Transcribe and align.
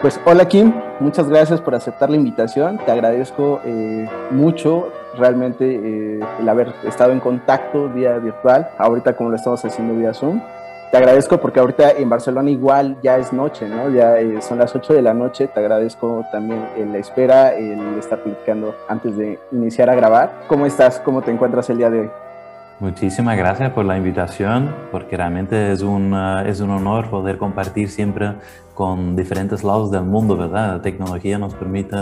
Pues 0.00 0.20
hola 0.24 0.48
Kim, 0.48 0.72
muchas 0.98 1.28
gracias 1.28 1.60
por 1.60 1.76
aceptar 1.76 2.10
la 2.10 2.16
invitación. 2.16 2.78
Te 2.78 2.90
agradezco 2.90 3.60
eh, 3.64 4.08
mucho 4.30 4.92
realmente 5.16 5.64
eh, 5.64 6.20
el 6.40 6.48
haber 6.48 6.74
estado 6.84 7.12
en 7.12 7.20
contacto 7.20 7.88
vía 7.88 8.18
virtual, 8.18 8.70
ahorita 8.78 9.14
como 9.14 9.30
lo 9.30 9.36
estamos 9.36 9.64
haciendo 9.64 9.94
vía 9.94 10.12
Zoom. 10.14 10.40
Te 10.90 10.96
agradezco 10.96 11.38
porque 11.38 11.60
ahorita 11.60 11.90
en 11.90 12.08
Barcelona 12.08 12.48
igual 12.50 12.96
ya 13.02 13.18
es 13.18 13.30
noche, 13.30 13.68
¿no? 13.68 13.90
Ya 13.90 14.18
eh, 14.18 14.40
son 14.40 14.58
las 14.58 14.74
8 14.74 14.94
de 14.94 15.02
la 15.02 15.12
noche. 15.12 15.46
Te 15.46 15.60
agradezco 15.60 16.24
también 16.32 16.66
la 16.90 16.96
espera, 16.96 17.54
el 17.54 17.98
estar 17.98 18.22
platicando 18.22 18.74
antes 18.88 19.14
de 19.14 19.38
iniciar 19.52 19.90
a 19.90 19.94
grabar. 19.94 20.32
¿Cómo 20.48 20.64
estás? 20.64 20.98
¿Cómo 21.00 21.20
te 21.20 21.30
encuentras 21.30 21.68
el 21.68 21.76
día 21.76 21.90
de 21.90 22.00
hoy? 22.00 22.10
Muchísimas 22.80 23.36
gracias 23.36 23.70
por 23.72 23.84
la 23.84 23.98
invitación, 23.98 24.74
porque 24.90 25.16
realmente 25.16 25.72
es 25.72 25.82
un, 25.82 26.14
es 26.46 26.60
un 26.60 26.70
honor 26.70 27.10
poder 27.10 27.36
compartir 27.36 27.90
siempre 27.90 28.34
con 28.74 29.14
diferentes 29.14 29.64
lados 29.64 29.90
del 29.90 30.04
mundo, 30.04 30.38
¿verdad? 30.38 30.76
La 30.76 30.82
tecnología 30.82 31.36
nos 31.38 31.54
permite 31.54 31.96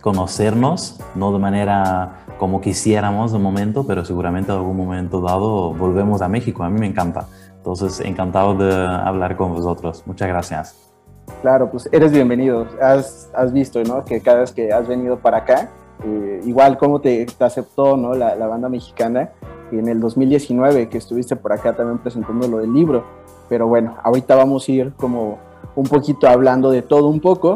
conocernos, 0.00 1.00
no 1.14 1.32
de 1.32 1.38
manera 1.40 2.24
como 2.38 2.60
quisiéramos 2.60 3.32
de 3.32 3.38
momento, 3.38 3.86
pero 3.86 4.04
seguramente 4.04 4.52
en 4.52 4.58
algún 4.58 4.76
momento 4.76 5.20
dado 5.20 5.74
volvemos 5.74 6.22
a 6.22 6.28
México. 6.28 6.62
A 6.62 6.70
mí 6.70 6.78
me 6.78 6.86
encanta. 6.86 7.26
Entonces, 7.64 7.98
encantado 8.00 8.54
de 8.54 8.74
hablar 8.74 9.38
con 9.38 9.54
vosotros. 9.54 10.02
Muchas 10.04 10.28
gracias. 10.28 10.92
Claro, 11.40 11.70
pues 11.70 11.88
eres 11.92 12.12
bienvenido. 12.12 12.66
Has, 12.78 13.30
has 13.34 13.54
visto, 13.54 13.82
¿no? 13.84 14.04
Que 14.04 14.20
cada 14.20 14.40
vez 14.40 14.52
que 14.52 14.70
has 14.70 14.86
venido 14.86 15.18
para 15.18 15.38
acá, 15.38 15.70
eh, 16.04 16.42
igual 16.44 16.76
como 16.76 17.00
te, 17.00 17.24
te 17.24 17.42
aceptó, 17.42 17.96
¿no? 17.96 18.12
La, 18.12 18.36
la 18.36 18.48
banda 18.48 18.68
mexicana 18.68 19.30
en 19.72 19.88
el 19.88 19.98
2019 19.98 20.90
que 20.90 20.98
estuviste 20.98 21.36
por 21.36 21.54
acá 21.54 21.74
también 21.74 21.96
presentando 22.00 22.46
lo 22.48 22.58
del 22.58 22.70
libro. 22.70 23.02
Pero 23.48 23.66
bueno, 23.66 23.96
ahorita 24.02 24.36
vamos 24.36 24.68
a 24.68 24.72
ir 24.72 24.92
como 24.98 25.38
un 25.74 25.86
poquito 25.86 26.28
hablando 26.28 26.70
de 26.70 26.82
todo 26.82 27.08
un 27.08 27.20
poco, 27.20 27.54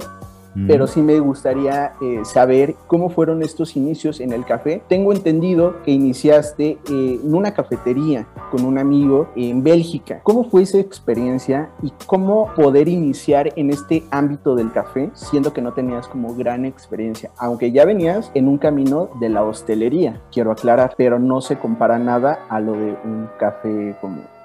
pero 0.67 0.87
sí 0.87 1.03
me 1.03 1.21
gustaría 1.21 1.93
eh, 2.01 2.21
saber 2.25 2.75
cómo 2.87 3.11
fueron 3.11 3.43
estos 3.43 3.77
inicios 3.77 4.21
en 4.21 4.33
el 4.33 4.45
café. 4.45 4.83
Tengo 4.89 5.13
entendido 5.13 5.83
que 5.85 5.91
iniciaste 5.91 6.79
eh, 6.91 7.21
en 7.23 7.35
una 7.35 7.53
cafetería 7.53 8.27
con 8.51 8.65
un 8.65 8.79
amigo 8.79 9.29
en 9.37 9.63
Bélgica. 9.63 10.21
¿Cómo 10.23 10.45
fue 10.45 10.63
esa 10.63 10.79
experiencia 10.79 11.71
y 11.83 11.93
cómo 12.07 12.53
poder 12.55 12.89
iniciar 12.89 13.53
en 13.57 13.71
este 13.71 14.05
ámbito 14.11 14.55
del 14.55 14.73
café, 14.73 15.11
siendo 15.15 15.53
que 15.53 15.63
no 15.63 15.73
tenías 15.73 16.09
como 16.09 16.35
gran 16.35 16.65
experiencia? 16.65 17.31
Aunque 17.37 17.73
ya 17.73 17.85
venías 17.85 18.31
en 18.35 18.49
un 18.49 18.59
camino 18.59 19.09
de 19.21 19.29
la 19.29 19.43
hostelería, 19.43 20.21
quiero 20.33 20.51
aclarar, 20.51 20.95
pero 20.97 21.19
no 21.19 21.41
se 21.41 21.59
compara 21.59 21.99
nada 21.99 22.41
a 22.49 22.61
lo 22.61 22.73
de 22.73 22.97
un 23.05 23.29
café 23.39 23.97
como 24.01 24.38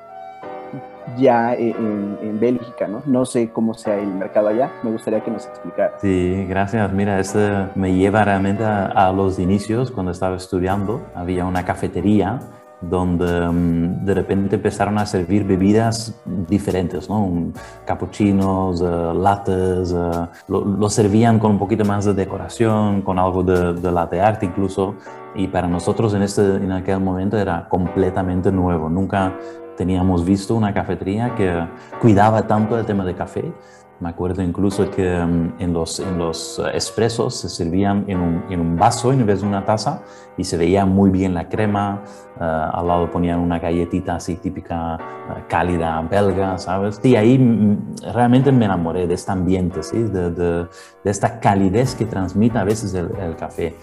ya 1.18 1.54
en, 1.54 2.18
en, 2.22 2.40
Bélgica, 2.40 2.88
¿no? 2.88 3.02
No 3.06 3.26
sé 3.26 3.50
cómo 3.52 3.74
sea 3.74 3.98
el 3.98 4.08
mercado 4.08 4.48
allá, 4.48 4.72
me 4.84 4.92
gustaría 4.92 5.24
que 5.24 5.32
nos 5.32 5.46
explicara. 5.46 5.94
Sí, 6.00 6.46
gracias. 6.48 6.92
Mira, 6.92 7.20
esto 7.20 7.40
me 7.76 7.94
lleva 7.94 8.24
realmente 8.24 8.64
a, 8.64 9.12
los 9.16 9.40
inicios, 9.40 9.92
cuando 9.92 10.12
estaba 10.12 10.36
estudiando, 10.36 11.02
había 11.16 11.46
una 11.46 11.64
cafetería 11.64 12.40
donde 12.82 13.48
mm, 13.48 14.06
de 14.06 14.14
repente 14.14 14.56
empezaron 14.58 14.98
a 14.98 15.06
servir 15.06 15.46
bebidas 15.46 16.20
diferentes, 16.26 17.10
¿no? 17.10 17.54
Capuchinos, 17.86 18.82
uh, 18.82 19.14
lattes, 19.14 19.94
uh, 19.94 20.28
lo, 20.50 20.90
servían 20.90 21.40
con 21.40 21.52
un 21.52 21.60
poquito 21.60 21.86
más 21.86 22.04
de 22.04 22.14
decoración, 22.14 23.02
con 23.02 23.20
algo 23.20 23.42
de, 23.44 23.74
de 23.74 23.92
latte 23.92 24.20
art 24.20 24.44
incluso, 24.44 24.96
y 25.36 25.48
para 25.48 25.68
nosotros 25.68 26.14
en, 26.14 26.24
este, 26.24 26.42
en 26.42 26.72
aquel 26.72 27.00
momento 27.00 27.38
era 27.38 27.68
completamente 27.70 28.52
nuevo, 28.52 28.90
nunca 28.90 29.34
teníamos 29.78 30.26
visto 30.26 30.56
una 30.56 30.74
cafetería 30.74 31.36
que 31.36 31.66
cuidaba 32.02 32.48
tanto 32.48 32.78
el 32.78 32.86
tema 32.86 33.06
de 33.06 33.16
café. 33.16 33.54
Me 34.00 34.10
acuerdo 34.10 34.42
incluso 34.42 34.90
que 34.92 35.18
mm, 35.18 35.54
en 35.60 35.72
los, 35.72 36.00
en 36.00 36.18
los 36.18 36.62
expresos 36.74 37.36
se 37.36 37.48
servían 37.48 38.04
en 38.08 38.20
un, 38.20 38.44
en 38.50 38.60
un, 38.60 38.76
vaso 38.76 39.14
en 39.14 39.26
vez 39.26 39.42
de 39.42 39.48
una 39.48 39.64
taza 39.64 40.02
y 40.36 40.44
se 40.44 40.58
veía 40.58 40.86
muy 40.86 41.10
bien 41.10 41.34
la 41.34 41.48
crema. 41.48 42.02
Eh, 42.36 42.44
al 42.44 42.88
lado 42.88 43.10
ponían 43.10 43.40
una 43.40 43.60
galletita 43.60 44.16
así 44.16 44.36
típica, 44.36 44.96
eh, 44.96 45.44
cálida, 45.48 46.02
belga, 46.02 46.58
¿sabes? 46.58 47.00
Y 47.04 47.16
ahí 47.16 47.38
mm, 47.38 48.12
realmente 48.14 48.52
me 48.52 48.66
enamoré 48.66 49.08
de 49.08 49.14
este 49.14 49.32
ambiente, 49.32 49.84
¿sí? 49.84 50.04
de, 50.04 50.32
de, 50.32 50.68
de 51.04 51.12
esta 51.12 51.40
calidez 51.40 51.96
que 51.96 52.06
transmite 52.06 52.58
a 52.58 52.64
veces 52.64 52.94
el, 52.96 53.10
el 53.22 53.36
café. 53.36 53.76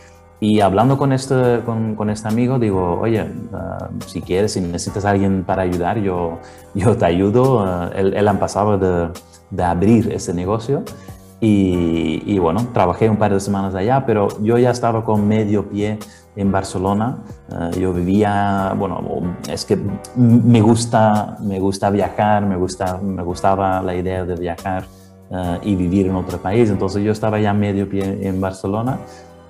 Y 0.42 0.60
hablando 0.60 0.96
con 0.96 1.12
este, 1.12 1.60
con, 1.66 1.94
con 1.94 2.08
este 2.08 2.26
amigo, 2.26 2.58
digo, 2.58 2.98
oye, 2.98 3.22
uh, 3.22 4.02
si 4.06 4.22
quieres, 4.22 4.54
si 4.54 4.62
necesitas 4.62 5.04
a 5.04 5.10
alguien 5.10 5.44
para 5.44 5.62
ayudar, 5.62 5.98
yo, 5.98 6.38
yo 6.74 6.96
te 6.96 7.04
ayudo. 7.04 7.62
Uh, 7.62 7.90
él, 7.94 8.14
él 8.14 8.38
pasado 8.38 8.78
de, 8.78 9.10
de, 9.50 9.62
abrir 9.62 10.10
ese 10.10 10.32
negocio 10.32 10.82
y, 11.42 12.22
y, 12.24 12.38
bueno, 12.38 12.68
trabajé 12.72 13.10
un 13.10 13.18
par 13.18 13.34
de 13.34 13.40
semanas 13.40 13.74
allá, 13.74 14.06
pero 14.06 14.28
yo 14.40 14.56
ya 14.56 14.70
estaba 14.70 15.04
con 15.04 15.28
medio 15.28 15.68
pie 15.68 15.98
en 16.36 16.50
Barcelona. 16.50 17.18
Uh, 17.50 17.78
yo 17.78 17.92
vivía, 17.92 18.74
bueno, 18.78 19.36
es 19.46 19.66
que 19.66 19.78
me 20.16 20.62
gusta, 20.62 21.36
me 21.40 21.60
gusta 21.60 21.90
viajar, 21.90 22.46
me, 22.46 22.56
gusta, 22.56 22.96
me 22.96 23.22
gustaba 23.22 23.82
la 23.82 23.94
idea 23.94 24.24
de 24.24 24.36
viajar 24.36 24.86
y 25.62 25.76
vivir 25.76 26.06
en 26.06 26.16
otro 26.16 26.38
país. 26.38 26.70
Entonces 26.70 27.04
yo 27.04 27.12
estaba 27.12 27.38
ya 27.38 27.52
medio 27.52 27.88
pie 27.88 28.26
en 28.26 28.40
Barcelona 28.40 28.98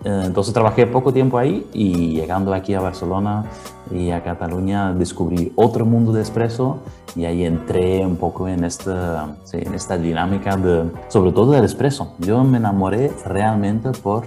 entonces 0.05 0.55
trabajé 0.55 0.87
poco 0.87 1.13
tiempo 1.13 1.39
ahí 1.39 1.67
y 1.73 2.15
llegando 2.15 2.55
aquí 2.55 2.75
a 2.75 2.81
Barcelona 2.81 3.45
y 3.91 4.11
a 4.11 4.23
Cataluña 4.23 4.93
descubrí 4.95 5.53
otro 5.57 5.85
mundo 5.85 6.13
de 6.13 6.23
espresso 6.23 6.79
y 7.17 7.25
ahí 7.25 7.45
entré 7.45 8.05
un 8.07 8.17
poco 8.17 8.49
en 8.49 8.65
esta, 8.65 9.37
en 9.53 9.75
esta 9.75 9.99
dinámica 9.99 10.57
de, 10.57 10.91
sobre 11.09 11.33
todo 11.33 11.53
del 11.53 11.65
espresso. 11.65 12.15
Yo 12.19 12.43
me 12.45 12.59
enamoré 12.59 13.13
realmente 13.27 13.91
por 13.91 14.25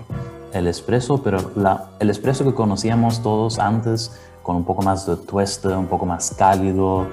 el 0.53 0.67
espresso, 0.67 1.23
pero 1.23 1.39
la, 1.55 1.89
el 1.99 2.09
espresso 2.09 2.43
que 2.43 2.53
conocíamos 2.53 3.21
todos 3.21 3.57
antes 3.57 4.11
con 4.43 4.57
un 4.57 4.65
poco 4.65 4.83
más 4.83 5.05
de 5.07 5.15
tueste, 5.15 5.69
un 5.69 5.87
poco 5.87 6.05
más 6.05 6.35
cálido, 6.37 6.99
uh, 6.99 7.07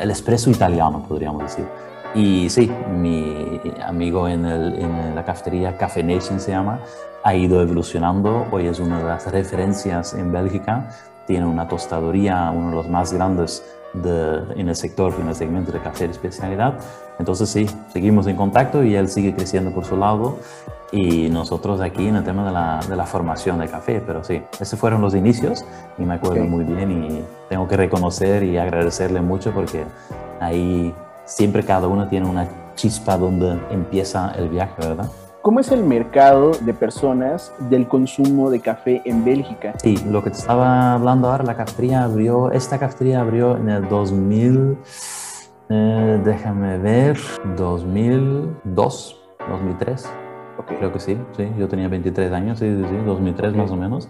el 0.00 0.10
espresso 0.10 0.50
italiano 0.50 1.04
podríamos 1.06 1.42
decir. 1.42 1.66
Y 2.14 2.50
sí, 2.50 2.70
mi 2.94 3.60
amigo 3.82 4.28
en, 4.28 4.44
el, 4.44 4.78
en 4.78 5.14
la 5.14 5.24
cafetería 5.24 5.78
Café 5.78 6.02
Nation 6.02 6.38
se 6.38 6.50
llama, 6.50 6.80
ha 7.24 7.34
ido 7.34 7.62
evolucionando. 7.62 8.46
Hoy 8.50 8.66
es 8.66 8.80
una 8.80 8.98
de 8.98 9.04
las 9.04 9.30
referencias 9.32 10.12
en 10.12 10.30
Bélgica. 10.30 10.90
Tiene 11.26 11.46
una 11.46 11.68
tostadoría, 11.68 12.50
uno 12.50 12.68
de 12.68 12.76
los 12.76 12.88
más 12.88 13.14
grandes 13.14 13.64
de, 13.94 14.42
en 14.56 14.68
el 14.68 14.76
sector, 14.76 15.14
en 15.20 15.28
el 15.28 15.34
segmento 15.34 15.72
de 15.72 15.80
café 15.80 16.04
de 16.04 16.12
especialidad. 16.12 16.74
Entonces 17.18 17.48
sí, 17.48 17.66
seguimos 17.92 18.26
en 18.26 18.36
contacto 18.36 18.84
y 18.84 18.94
él 18.94 19.08
sigue 19.08 19.34
creciendo 19.34 19.70
por 19.70 19.86
su 19.86 19.96
lado 19.96 20.38
y 20.90 21.30
nosotros 21.30 21.80
aquí 21.80 22.08
en 22.08 22.16
el 22.16 22.24
tema 22.24 22.44
de 22.44 22.52
la, 22.52 22.80
de 22.86 22.94
la 22.94 23.06
formación 23.06 23.58
de 23.58 23.68
café. 23.68 24.02
Pero 24.06 24.22
sí, 24.22 24.42
esos 24.60 24.78
fueron 24.78 25.00
los 25.00 25.14
inicios 25.14 25.64
y 25.96 26.02
me 26.02 26.14
acuerdo 26.14 26.44
muy 26.44 26.64
bien 26.64 26.90
y 26.90 27.24
tengo 27.48 27.66
que 27.66 27.78
reconocer 27.78 28.42
y 28.42 28.58
agradecerle 28.58 29.22
mucho 29.22 29.52
porque 29.52 29.86
ahí 30.40 30.94
siempre 31.24 31.62
cada 31.64 31.88
uno 31.88 32.08
tiene 32.08 32.28
una 32.28 32.48
chispa 32.74 33.16
donde 33.16 33.58
empieza 33.70 34.32
el 34.36 34.48
viaje, 34.48 34.74
¿verdad? 34.78 35.10
¿Cómo 35.42 35.58
es 35.58 35.72
el 35.72 35.82
mercado 35.82 36.52
de 36.60 36.72
personas 36.72 37.52
del 37.68 37.88
consumo 37.88 38.48
de 38.48 38.60
café 38.60 39.02
en 39.04 39.24
Bélgica? 39.24 39.74
Sí, 39.82 39.98
lo 40.08 40.22
que 40.22 40.30
te 40.30 40.38
estaba 40.38 40.94
hablando 40.94 41.28
ahora, 41.28 41.42
la 41.42 41.56
cafetería 41.56 42.04
abrió, 42.04 42.52
esta 42.52 42.78
cafetería 42.78 43.20
abrió 43.20 43.56
en 43.56 43.68
el 43.68 43.88
2000, 43.88 44.78
eh, 45.68 46.20
déjame 46.24 46.78
ver, 46.78 47.18
2002, 47.56 49.20
2003. 49.48 50.08
Okay. 50.58 50.76
Creo 50.76 50.92
que 50.92 51.00
sí, 51.00 51.18
sí, 51.36 51.50
yo 51.58 51.66
tenía 51.66 51.88
23 51.88 52.30
años, 52.32 52.60
sí, 52.60 52.66
sí, 52.66 52.96
2003 53.04 53.50
okay. 53.50 53.60
más 53.60 53.70
o 53.72 53.76
menos. 53.76 54.08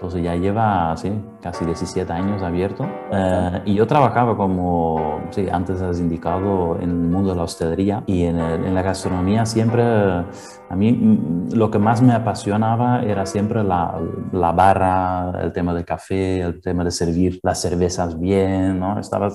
Entonces 0.00 0.22
ya 0.22 0.34
lleva, 0.34 0.96
sí, 0.96 1.12
casi 1.42 1.62
17 1.66 2.10
años 2.10 2.42
abierto. 2.42 2.86
Eh, 3.12 3.62
y 3.66 3.74
yo 3.74 3.86
trabajaba 3.86 4.34
como, 4.34 5.20
sí, 5.28 5.46
antes 5.52 5.82
has 5.82 6.00
indicado, 6.00 6.78
en 6.80 6.88
el 6.88 6.96
mundo 6.96 7.32
de 7.32 7.36
la 7.36 7.42
hostelería 7.42 8.02
y 8.06 8.24
en, 8.24 8.40
el, 8.40 8.64
en, 8.64 8.74
la 8.74 8.80
gastronomía 8.80 9.44
siempre, 9.44 9.82
a 9.82 10.74
mí 10.74 10.92
mm, 10.92 11.52
lo 11.52 11.70
que 11.70 11.78
más 11.78 12.00
me 12.00 12.14
apasionaba 12.14 13.02
era 13.02 13.26
siempre 13.26 13.62
la, 13.62 14.00
la, 14.32 14.52
barra, 14.52 15.38
el 15.42 15.52
tema 15.52 15.74
del 15.74 15.84
café, 15.84 16.40
el 16.40 16.62
tema 16.62 16.82
de 16.82 16.92
servir 16.92 17.38
las 17.42 17.60
cervezas 17.60 18.18
bien, 18.18 18.80
¿no? 18.80 18.98
Estaba, 18.98 19.28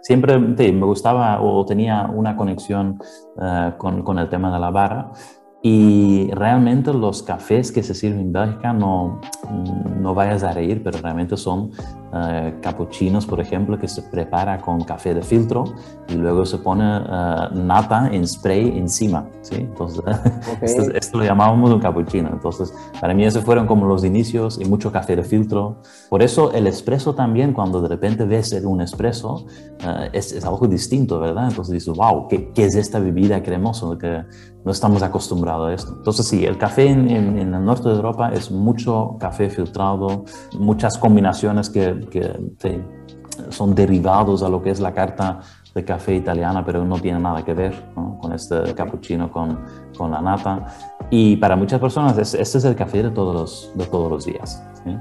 siempre 0.00 0.34
sí, 0.56 0.70
me 0.70 0.86
gustaba 0.86 1.42
o 1.42 1.66
tenía 1.66 2.06
una 2.06 2.36
conexión 2.36 3.00
uh, 3.34 3.76
con, 3.78 4.04
con 4.04 4.20
el 4.20 4.28
tema 4.28 4.54
de 4.54 4.60
la 4.60 4.70
barra. 4.70 5.10
Y 5.66 6.30
realmente 6.32 6.92
los 6.92 7.22
cafés 7.22 7.72
que 7.72 7.82
se 7.82 7.94
sirven 7.94 8.20
en 8.20 8.32
Bélgica 8.34 8.74
no, 8.74 9.18
no 9.98 10.14
vayas 10.14 10.42
a 10.42 10.52
reír, 10.52 10.82
pero 10.84 10.98
realmente 10.98 11.38
son 11.38 11.70
uh, 12.12 12.60
capuchinos, 12.60 13.24
por 13.24 13.40
ejemplo, 13.40 13.78
que 13.78 13.88
se 13.88 14.02
prepara 14.02 14.60
con 14.60 14.84
café 14.84 15.14
de 15.14 15.22
filtro 15.22 15.64
y 16.10 16.16
luego 16.16 16.44
se 16.44 16.58
pone 16.58 16.84
uh, 16.84 17.48
nata 17.54 18.10
en 18.12 18.28
spray 18.28 18.76
encima. 18.76 19.26
¿sí? 19.40 19.54
Entonces, 19.54 20.02
esto, 20.60 20.82
esto, 20.94 21.16
lo 21.16 21.24
llamábamos 21.24 21.70
un 21.70 21.80
capuchino. 21.80 22.28
Entonces, 22.30 22.70
para 23.00 23.14
mí 23.14 23.24
esos 23.24 23.42
fueron 23.42 23.66
como 23.66 23.86
los 23.86 24.04
inicios 24.04 24.60
y 24.60 24.66
mucho 24.66 24.92
café 24.92 25.16
de 25.16 25.22
filtro. 25.22 25.78
Por 26.10 26.22
eso 26.22 26.52
el 26.52 26.66
espresso 26.66 27.14
también, 27.14 27.54
cuando 27.54 27.80
de 27.80 27.88
repente 27.88 28.26
ves 28.26 28.52
un 28.52 28.82
espresso, 28.82 29.46
uh, 29.82 30.10
es, 30.12 30.30
es, 30.30 30.44
algo 30.44 30.68
distinto, 30.68 31.20
¿verdad? 31.20 31.48
Entonces 31.48 31.72
dices, 31.72 31.96
wow, 31.96 32.28
¿qué, 32.28 32.52
¿qué, 32.52 32.66
es 32.66 32.74
esta 32.74 32.98
bebida 32.98 33.42
cremosa? 33.42 33.86
Que, 33.98 34.24
no 34.64 34.72
estamos 34.72 35.02
acostumbrados 35.02 35.68
a 35.68 35.74
esto. 35.74 35.94
Entonces 35.96 36.26
sí, 36.26 36.44
el 36.44 36.56
café 36.56 36.88
en, 36.88 37.10
en, 37.10 37.38
en, 37.38 37.54
el 37.54 37.64
norte 37.64 37.88
de 37.88 37.96
Europa 37.96 38.30
es 38.32 38.50
mucho 38.50 39.16
café 39.20 39.50
filtrado, 39.50 40.24
muchas 40.58 40.96
combinaciones 40.96 41.68
que, 41.68 42.00
que 42.10 42.20
te, 42.58 42.82
son 43.50 43.74
derivados 43.74 44.42
a 44.42 44.48
lo 44.48 44.62
que 44.62 44.70
es 44.70 44.80
la 44.80 44.92
carta 44.92 45.40
de 45.74 45.84
café 45.84 46.14
italiana, 46.14 46.64
pero 46.64 46.84
no 46.84 46.98
tiene 46.98 47.18
nada 47.18 47.44
que 47.44 47.52
ver 47.52 47.74
¿no? 47.96 48.18
con 48.20 48.32
este 48.32 48.74
cappuccino 48.74 49.30
con, 49.30 49.58
con, 49.98 50.10
la 50.10 50.20
nata. 50.20 50.66
Y 51.10 51.36
para 51.36 51.56
muchas 51.56 51.80
personas 51.80 52.16
este 52.16 52.58
es 52.58 52.64
el 52.64 52.76
café 52.76 53.02
de 53.02 53.10
todos 53.10 53.34
los, 53.34 53.72
de 53.74 53.86
todos 53.86 54.10
los 54.10 54.24
días. 54.24 54.62
¿sí? 54.84 54.96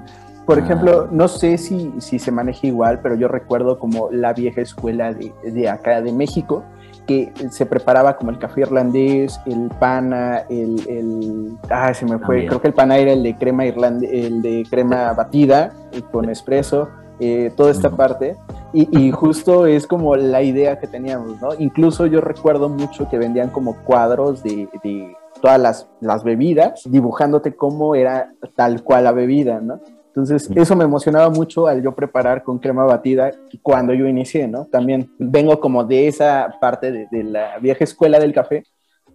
Por 0.46 0.60
ejemplo, 0.60 1.08
no 1.10 1.28
sé 1.30 1.58
si, 1.58 1.94
si 2.00 2.20
se 2.20 2.32
maneja 2.32 2.68
igual, 2.68 3.00
pero 3.02 3.16
yo 3.16 3.30
recuerdo 3.30 3.80
como 3.80 4.10
la 4.12 4.34
vieja 4.34 4.60
escuela 4.60 5.14
de, 5.14 5.34
de 5.44 5.70
acá 5.70 6.02
de 6.02 6.12
México, 6.12 6.64
que 7.06 7.32
se 7.50 7.66
preparaba 7.66 8.16
como 8.18 8.32
el 8.32 8.40
café 8.40 8.62
irlandés, 8.62 9.40
el 9.46 9.70
pana, 9.80 10.40
el, 10.50 10.82
el 10.88 11.58
ah, 11.70 11.94
se 11.94 12.06
me 12.06 12.18
fue, 12.18 12.20
También. 12.20 12.48
creo 12.48 12.62
que 12.62 12.68
el 12.68 12.74
pana 12.74 12.98
era 12.98 13.12
el 13.14 13.24
de 13.24 13.36
crema 13.36 13.66
irlandés, 13.66 14.10
el 14.12 14.42
de 14.42 14.66
crema 14.70 15.14
batida 15.14 15.74
con 16.12 16.30
espresso, 16.30 16.90
eh, 17.20 17.52
toda 17.56 17.72
esta 17.72 17.90
parte. 17.90 18.36
Y, 18.74 18.88
y, 18.98 19.12
justo 19.12 19.68
es 19.68 19.86
como 19.86 20.16
la 20.16 20.42
idea 20.42 20.80
que 20.80 20.88
teníamos, 20.88 21.40
¿no? 21.40 21.50
Incluso 21.60 22.08
yo 22.08 22.22
recuerdo 22.22 22.70
mucho 22.70 23.08
que 23.08 23.20
vendían 23.20 23.50
como 23.50 23.76
cuadros 23.84 24.42
de, 24.42 24.68
de 24.84 25.16
todas 25.40 25.60
las, 25.60 25.88
las 26.00 26.24
bebidas, 26.24 26.82
dibujándote 26.86 27.56
cómo 27.56 27.96
era 27.96 28.34
tal 28.56 28.82
cual 28.82 29.04
la 29.04 29.12
bebida, 29.12 29.60
¿no? 29.62 29.80
Entonces, 30.16 30.50
eso 30.56 30.76
me 30.76 30.84
emocionaba 30.84 31.30
mucho 31.32 31.68
al 31.68 31.82
yo 31.82 31.94
preparar 31.94 32.44
con 32.44 32.60
crema 32.60 32.84
batida 32.84 33.32
cuando 33.64 33.94
yo 33.94 34.06
inicié, 34.06 34.48
¿no? 34.48 34.66
También 34.66 35.10
vengo 35.18 35.60
como 35.60 35.84
de 35.84 36.08
esa 36.08 36.56
parte 36.62 36.92
de, 36.92 37.08
de 37.12 37.24
la 37.24 37.58
vieja 37.58 37.84
escuela 37.84 38.20
del 38.20 38.34
café 38.34 38.64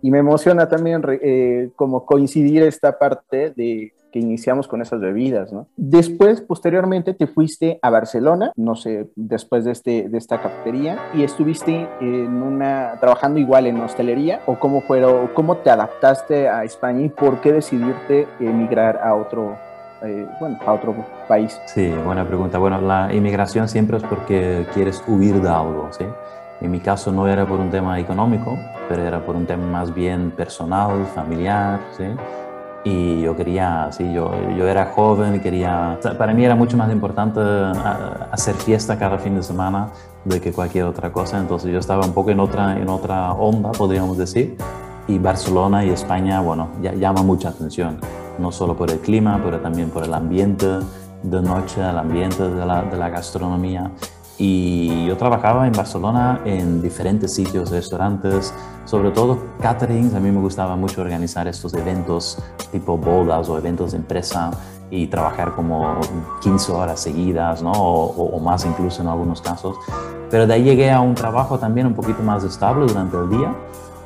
y 0.03 0.11
me 0.11 0.19
emociona 0.19 0.69
también 0.69 1.03
eh, 1.23 1.71
como 1.77 2.05
coincidir 2.05 2.63
esta 2.63 2.99
parte 2.99 3.53
de 3.57 3.93
que 4.11 4.19
iniciamos 4.19 4.69
con 4.69 4.81
esas 4.81 5.01
bebidas, 5.01 5.53
¿no? 5.53 5.69
Después, 5.77 6.41
posteriormente, 6.41 7.13
te 7.13 7.27
fuiste 7.27 7.79
a 7.83 7.91
Barcelona, 7.91 8.53
no 8.57 8.75
sé, 8.75 9.11
después 9.17 9.65
de, 9.65 9.73
este, 9.73 10.09
de 10.09 10.19
esta 10.19 10.41
cafetería, 10.41 10.99
y 11.15 11.25
estuviste 11.25 11.87
en 12.01 12.43
una, 12.43 12.95
trabajando 13.01 13.39
igual 13.39 13.67
en 13.67 13.81
hostelería, 13.81 14.41
o 14.47 14.59
cómo 14.59 14.81
fueron, 14.81 15.29
cómo 15.35 15.59
te 15.59 15.71
adaptaste 15.71 16.49
a 16.49 16.65
España 16.65 17.05
y 17.05 17.09
por 17.11 17.41
qué 17.41 17.53
decidirte 17.53 18.27
emigrar 18.41 18.99
a 19.03 19.15
otro, 19.15 19.57
eh, 20.03 20.27
bueno, 20.39 20.59
a 20.65 20.73
otro 20.73 20.95
país? 21.27 21.61
Sí, 21.67 21.89
buena 22.05 22.25
pregunta. 22.25 22.59
Bueno, 22.59 22.81
la 22.81 23.13
inmigración 23.13 23.69
siempre 23.69 23.97
es 23.97 24.03
porque 24.05 24.67
quieres 24.73 25.03
huir 25.07 25.41
de 25.41 25.49
algo, 25.49 25.89
¿sí? 25.91 26.05
En 26.61 26.71
mi 26.71 26.81
caso 26.81 27.13
no 27.13 27.29
era 27.29 27.47
por 27.47 27.61
un 27.61 27.71
tema 27.71 27.99
económico, 27.99 28.59
pero 28.89 29.03
era 29.03 29.25
por 29.25 29.37
un 29.37 29.47
tema 29.47 29.65
más 29.67 29.95
bien 29.95 30.31
personal, 30.31 31.07
familiar, 31.15 31.81
¿sí? 31.97 32.05
Y 32.85 33.23
yo 33.23 33.37
quería, 33.37 33.89
sí, 33.91 34.13
yo, 34.13 34.31
yo 34.57 34.67
era 34.67 34.87
joven 34.87 35.41
quería... 35.41 35.99
Para 36.17 36.33
mí 36.33 36.45
era 36.45 36.55
mucho 36.55 36.77
más 36.77 36.91
importante 36.91 37.41
hacer 38.31 38.55
fiesta 38.55 38.99
cada 38.99 39.19
fin 39.19 39.35
de 39.35 39.43
semana 39.43 39.89
de 40.25 40.41
que 40.41 40.53
cualquier 40.53 40.85
otra 40.85 41.13
cosa. 41.13 41.39
Entonces 41.39 41.73
yo 41.73 41.81
estaba 41.81 42.07
un 42.07 42.13
poco 42.13 42.31
en 42.31 42.41
otra, 42.41 42.79
en 42.79 42.89
otra 42.89 43.33
onda, 43.33 43.73
podríamos 43.73 44.17
decir. 44.17 44.57
Y 45.09 45.19
Barcelona 45.19 45.85
y 45.85 45.91
España, 45.91 46.41
bueno, 46.41 46.69
ya, 46.81 46.95
llama 46.95 47.23
mucha 47.23 47.49
atención 47.49 47.99
no 48.39 48.53
solo 48.53 48.77
por 48.77 48.91
el 48.91 48.99
clima, 48.99 49.41
pero 49.43 49.61
también 49.61 49.91
por 49.91 50.05
el 50.05 50.15
ambiente 50.15 50.67
de 51.23 51.43
noche, 51.43 51.81
el 51.81 51.99
ambiente 51.99 52.49
de 52.49 52.67
la, 52.67 52.83
de 52.83 52.97
la 52.97 53.09
gastronomía. 53.09 53.91
Y 54.39 55.07
yo 55.07 55.17
trabajaba 55.17 55.67
en 55.67 55.73
Barcelona 55.73 56.41
en 56.45 56.81
diferentes 56.81 57.35
sitios, 57.35 57.71
restaurantes, 57.71 58.55
sobre 58.85 59.11
todo 59.11 59.39
caterings. 59.61 60.15
A 60.15 60.21
mí 60.21 60.31
me 60.31 60.41
gustaba 60.41 60.77
mucho 60.77 61.01
organizar 61.01 61.49
estos 61.49 61.75
eventos 61.75 62.39
tipo 62.71 62.97
bodas 62.97 63.49
o 63.49 63.59
eventos 63.59 63.93
de 63.93 63.99
empresa 63.99 64.53
y 64.91 65.09
trabajar 65.09 65.55
como 65.57 65.99
15 66.41 66.73
horas 66.73 67.01
seguidas, 67.01 67.63
¿no? 67.63 67.73
O, 67.73 68.37
o, 68.37 68.41
más 68.41 68.65
incluso 68.65 69.03
en 69.03 69.09
algunos 69.09 69.43
casos. 69.43 69.77
Pero 70.31 70.47
de 70.47 70.55
ahí 70.55 70.63
llegué 70.63 70.93
a 70.93 71.01
un 71.01 71.15
trabajo 71.15 71.59
también 71.59 71.89
un 71.89 71.95
poquito 71.95 72.23
más 72.23 72.45
estable 72.45 72.87
durante 72.87 73.17
el 73.17 73.29
día 73.29 73.55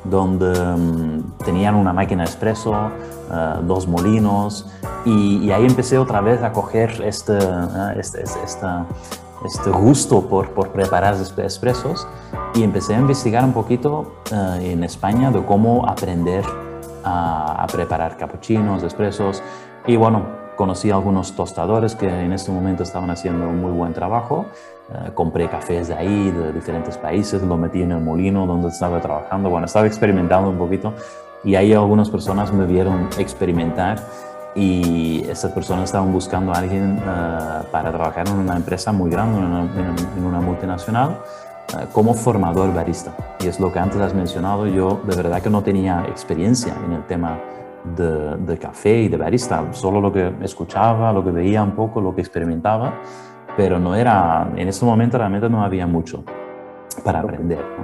donde 0.03 0.59
um, 0.59 1.23
tenían 1.45 1.75
una 1.75 1.93
máquina 1.93 2.23
expreso, 2.23 2.71
uh, 2.71 3.61
dos 3.63 3.87
molinos, 3.87 4.69
y, 5.05 5.37
y, 5.45 5.51
ahí 5.51 5.65
empecé 5.65 5.97
otra 5.97 6.21
vez 6.21 6.41
a 6.43 6.51
coger 6.51 7.01
este, 7.03 7.33
uh, 7.33 7.99
este, 7.99 8.23
este, 8.23 8.67
este, 9.45 9.69
gusto 9.69 10.21
por, 10.27 10.49
por 10.51 10.69
preparar 10.69 11.15
expresos 11.15 12.07
y 12.55 12.63
empecé 12.63 12.95
a 12.95 12.99
investigar 12.99 13.43
un 13.43 13.53
poquito 13.53 14.13
uh, 14.31 14.61
en 14.61 14.83
España 14.83 15.31
de 15.31 15.43
cómo 15.43 15.87
aprender 15.87 16.45
a, 17.03 17.65
preparar 17.71 18.17
capuchinos, 18.17 18.83
expresos, 18.83 19.41
y 19.85 19.97
bueno, 19.97 20.25
conocí 20.55 20.91
a 20.91 20.95
algunos 20.95 21.35
tostadores 21.35 21.95
que 21.95 22.07
en 22.07 22.31
este 22.31 22.51
momento 22.51 22.83
estaban 22.83 23.09
haciendo 23.09 23.47
un 23.47 23.59
muy 23.59 23.71
buen 23.71 23.93
trabajo. 23.93 24.45
Uh, 24.93 25.11
compré 25.13 25.49
cafés 25.49 25.87
de 25.87 25.95
ahí, 25.95 26.29
de 26.29 26.53
diferentes 26.53 26.97
países, 26.99 27.41
lo 27.41 27.57
metí 27.57 27.81
en 27.81 27.93
el 27.93 27.99
molino 27.99 28.45
donde 28.45 28.67
estaba 28.67 29.01
trabajando. 29.01 29.49
Bueno, 29.49 29.65
estaba 29.65 29.87
experimentando 29.87 30.51
un 30.51 30.57
poquito 30.57 30.93
y 31.43 31.55
ahí 31.55 31.73
algunas 31.73 32.11
personas 32.11 32.53
me 32.53 32.67
vieron 32.67 33.09
experimentar 33.17 33.97
y 34.53 35.25
esas 35.27 35.51
personas 35.51 35.85
estaban 35.85 36.13
buscando 36.13 36.53
a 36.53 36.59
alguien 36.59 36.99
uh, 36.99 37.65
para 37.71 37.91
trabajar 37.91 38.27
en 38.27 38.35
una 38.35 38.55
empresa 38.55 38.91
muy 38.91 39.09
grande, 39.09 39.39
en 39.39 40.25
una, 40.25 40.39
multinacional, 40.39 41.17
uh, 41.73 41.91
como 41.91 42.13
formador 42.13 42.71
barista. 42.71 43.15
Y 43.43 43.47
es 43.47 43.59
lo 43.59 43.71
que 43.71 43.79
antes 43.79 43.99
has 43.99 44.13
mencionado, 44.13 44.67
yo 44.67 45.01
de 45.07 45.15
verdad 45.15 45.41
que 45.41 45.49
no 45.49 45.63
tenía 45.63 46.05
experiencia 46.07 46.75
en 46.85 46.93
el 46.93 47.03
tema 47.07 47.39
de, 47.83 48.37
de, 48.37 48.57
café 48.59 49.01
y 49.01 49.07
de 49.07 49.17
barista, 49.17 49.63
solo 49.71 49.99
lo 49.99 50.13
que 50.13 50.31
escuchaba, 50.43 51.11
lo 51.11 51.23
que 51.23 51.31
veía 51.31 51.63
un 51.63 51.71
poco, 51.71 51.99
lo 51.99 52.13
que 52.13 52.21
experimentaba, 52.21 52.93
pero 53.57 53.79
no 53.79 53.95
era, 53.95 54.51
en 54.55 54.67
ese 54.67 54.85
momento 54.85 55.17
realmente 55.17 55.49
no 55.49 55.63
había 55.63 55.87
mucho 55.87 56.23
para 57.03 57.21
aprender. 57.21 57.59
¿no? 57.59 57.83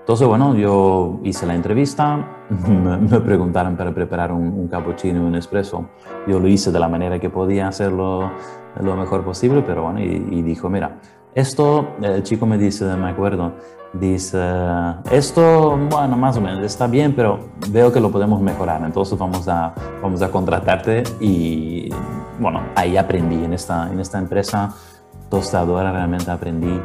Entonces, 0.00 0.26
bueno, 0.26 0.54
yo 0.54 1.20
hice 1.22 1.46
la 1.46 1.54
entrevista, 1.54 2.46
me, 2.68 3.20
preguntaron 3.20 3.76
para 3.76 3.92
preparar 3.92 4.32
un, 4.32 4.46
un 4.46 4.68
cappuccino 4.68 5.22
y 5.22 5.24
un 5.26 5.34
espresso. 5.34 5.90
Yo 6.26 6.40
lo 6.40 6.48
hice 6.48 6.72
de 6.72 6.80
la 6.80 6.88
manera 6.88 7.18
que 7.18 7.28
podía 7.28 7.68
hacerlo 7.68 8.30
lo 8.80 8.96
mejor 8.96 9.24
posible, 9.24 9.62
pero 9.66 9.82
bueno, 9.82 10.00
y, 10.00 10.26
y 10.30 10.42
dijo, 10.42 10.70
mira, 10.70 10.98
esto, 11.34 11.88
el 12.00 12.22
chico 12.22 12.46
me 12.46 12.56
dice, 12.56 12.84
me 12.96 13.10
acuerdo, 13.10 13.52
dice, 13.92 14.38
esto, 15.10 15.78
bueno, 15.90 16.16
más 16.16 16.36
o 16.36 16.40
menos 16.40 16.64
está 16.64 16.86
bien, 16.86 17.14
pero 17.14 17.50
veo 17.70 17.92
que 17.92 18.00
lo 18.00 18.10
podemos 18.10 18.40
mejorar, 18.40 18.82
entonces 18.84 19.18
vamos 19.18 19.46
a, 19.48 19.74
vamos 20.02 20.22
a 20.22 20.30
contratarte 20.30 21.02
y, 21.20 21.90
bueno, 22.40 22.62
ahí 22.74 22.96
aprendí 22.96 23.44
en 23.44 23.52
esta, 23.52 23.90
en 23.90 24.00
esta 24.00 24.18
empresa 24.18 24.74
tostadora, 25.30 25.92
realmente 25.92 26.30
aprendí. 26.30 26.80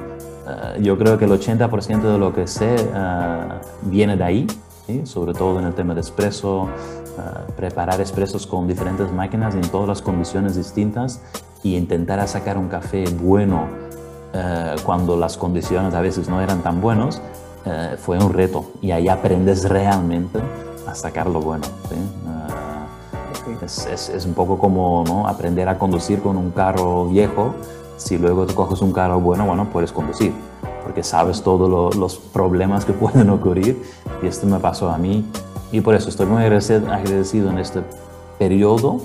Uh, 0.46 0.82
yo 0.82 0.98
creo 0.98 1.18
que 1.18 1.26
el 1.26 1.32
80% 1.32 2.02
de 2.02 2.18
lo 2.18 2.34
que 2.34 2.48
sé 2.48 2.76
uh, 2.76 3.90
viene 3.90 4.18
de 4.18 4.24
ahí, 4.24 4.48
¿sí? 4.86 5.06
sobre 5.06 5.34
todo 5.34 5.60
en 5.60 5.66
el 5.66 5.74
tema 5.74 5.94
de 5.94 6.02
espresso, 6.02 6.64
uh, 6.64 7.52
preparar 7.56 8.02
expresos 8.02 8.46
con 8.46 8.68
diferentes 8.68 9.12
máquinas 9.12 9.56
en 9.56 9.62
todas 9.62 9.88
las 9.88 10.02
condiciones 10.02 10.56
distintas 10.56 11.22
y 11.64 11.78
intentar 11.78 12.28
sacar 12.28 12.58
un 12.58 12.68
café 12.68 13.06
bueno 13.22 13.68
cuando 14.84 15.16
las 15.16 15.38
condiciones 15.38 15.94
a 15.94 16.02
veces 16.02 16.28
no 16.28 16.42
eran 16.42 16.64
tan 16.64 16.82
buenas, 16.82 17.22
fue 18.00 18.18
un 18.18 18.34
reto 18.34 18.66
y 18.82 18.90
ahí 18.90 19.08
aprendes 19.08 19.70
realmente 19.70 20.40
a 20.88 20.96
sacar 20.96 21.28
lo 21.28 21.40
bueno. 21.40 21.64
¿sí? 21.88 21.96
Es, 23.64 23.86
es, 23.86 24.10
es, 24.10 24.26
un 24.26 24.34
poco 24.34 24.58
como 24.58 25.04
¿no? 25.06 25.28
aprender 25.28 25.70
a 25.70 25.78
conducir 25.78 26.22
con 26.22 26.38
un 26.38 26.52
carro 26.52 27.06
viejo. 27.08 27.54
Si 27.98 28.18
luego 28.18 28.46
te 28.46 28.54
coges 28.54 28.82
un 28.82 28.92
carro 28.92 29.20
bueno, 29.20 29.46
bueno, 29.46 29.68
puedes 29.72 29.92
conducir, 29.92 30.34
porque 30.84 31.04
sabes 31.04 31.42
todos 31.42 31.70
lo, 31.70 31.92
los 32.00 32.18
problemas 32.18 32.86
que 32.86 32.94
pueden 32.94 33.30
ocurrir 33.30 33.82
y 34.22 34.28
esto 34.28 34.48
me 34.48 34.60
pasó 34.60 34.90
a 34.90 34.98
mí 34.98 35.26
y 35.72 35.82
por 35.82 35.96
eso 35.96 36.10
estoy 36.10 36.28
muy 36.28 36.44
agradecido 36.44 37.50
en 37.50 37.58
este 37.58 37.82
periodo, 38.38 39.02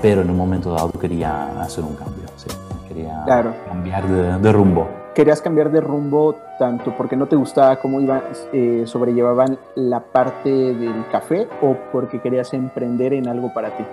pero 0.00 0.22
en 0.22 0.30
un 0.30 0.36
momento 0.36 0.72
dado 0.72 0.90
quería 0.92 1.60
hacer 1.62 1.84
un 1.84 1.94
cambio. 1.94 2.24
¿sí? 2.36 2.48
quería 2.88 3.22
claro. 3.24 3.54
cambiar 3.68 4.08
de, 4.08 4.38
de, 4.38 4.52
rumbo. 4.52 4.88
querías 5.14 5.40
cambiar 5.40 5.70
de 5.70 5.80
rumbo 5.80 6.34
tanto 6.58 6.92
porque 6.96 7.16
no 7.16 7.26
te 7.26 7.36
gustaba 7.36 7.76
cómo 7.76 8.00
iban, 8.00 8.22
eh, 8.52 8.82
sobrellevaban 8.86 9.58
la 9.74 10.00
parte 10.00 10.50
del 10.50 11.06
café 11.10 11.48
o 11.60 11.76
porque 11.92 12.20
querías 12.20 12.52
emprender 12.54 13.12
en 13.12 13.28
algo 13.28 13.52
para 13.52 13.70
ti? 13.76 13.84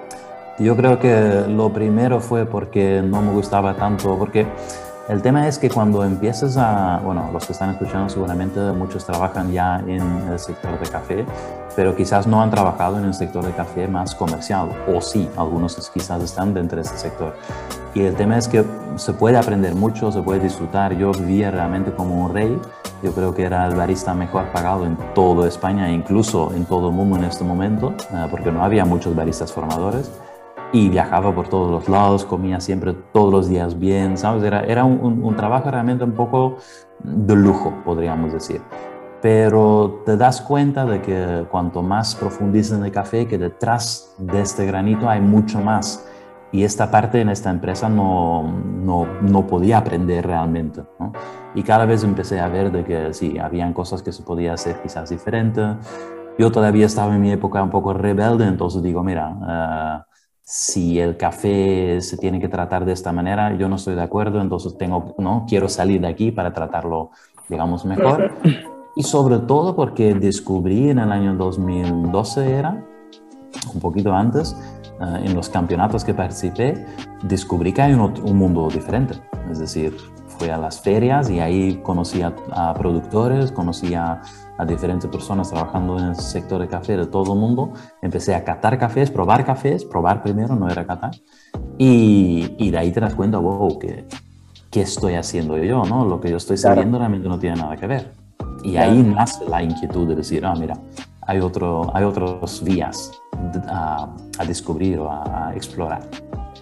Yo 0.60 0.75
creo 0.75 1.00
que 1.00 1.46
lo 1.48 1.72
primero 1.72 2.20
fue 2.20 2.46
porque 2.46 3.01
no 3.01 3.22
me 3.22 3.32
gustaba 3.32 3.75
tanto, 3.75 4.18
porque 4.18 4.46
el 5.08 5.22
tema 5.22 5.48
es 5.48 5.58
que 5.58 5.70
cuando 5.70 6.04
empiezas 6.04 6.58
a, 6.58 7.00
bueno, 7.01 7.30
los 7.32 7.46
que 7.46 7.54
están 7.54 7.70
escuchando 7.70 8.10
seguramente 8.10 8.60
muchos 8.74 9.06
trabajan 9.06 9.54
ya 9.54 9.82
en 9.88 10.01
el 10.30 10.38
sector 10.38 10.78
de 10.78 10.89
café, 10.89 11.25
pero 11.78 11.96
quizás 11.96 12.28
no 12.28 12.42
han 12.42 12.51
trabajado 12.51 13.00
en 13.00 13.06
el 13.06 13.13
sector 13.13 13.46
de 13.46 13.54
café 13.54 13.88
más 13.88 14.13
comercial, 14.13 14.70
o 14.94 15.00
sí, 15.00 15.30
algunos 15.38 15.89
quizás 15.94 16.22
están 16.22 16.54
dentro 16.54 16.75
de 16.75 16.82
ese 16.82 16.98
sector. 16.98 17.34
Y 17.96 18.01
el 18.01 18.16
tema 18.16 18.38
es 18.38 18.50
que 18.50 18.66
se 18.98 19.13
puede 19.13 19.38
aprender 19.38 19.75
mucho, 19.75 20.12
se 20.12 20.22
puede 20.22 20.42
disfrutar. 20.42 20.94
Yo 20.96 21.12
vivía 21.12 21.51
realmente 21.51 21.92
como 21.92 22.25
un 22.25 22.34
rey. 22.34 22.60
Yo 23.01 23.13
creo 23.13 23.34
que 23.34 23.44
era 23.44 23.66
el 23.66 23.75
barista 23.75 24.13
mejor 24.13 24.51
pagado 24.51 24.86
en 24.86 24.98
toda 25.16 25.48
España 25.48 25.89
incluso 25.89 26.54
en 26.54 26.66
todo 26.66 26.89
el 26.89 26.96
mundo 26.96 27.16
en 27.16 27.24
este 27.24 27.46
momento, 27.46 27.94
eh, 28.12 28.28
porque 28.30 28.51
no 28.51 28.62
había 28.62 28.84
muchos 28.84 29.16
baristas 29.16 29.54
formadores 29.54 30.12
y 30.71 30.89
viajaba 30.89 31.33
por 31.33 31.47
todos 31.47 31.71
los 31.71 31.89
lados, 31.89 32.25
comía 32.25 32.59
siempre 32.59 32.93
todos 33.11 33.31
los 33.31 33.49
días 33.49 33.77
bien, 33.79 34.17
¿sabes? 34.17 34.43
Era, 34.43 34.63
era 34.63 34.83
un, 34.83 35.23
un, 35.23 35.35
trabajo 35.35 35.71
realmente 35.71 36.03
un 36.03 36.11
poco 36.11 36.57
de 37.03 37.35
lujo, 37.35 37.73
podríamos 37.83 38.33
decir. 38.33 38.61
Pero 39.21 40.01
te 40.05 40.15
das 40.15 40.41
cuenta 40.41 40.85
de 40.85 41.01
que 41.01 41.45
cuanto 41.49 41.81
más 41.81 42.15
profundizas 42.15 42.77
en 42.77 42.85
el 42.85 42.91
café, 42.91 43.27
que 43.27 43.38
detrás 43.38 44.15
de 44.17 44.41
este 44.41 44.65
granito 44.65 45.09
hay 45.09 45.21
mucho 45.21 45.59
más. 45.59 46.05
Y 46.51 46.63
esta 46.63 46.89
parte 46.89 47.21
en 47.21 47.29
esta 47.29 47.49
empresa 47.49 47.89
no, 47.89 48.43
no, 48.43 49.07
no 49.21 49.45
podía 49.45 49.79
aprender 49.79 50.25
realmente. 50.25 50.81
¿no? 50.99 51.11
Y 51.53 51.63
cada 51.63 51.85
vez 51.85 52.03
empecé 52.03 52.39
a 52.39 52.47
ver 52.47 52.71
de 52.71 52.83
que 52.83 53.13
sí, 53.13 53.38
habían 53.38 53.73
cosas 53.73 54.01
que 54.01 54.11
se 54.11 54.23
podía 54.23 54.53
hacer 54.53 54.81
quizás 54.81 55.09
diferente. 55.09 55.61
Yo 56.38 56.51
todavía 56.51 56.85
estaba 56.85 57.13
en 57.13 57.21
mi 57.21 57.31
época 57.31 57.61
un 57.61 57.69
poco 57.69 57.93
rebelde, 57.93 58.45
entonces 58.45 58.81
digo, 58.81 59.03
mira, 59.03 59.29
uh, 59.29 60.09
si 60.51 61.00
el 61.00 61.15
café 61.15 62.01
se 62.01 62.18
tiene 62.18 62.39
que 62.39 62.50
tratar 62.50 62.84
de 62.84 62.91
esta 62.91 63.12
manera, 63.12 63.56
yo 63.56 63.70
no 63.70 63.75
estoy 63.75 63.94
de 63.94 64.01
acuerdo, 64.01 64.41
entonces 64.41 64.75
tengo, 64.79 65.13
¿no? 65.20 65.46
quiero 65.48 65.70
salir 65.70 66.01
de 66.01 66.08
aquí 66.08 66.32
para 66.32 66.51
tratarlo, 66.53 67.12
digamos, 67.48 67.86
mejor. 67.86 68.32
Y 68.96 69.03
sobre 69.03 69.38
todo 69.38 69.75
porque 69.75 70.15
descubrí 70.15 70.89
en 70.89 70.98
el 70.98 71.12
año 71.12 71.36
2012 71.36 72.51
era, 72.51 72.84
un 73.72 73.79
poquito 73.79 74.12
antes, 74.12 74.58
uh, 75.00 75.18
en 75.24 75.36
los 75.36 75.50
campeonatos 75.50 76.03
que 76.03 76.15
participé, 76.15 76.84
descubrí 77.22 77.72
que 77.72 77.84
hay 77.84 77.94
un, 77.94 78.01
un, 78.01 78.36
mundo 78.36 78.70
diferente. 78.74 79.13
Es 79.51 79.60
decir, 79.60 79.96
fui 80.25 80.50
a 80.50 80.58
las 80.58 80.82
ferias 80.82 81.29
y 81.29 81.39
ahí 81.39 81.79
conocí 81.84 82.24
a, 82.24 82.34
a 82.53 82.74
productores, 82.74 83.51
conocí 83.51 83.94
a, 83.94 84.20
a 84.60 84.66
diferentes 84.66 85.10
personas 85.10 85.50
trabajando 85.50 85.98
en 85.98 86.06
el 86.08 86.16
sector 86.18 86.60
de 86.60 86.68
café 86.68 86.98
de 86.98 87.08
todo 87.08 87.34
el 87.34 87.39
mundo. 87.39 87.72
Empecé 88.01 88.36
a 88.36 88.44
catar 88.44 88.78
cafés, 88.78 89.10
probar 89.10 89.46
cafés, 89.46 89.86
probar 89.86 90.22
primero, 90.22 90.54
no 90.54 90.70
era 90.70 90.86
catar. 90.86 91.12
Y, 91.78 92.56
y 92.58 92.70
de 92.70 92.78
ahí 92.78 92.92
te 92.92 93.00
das 93.00 93.16
cuenta, 93.16 93.38
wow, 93.38 93.80
¿qué, 93.80 94.06
¿qué 94.70 94.82
estoy 94.82 95.16
haciendo 95.16 95.58
yo? 95.58 95.86
¿no? 95.86 96.04
Lo 96.04 96.20
que 96.20 96.30
yo 96.30 96.36
estoy 96.36 96.58
sabiendo 96.58 96.98
claro. 96.98 97.10
realmente 97.10 97.30
no 97.30 97.39
tiene 97.39 97.56
nada 97.56 97.78
que 97.78 97.88
ver. 97.88 98.12
Y 98.62 98.74
claro. 98.74 98.92
ahí 98.92 99.01
nace 99.01 99.46
la 99.46 99.63
inquietud 99.63 100.10
de 100.10 100.16
decir, 100.16 100.46
ah, 100.46 100.54
mira, 100.60 100.78
hay, 101.22 101.39
otro, 101.39 101.89
hay 101.96 102.04
otras 102.04 102.62
vías 102.62 103.13
a, 103.70 104.10
a 104.38 104.46
descubrir 104.46 105.00
o 105.00 105.10
a, 105.10 105.48
a 105.48 105.56
explorar. 105.56 106.01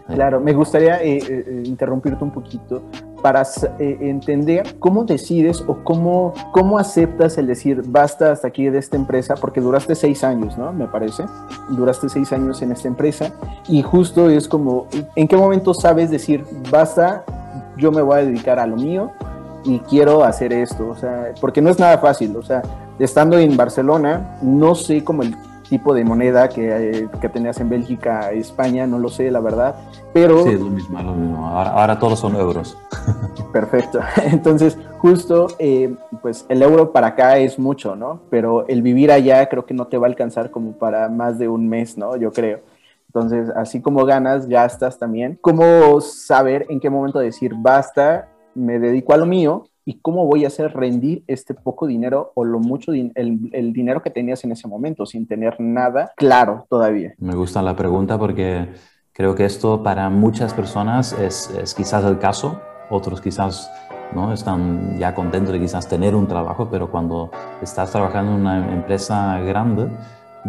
Claro, 0.08 0.40
me 0.40 0.54
gustaría 0.54 1.04
eh, 1.04 1.18
eh, 1.18 1.64
interrumpirte 1.66 2.24
un 2.24 2.32
poquito 2.32 2.82
para 3.22 3.42
eh, 3.80 3.98
entender 4.02 4.78
cómo 4.80 5.04
decides 5.04 5.62
o 5.68 5.84
cómo, 5.84 6.34
cómo 6.54 6.80
aceptas 6.80 7.38
el 7.38 7.48
decir 7.48 7.84
basta 7.86 8.32
hasta 8.32 8.48
aquí 8.48 8.70
de 8.70 8.78
esta 8.80 8.96
empresa, 8.96 9.36
porque 9.36 9.60
duraste 9.60 9.96
seis 9.96 10.24
años, 10.24 10.58
¿no? 10.58 10.72
Me 10.72 10.88
parece. 10.88 11.26
Duraste 11.70 12.08
seis 12.08 12.32
años 12.32 12.62
en 12.62 12.72
esta 12.72 12.88
empresa 12.88 13.34
y 13.68 13.82
justo 13.82 14.30
es 14.30 14.48
como, 14.48 14.88
¿en 15.16 15.28
qué 15.28 15.36
momento 15.36 15.74
sabes 15.74 16.10
decir 16.10 16.46
basta, 16.72 17.26
yo 17.78 17.92
me 17.92 18.02
voy 18.02 18.20
a 18.20 18.26
dedicar 18.26 18.60
a 18.60 18.68
lo 18.68 18.78
mío 18.78 19.12
y 19.66 19.80
quiero 19.80 20.24
hacer 20.24 20.54
esto? 20.54 20.88
O 20.88 20.96
sea, 20.96 21.34
porque 21.42 21.62
no 21.62 21.70
es 21.70 21.80
nada 21.80 21.98
fácil, 21.98 22.36
o 22.38 22.44
sea, 22.44 22.62
estando 22.98 23.38
en 23.38 23.58
Barcelona, 23.58 24.38
no 24.42 24.74
sé 24.74 25.04
cómo 25.04 25.24
el 25.24 25.36
tipo 25.70 25.94
de 25.94 26.04
moneda 26.04 26.50
que, 26.50 27.00
eh, 27.00 27.08
que, 27.22 27.30
tenías 27.30 27.60
en 27.60 27.70
Bélgica, 27.70 28.32
España, 28.32 28.88
no 28.88 29.00
lo 29.00 29.10
sé, 29.10 29.30
la 29.32 29.40
verdad, 29.40 29.76
pero... 30.14 30.44
Sí, 30.44 30.50
es 30.50 30.60
lo 30.60 30.70
mismo, 30.70 31.02
lo 31.02 31.14
mismo. 31.14 31.48
Ahora, 31.48 31.70
ahora 31.72 32.00
todos 32.00 32.20
son 32.20 32.36
euros. 32.36 32.78
Perfecto. 33.54 34.00
Entonces, 34.24 34.78
justo, 35.00 35.48
eh, 35.60 35.96
pues 36.22 36.46
el 36.50 36.62
euro 36.62 36.92
para 36.92 37.08
acá 37.08 37.38
es 37.38 37.60
mucho, 37.60 37.96
¿no? 37.96 38.22
Pero 38.30 38.68
el 38.68 38.82
vivir 38.82 39.12
allá 39.12 39.48
creo 39.50 39.66
que 39.66 39.74
no 39.74 39.88
te 39.88 39.98
va 39.98 40.08
a 40.08 40.10
alcanzar 40.10 40.52
como 40.52 40.74
para 40.74 41.10
más 41.10 41.38
de 41.38 41.48
un 41.48 41.68
mes, 41.68 41.98
¿no? 41.98 42.16
Yo 42.18 42.32
creo. 42.32 42.60
Entonces, 43.08 43.50
así 43.56 43.82
como 43.82 44.06
ganas, 44.06 44.48
gastas 44.48 45.00
también. 45.00 45.38
¿Cómo 45.42 46.02
saber 46.02 46.66
en 46.70 46.80
qué 46.80 46.90
momento 46.90 47.20
decir 47.20 47.54
basta, 47.56 48.30
me 48.54 48.80
dedico 48.80 49.14
a 49.14 49.18
lo 49.18 49.26
mío 49.26 49.66
y 49.88 50.02
cómo 50.02 50.26
voy 50.26 50.44
a 50.44 50.48
hacer 50.48 50.74
rendir 50.74 51.24
este 51.28 51.54
poco 51.54 51.88
dinero 51.88 52.34
o 52.36 52.44
lo 52.44 52.60
mucho 52.60 52.92
din 52.92 53.14
el, 53.16 53.50
el, 53.54 53.72
dinero 53.72 54.04
que 54.04 54.10
tenías 54.10 54.44
en 54.44 54.52
ese 54.52 54.68
momento 54.68 55.06
sin 55.06 55.26
tener 55.26 55.62
nada 55.62 56.12
claro 56.18 56.66
todavía? 56.70 57.14
Me 57.20 57.34
gusta 57.36 57.62
la 57.62 57.74
pregunta 57.74 58.20
porque 58.20 58.68
creo 59.14 59.34
que 59.34 59.46
esto 59.46 59.82
para 59.84 60.10
muchas 60.10 60.54
personas 60.54 61.14
es, 61.14 61.50
es 61.52 61.74
quizás 61.74 62.04
el 62.04 62.20
caso, 62.20 62.60
otros 62.90 63.22
quizás 63.22 63.72
¿no? 64.14 64.34
están 64.34 64.98
ya 65.00 65.16
contentos 65.16 65.54
de 65.54 65.60
quizás 65.62 65.88
tener 65.88 66.16
un 66.16 66.28
trabajo, 66.28 66.68
pero 66.70 66.92
cuando 66.92 67.32
estás 67.62 67.90
trabajando 67.90 68.34
en 68.34 68.42
una 68.42 68.74
empresa 68.74 69.40
grande, 69.40 69.88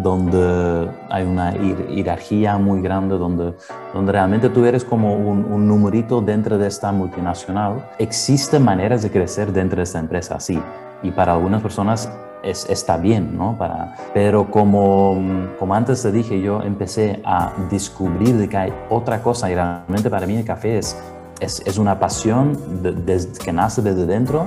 donde 0.03 0.89
hay 1.11 1.25
una 1.25 1.53
jerarquía 1.53 2.57
muy 2.57 2.81
grande, 2.81 3.19
donde, 3.19 3.55
donde 3.93 4.13
realmente 4.13 4.49
tú 4.49 4.65
eres 4.65 4.85
como 4.85 5.17
un, 5.17 5.67
numerito 5.67 6.21
dentro 6.21 6.57
de 6.57 6.69
esta 6.69 6.93
multinacional. 6.93 7.91
Existen 7.99 8.63
maneras 8.63 9.03
de 9.03 9.11
crecer 9.11 9.53
dentro 9.53 9.79
de 9.79 9.83
esta 9.83 9.99
empresa, 9.99 10.39
sí, 10.39 10.61
y 11.03 11.11
para 11.11 11.33
algunas 11.33 11.63
personas 11.63 12.11
es, 12.45 12.69
está 12.71 12.97
bien, 12.97 13.37
¿no? 13.37 13.59
Para, 13.59 13.97
pero 14.15 14.49
como, 14.51 15.21
como 15.59 15.75
antes 15.75 16.03
te 16.03 16.13
dije, 16.13 16.41
yo 16.41 16.63
empecé 16.63 17.21
a 17.25 17.53
descubrir 17.69 18.37
de 18.37 18.49
que 18.49 18.57
hay 18.57 18.73
otra 18.91 19.21
cosa 19.21 19.51
y 19.51 19.55
realmente 19.55 20.09
para 20.09 20.27
mí 20.27 20.37
el 20.37 20.45
café 20.45 20.79
es, 20.79 20.97
es, 21.41 21.61
es 21.67 21.77
una 21.77 21.99
pasión 21.99 22.57
que 23.45 23.53
nace 23.53 23.83
desde 23.83 24.07
dentro 24.07 24.47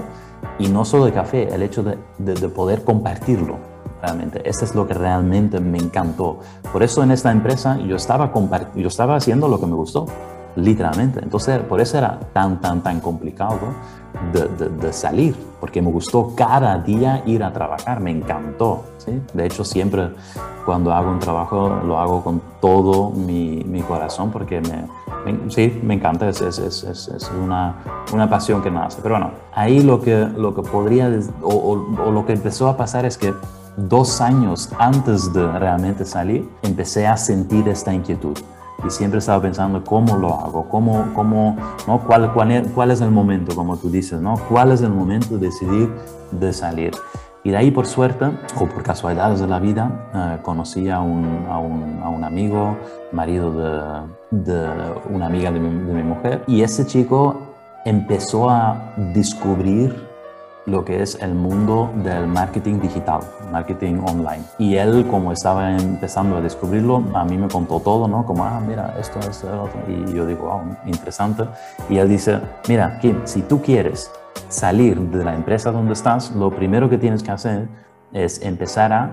y 0.58 0.70
no 0.70 0.86
solo 0.86 1.05
de 1.05 1.12
café, 1.12 1.53
el 1.53 1.62
hecho 1.62 1.84
de, 1.84 1.98
de 2.20 2.50
poder 2.50 2.84
compartirlo 2.84 3.70
realmente. 4.01 4.48
Eso 4.48 4.65
es 4.65 4.75
lo 4.75 4.88
que 4.88 4.93
realmente 4.93 5.60
me 5.60 5.77
encantó. 5.77 6.39
Por 6.72 6.84
eso 6.84 7.03
en 7.03 7.12
esta 7.12 7.31
empresa 7.31 7.77
yo 7.79 7.96
estaba, 7.96 8.31
yo 8.75 8.88
estaba 8.88 9.15
haciendo 9.15 9.48
lo 9.48 9.60
que 9.60 9.67
me 9.67 9.75
gustó, 9.75 10.08
literalmente. 10.55 11.20
Entonces, 11.22 11.60
por 11.60 11.81
eso 11.81 11.98
era 11.98 12.20
tan, 12.34 12.60
tan, 12.62 12.81
tan 12.81 13.00
complicado 13.00 13.60
de, 14.34 14.48
de, 14.48 14.70
de, 14.70 14.93
salir, 14.93 15.36
porque 15.60 15.81
me 15.81 15.89
gustó 15.89 16.34
cada 16.36 16.77
día 16.77 17.24
ir 17.25 17.43
a 17.43 17.53
trabajar, 17.53 18.00
me 18.00 18.12
encantó. 18.12 18.84
¿sí? 18.98 19.22
De 19.34 19.46
hecho, 19.46 19.63
siempre 19.63 20.10
cuando 20.65 20.93
hago 20.93 21.10
un 21.10 21.20
trabajo 21.20 21.81
lo 21.86 21.98
hago 21.98 22.24
con 22.24 22.41
todo 22.60 23.10
mi, 23.12 23.63
mi 23.65 23.81
corazón, 23.81 24.31
porque 24.31 24.62
me, 24.62 25.31
me, 25.31 25.50
sí, 25.50 25.79
me 25.84 25.96
encanta, 25.96 26.29
es, 26.29 26.41
es, 26.41 26.60
es, 26.60 26.84
es, 26.84 27.31
una, 27.41 27.75
una 28.13 28.29
pasión 28.29 28.62
que 28.62 28.70
nace. 28.70 29.00
Pero 29.01 29.15
bueno, 29.15 29.31
ahí 29.53 29.81
lo 29.81 30.01
que, 30.01 30.27
lo 30.36 30.53
que 30.53 30.62
podría, 30.62 31.10
o, 31.41 31.50
o, 31.50 32.08
o 32.08 32.12
lo 32.12 32.25
que 32.25 32.34
empezó 32.34 32.67
a 32.67 32.77
pasar 32.77 33.05
es 33.05 33.17
que 33.17 33.34
dos 33.77 34.21
años 34.21 34.69
antes 34.77 35.31
de 35.33 35.47
realmente 35.59 36.05
salir, 36.05 36.49
empecé 36.61 37.07
a 37.07 37.17
sentir 37.17 37.67
esta 37.67 37.93
inquietud. 37.93 38.37
Y 38.85 38.89
siempre 38.89 39.19
estaba 39.19 39.41
pensando 39.41 39.83
cómo 39.83 40.17
lo 40.17 40.33
hago, 40.33 40.67
cómo, 40.67 41.05
cómo, 41.13 41.55
¿no? 41.87 41.99
¿Cuál, 41.99 42.33
cuál, 42.33 42.51
es, 42.51 42.67
cuál 42.69 42.91
es 42.91 43.01
el 43.01 43.11
momento, 43.11 43.55
como 43.55 43.77
tú 43.77 43.89
dices, 43.89 44.19
¿no? 44.19 44.35
¿Cuál 44.49 44.71
es 44.71 44.81
el 44.81 44.89
momento 44.89 45.37
de 45.37 45.47
decidir 45.47 45.93
de 46.31 46.51
salir? 46.51 46.91
Y 47.43 47.51
de 47.51 47.57
ahí, 47.57 47.71
por 47.71 47.87
suerte, 47.87 48.25
o 48.59 48.65
por 48.65 48.83
casualidades 48.83 49.39
de 49.39 49.47
la 49.47 49.59
vida, 49.59 50.09
eh, 50.13 50.37
conocí 50.43 50.89
a 50.89 50.99
un, 50.99 51.45
a, 51.49 51.57
un, 51.57 51.99
a 52.03 52.09
un, 52.09 52.23
amigo, 52.23 52.77
marido 53.11 54.07
de, 54.31 54.43
de 54.43 54.69
una 55.09 55.25
amiga 55.27 55.51
de 55.51 55.59
mi, 55.59 55.69
de 55.69 55.93
mi 55.93 56.03
mujer, 56.03 56.43
y 56.47 56.61
ese 56.61 56.85
chico 56.85 57.39
empezó 57.85 58.49
a 58.49 58.93
descubrir 59.13 60.10
lo 60.65 60.85
que 60.85 61.01
es 61.01 61.15
el 61.21 61.33
mundo 61.33 61.91
del 62.03 62.27
marketing 62.27 62.79
digital, 62.79 63.21
marketing 63.51 63.99
online. 64.05 64.43
Y 64.59 64.75
él, 64.75 65.07
como 65.09 65.31
estaba 65.31 65.75
empezando 65.75 66.37
a 66.37 66.41
descubrirlo, 66.41 67.03
a 67.13 67.25
mí 67.25 67.37
me 67.37 67.47
contó 67.47 67.79
todo, 67.79 68.07
¿no? 68.07 68.25
Como, 68.25 68.45
ah, 68.45 68.61
mira, 68.65 68.95
esto, 68.99 69.19
esto, 69.19 69.47
otro. 69.63 69.79
Y 69.87 70.13
yo 70.13 70.25
digo, 70.25 70.43
wow, 70.43 70.61
interesante. 70.85 71.45
Y 71.89 71.97
él 71.97 72.09
dice, 72.09 72.39
mira, 72.67 72.99
Kim, 72.99 73.21
si 73.25 73.41
tú 73.41 73.61
quieres 73.61 74.11
salir 74.49 74.99
de 74.99 75.23
la 75.23 75.33
empresa 75.33 75.71
donde 75.71 75.93
estás, 75.93 76.31
lo 76.31 76.51
primero 76.51 76.89
que 76.89 76.97
tienes 76.97 77.23
que 77.23 77.31
hacer 77.31 77.67
es 78.13 78.41
empezar 78.41 78.93
a 78.93 79.09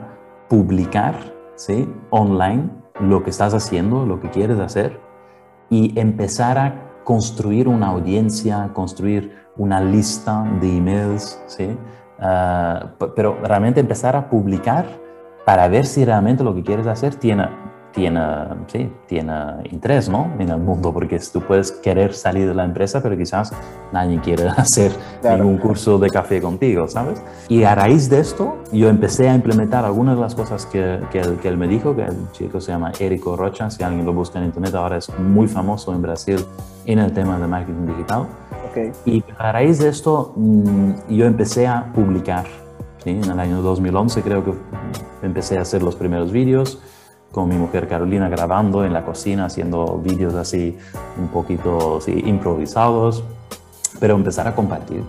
publicar, 0.48 1.14
¿sí? 1.56 1.88
Online 2.10 2.68
lo 3.00 3.22
que 3.22 3.30
estás 3.30 3.54
haciendo, 3.54 4.04
lo 4.04 4.20
que 4.20 4.28
quieres 4.30 4.58
hacer 4.58 5.00
y 5.70 5.98
empezar 5.98 6.58
a 6.58 6.87
construir 7.08 7.68
una 7.68 7.86
audiencia, 7.86 8.70
construir 8.74 9.34
una 9.56 9.80
lista 9.80 10.44
de 10.60 10.76
emails, 10.76 11.42
¿sí? 11.46 11.74
Ah, 12.20 12.90
pero 13.16 13.38
realmente 13.42 13.80
empezar 13.80 14.14
a 14.14 14.28
publicar 14.28 14.84
para 15.46 15.66
ver 15.68 15.86
si 15.86 16.04
realmente 16.04 16.44
lo 16.44 16.54
que 16.54 16.62
quieres 16.62 16.86
hacer 16.86 17.14
tiene, 17.14 17.48
tiene, 17.98 18.20
sí, 18.68 18.92
tiene 19.08 19.34
interés 19.72 20.08
¿no? 20.08 20.30
en 20.38 20.48
el 20.50 20.58
mundo, 20.58 20.92
porque 20.92 21.18
tú 21.32 21.40
puedes 21.40 21.72
querer 21.72 22.14
salir 22.14 22.46
de 22.46 22.54
la 22.54 22.62
empresa, 22.62 23.02
pero 23.02 23.16
quizás 23.16 23.52
nadie 23.92 24.20
quiere 24.20 24.48
hacer 24.56 24.92
ningún 25.24 25.58
curso 25.58 25.98
de 25.98 26.08
café 26.08 26.40
contigo, 26.40 26.86
¿sabes? 26.86 27.20
Y 27.48 27.64
a 27.64 27.74
raíz 27.74 28.08
de 28.08 28.20
esto, 28.20 28.58
yo 28.72 28.88
empecé 28.88 29.28
a 29.28 29.34
implementar 29.34 29.84
algunas 29.84 30.14
de 30.14 30.20
las 30.20 30.36
cosas 30.36 30.64
que, 30.66 31.00
que, 31.10 31.18
él, 31.18 31.38
que 31.42 31.48
él 31.48 31.56
me 31.56 31.66
dijo, 31.66 31.96
que 31.96 32.02
el 32.02 32.30
chico 32.30 32.60
se 32.60 32.70
llama 32.70 32.92
Érico 33.00 33.34
Rocha, 33.36 33.68
si 33.68 33.82
alguien 33.82 34.06
lo 34.06 34.12
busca 34.12 34.38
en 34.38 34.44
internet, 34.44 34.76
ahora 34.76 34.98
es 34.98 35.10
muy 35.18 35.48
famoso 35.48 35.92
en 35.92 36.00
Brasil 36.00 36.38
en 36.86 37.00
el 37.00 37.12
tema 37.12 37.36
de 37.36 37.48
marketing 37.48 37.86
digital. 37.86 38.26
Okay. 38.70 38.92
Y 39.06 39.24
a 39.38 39.50
raíz 39.50 39.80
de 39.80 39.88
esto, 39.88 40.34
mm, 40.36 40.92
yo 41.08 41.26
empecé 41.26 41.66
a 41.66 41.92
publicar. 41.92 42.46
¿sí? 43.02 43.10
En 43.10 43.24
el 43.24 43.40
año 43.40 43.60
2011 43.60 44.22
creo 44.22 44.44
que 44.44 44.52
empecé 45.22 45.58
a 45.58 45.62
hacer 45.62 45.82
los 45.82 45.96
primeros 45.96 46.30
vídeos 46.30 46.80
con 47.32 47.48
mi 47.48 47.56
mujer 47.56 47.88
Carolina 47.88 48.28
grabando 48.28 48.84
en 48.84 48.92
la 48.92 49.04
cocina, 49.04 49.46
haciendo 49.46 49.98
vídeos 49.98 50.34
así 50.34 50.76
un 51.18 51.28
poquito 51.28 52.00
improvisados, 52.06 53.22
pero 54.00 54.14
empezar 54.14 54.46
a 54.48 54.54
compartir. 54.54 55.02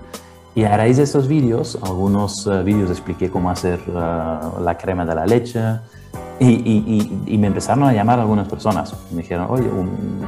Y 0.56 0.64
a 0.64 0.76
raíz 0.76 0.98
de 0.98 1.04
estos 1.04 1.28
vídeos, 1.28 1.78
algunos 1.82 2.46
uh, 2.48 2.64
vídeos 2.64 2.90
expliqué 2.90 3.30
cómo 3.30 3.50
hacer 3.50 3.80
uh, 3.88 4.62
la 4.62 4.78
crema 4.78 5.06
de 5.06 5.16
la 5.16 5.26
leche 5.26 5.62
y, 6.40 6.48
y, 6.48 7.24
y, 7.28 7.38
me 7.38 7.48
empezaron 7.48 7.84
a 7.84 7.94
llamar 7.94 8.20
algunas 8.20 8.48
personas. 8.48 8.96
Me 9.12 9.22
dijeron, 9.22 9.48
oye, 9.50 9.70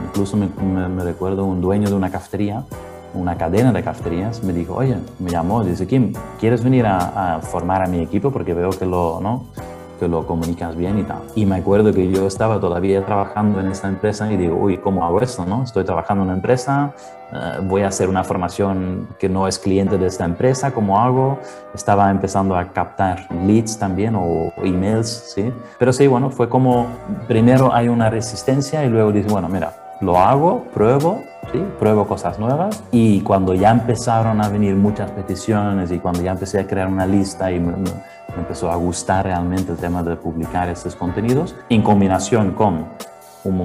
incluso 0.05 0.38
me, 0.38 0.48
me, 0.48 1.03
recuerdo 1.03 1.45
un 1.45 1.60
dueño 1.60 1.89
de 1.89 1.95
una 1.95 2.12
cafetería, 2.12 2.63
una 3.13 3.38
cadena 3.38 3.71
de 3.71 3.81
cafeterías, 3.81 4.43
me 4.43 4.53
dijo, 4.53 4.75
oye, 4.75 4.98
me 5.19 5.31
llamó, 5.31 5.63
dice, 5.63 5.88
Kim, 5.88 6.13
¿quieres 6.39 6.63
venir 6.63 6.86
a, 6.86 7.36
a 7.36 7.41
formar 7.41 7.81
a 7.81 7.88
mi 7.88 8.00
equipo? 8.00 8.29
Porque 8.31 8.53
veo 8.53 8.69
que 8.71 8.86
lo, 8.86 9.19
¿no? 9.21 9.45
Que 10.01 10.08
lo 10.08 10.25
comunicas 10.25 10.75
bien 10.75 10.98
y 10.98 11.03
tal. 11.03 11.20
Y 11.36 11.46
me 11.46 11.58
acuerdo 11.58 11.93
que 11.93 12.10
yo 12.10 12.25
estaba 12.25 12.60
todavía 12.60 13.05
trabajando 13.05 13.60
en 13.60 13.67
esta 13.67 13.88
empresa 13.88 14.34
y 14.34 14.36
digo, 14.36 14.55
uy, 14.55 14.79
¿cómo 14.79 15.05
hago 15.05 15.22
esto? 15.22 15.46
No? 15.46 15.63
Estoy 15.63 15.84
trabajando 15.84 16.24
en 16.24 16.29
una 16.29 16.38
empresa, 16.38 16.91
eh, 17.31 17.60
voy 17.62 17.84
a 17.84 17.89
hacer 17.89 18.10
una 18.10 18.24
formación 18.24 19.10
que 19.20 19.29
no 19.29 19.48
es 19.48 19.60
cliente 19.60 20.00
de 20.00 20.08
esta 20.08 20.25
empresa, 20.25 20.72
¿cómo 20.72 21.00
hago? 21.00 21.38
Estaba 21.75 22.10
empezando 22.10 22.55
a 22.55 22.70
captar 22.74 23.27
leads 23.46 23.77
también 23.77 24.15
o 24.15 24.51
emails, 24.63 25.34
¿sí? 25.36 25.53
Pero 25.77 25.93
sí, 25.93 26.08
bueno, 26.08 26.31
fue 26.31 26.50
como, 26.50 26.88
primero 27.27 27.72
hay 27.72 27.88
una 27.88 28.10
resistencia 28.10 28.84
y 28.84 28.89
luego 28.89 29.12
dices, 29.12 29.31
bueno, 29.31 29.50
mira, 29.50 29.72
lo 30.01 30.17
hago, 30.17 30.63
pruebo, 30.74 31.22
¿sí? 31.51 31.63
pruebo 31.79 32.08
cosas 32.08 32.39
nuevas 32.39 32.84
y 32.91 33.22
cuando 33.22 33.53
ya 33.53 33.70
empezaron 33.70 34.41
a 34.41 34.50
venir 34.50 34.75
muchas 34.75 35.12
peticiones 35.12 35.91
y 35.91 36.00
cuando 36.00 36.24
ya 36.24 36.31
empecé 36.31 36.60
a 36.60 36.65
crear 36.65 36.88
una 36.88 37.05
lista 37.05 37.51
y 37.51 37.62
me, 38.35 38.41
empezó 38.41 38.71
a 38.71 38.75
gustar 38.75 39.25
realmente 39.25 39.71
el 39.71 39.77
tema 39.77 40.03
de 40.03 40.15
publicar 40.15 40.69
estos 40.69 40.95
contenidos, 40.95 41.55
en 41.69 41.81
combinación 41.81 42.51
con, 42.51 42.85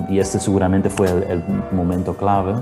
y 0.08 0.18
este 0.18 0.38
seguramente 0.38 0.90
fue 0.90 1.08
el, 1.08 1.42
momento 1.72 2.16
clave, 2.16 2.54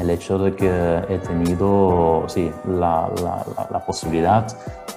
el 0.00 0.10
hecho 0.10 0.38
de 0.38 0.54
que 0.54 1.02
he 1.08 1.18
tenido 1.18 2.24
sí, 2.28 2.50
la, 2.66 3.10
la, 3.22 3.44
la, 3.70 3.84
posibilidad 3.84 4.46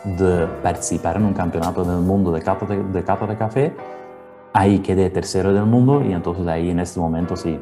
de 0.04 0.48
participar 0.64 1.18
en 1.18 1.26
un 1.26 1.34
campeonato 1.34 1.84
del 1.84 2.02
mundo 2.02 2.32
de 2.32 2.42
cata 2.42 2.66
de, 2.66 2.82
de, 2.82 3.04
cata 3.04 3.28
de 3.28 3.38
café, 3.38 3.74
ahí 4.54 4.80
quedé 4.80 5.10
tercero 5.10 5.54
del 5.54 5.66
mundo 5.66 6.02
y 6.02 6.14
entonces 6.14 6.48
ahí 6.48 6.70
en 6.70 6.80
este 6.80 7.00
momento 7.00 7.36
sí 7.36 7.60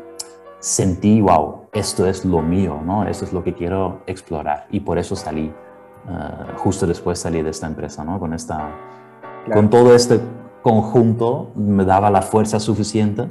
sentí, 0.63 1.19
wow, 1.19 1.63
esto 1.74 2.07
es 2.07 2.24
lo 2.24 2.41
mío, 2.41 2.79
¿no? 2.86 3.05
Esto 3.05 3.25
es 3.25 3.33
lo 3.33 3.43
que 3.43 3.53
quiero 3.53 4.00
explorar. 4.07 4.65
Y 4.72 4.79
por 4.79 4.98
eso 4.98 5.13
salí, 5.13 5.51
uh, 6.07 6.57
justo 6.57 6.86
después 6.88 7.19
salí 7.19 7.41
de 7.41 7.50
esta 7.50 7.67
empresa, 7.67 8.03
¿no? 8.03 8.19
Con, 8.19 8.33
esta, 8.33 8.69
claro. 9.45 9.62
con 9.62 9.69
todo 9.69 9.95
este 9.95 10.19
conjunto 10.62 11.51
me 11.55 11.86
daba 11.86 12.10
la 12.10 12.22
fuerza 12.22 12.60
suficiente 12.60 13.27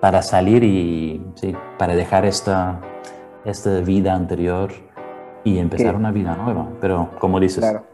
para 0.00 0.22
salir 0.22 0.64
y, 0.64 1.24
sí, 1.36 1.54
para 1.78 1.94
dejar 1.94 2.24
esta, 2.24 2.80
esta 3.44 3.80
vida 3.80 4.14
anterior 4.14 4.70
y 5.44 5.58
empezar 5.58 5.94
una 5.94 6.10
vida 6.10 6.36
nueva. 6.36 6.68
Pero, 6.80 7.10
como 7.20 7.38
dices, 7.38 7.60
claro. 7.60 7.84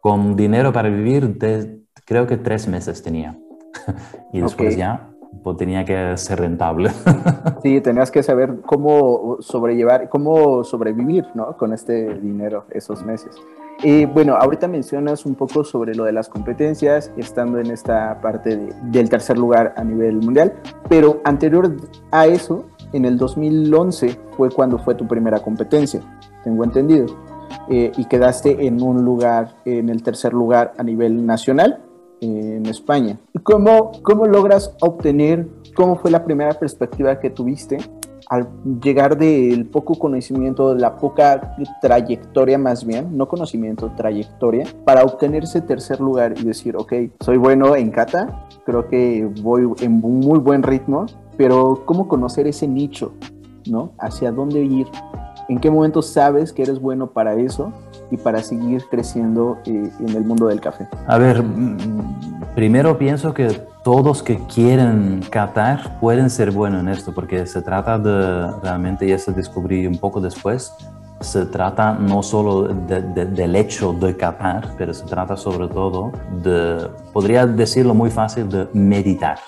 con 0.00 0.36
dinero 0.36 0.72
para 0.72 0.88
vivir, 0.88 1.38
de, 1.38 1.80
creo 2.04 2.26
que 2.26 2.36
tres 2.36 2.68
meses 2.68 3.02
tenía. 3.02 3.38
y 4.32 4.40
después 4.40 4.68
okay. 4.68 4.78
ya 4.78 5.10
pues 5.42 5.56
tenía 5.56 5.84
que 5.84 6.16
ser 6.16 6.40
rentable. 6.40 6.90
sí, 7.62 7.80
tenías 7.80 8.10
que 8.10 8.22
saber 8.22 8.60
cómo 8.64 9.38
sobrellevar, 9.40 10.08
cómo 10.08 10.64
sobrevivir, 10.64 11.26
¿no? 11.34 11.56
Con 11.56 11.72
este 11.72 12.14
dinero 12.14 12.64
esos 12.70 13.04
meses. 13.04 13.34
Y 13.82 14.06
bueno, 14.06 14.34
ahorita 14.34 14.66
mencionas 14.66 15.24
un 15.24 15.36
poco 15.36 15.62
sobre 15.62 15.94
lo 15.94 16.04
de 16.04 16.12
las 16.12 16.28
competencias, 16.28 17.12
estando 17.16 17.60
en 17.60 17.70
esta 17.70 18.20
parte 18.20 18.56
de, 18.56 18.74
del 18.90 19.08
tercer 19.08 19.38
lugar 19.38 19.72
a 19.76 19.84
nivel 19.84 20.16
mundial, 20.16 20.52
pero 20.88 21.20
anterior 21.24 21.76
a 22.10 22.26
eso, 22.26 22.64
en 22.92 23.04
el 23.04 23.16
2011 23.16 24.18
fue 24.36 24.50
cuando 24.50 24.78
fue 24.78 24.96
tu 24.96 25.06
primera 25.06 25.38
competencia, 25.38 26.00
tengo 26.42 26.64
entendido, 26.64 27.06
eh, 27.68 27.92
y 27.96 28.04
quedaste 28.06 28.66
en 28.66 28.82
un 28.82 29.04
lugar, 29.04 29.54
en 29.64 29.90
el 29.90 30.02
tercer 30.02 30.32
lugar 30.32 30.72
a 30.76 30.82
nivel 30.82 31.24
nacional 31.24 31.80
en 32.20 32.66
España. 32.66 33.16
¿Cómo, 33.44 33.92
¿Cómo 34.02 34.26
logras 34.26 34.74
obtener, 34.80 35.46
cómo 35.76 35.96
fue 35.96 36.10
la 36.10 36.24
primera 36.24 36.54
perspectiva 36.54 37.20
que 37.20 37.30
tuviste 37.30 37.78
al 38.28 38.48
llegar 38.82 39.16
del 39.16 39.66
poco 39.66 39.94
conocimiento, 39.94 40.74
de 40.74 40.80
la 40.80 40.96
poca 40.96 41.56
trayectoria 41.80 42.58
más 42.58 42.84
bien, 42.84 43.16
no 43.16 43.26
conocimiento, 43.28 43.90
trayectoria, 43.96 44.66
para 44.84 45.02
obtener 45.02 45.44
ese 45.44 45.60
tercer 45.60 46.00
lugar 46.00 46.34
y 46.38 46.44
decir, 46.44 46.76
ok, 46.76 46.92
soy 47.20 47.38
bueno 47.38 47.74
en 47.76 47.90
kata, 47.90 48.46
creo 48.64 48.88
que 48.88 49.28
voy 49.42 49.68
en 49.80 49.92
muy 49.92 50.38
buen 50.38 50.62
ritmo, 50.62 51.06
pero 51.36 51.82
¿cómo 51.86 52.08
conocer 52.08 52.46
ese 52.46 52.68
nicho? 52.68 53.12
¿No? 53.66 53.92
¿Hacia 53.98 54.32
dónde 54.32 54.62
ir? 54.62 54.86
¿En 55.48 55.58
qué 55.58 55.70
momento 55.70 56.02
sabes 56.02 56.52
que 56.52 56.62
eres 56.62 56.80
bueno 56.80 57.08
para 57.08 57.34
eso 57.34 57.72
y 58.10 58.16
para 58.16 58.42
seguir 58.42 58.84
creciendo 58.90 59.58
eh, 59.66 59.90
en 60.00 60.08
el 60.08 60.24
mundo 60.24 60.46
del 60.46 60.60
café? 60.60 60.88
A 61.06 61.18
ver, 61.18 61.42
primero 62.54 62.96
pienso 62.98 63.34
que 63.34 63.48
todos 63.82 64.22
que 64.22 64.38
quieren 64.46 65.22
catar 65.30 65.98
pueden 66.00 66.30
ser 66.30 66.50
buenos 66.50 66.80
en 66.80 66.88
esto, 66.88 67.14
porque 67.14 67.46
se 67.46 67.62
trata 67.62 67.98
de, 67.98 68.50
realmente, 68.62 69.06
y 69.06 69.12
eso 69.12 69.32
descubrí 69.32 69.86
un 69.86 69.98
poco 69.98 70.20
después, 70.20 70.74
se 71.20 71.46
trata 71.46 71.94
no 71.94 72.22
solo 72.22 72.68
de, 72.68 73.02
de, 73.02 73.26
del 73.26 73.56
hecho 73.56 73.92
de 73.92 74.16
catar, 74.16 74.74
pero 74.78 74.94
se 74.94 75.04
trata 75.04 75.36
sobre 75.36 75.68
todo 75.68 76.12
de, 76.42 76.88
podría 77.12 77.46
decirlo 77.46 77.94
muy 77.94 78.10
fácil, 78.10 78.48
de 78.48 78.68
meditar. 78.72 79.38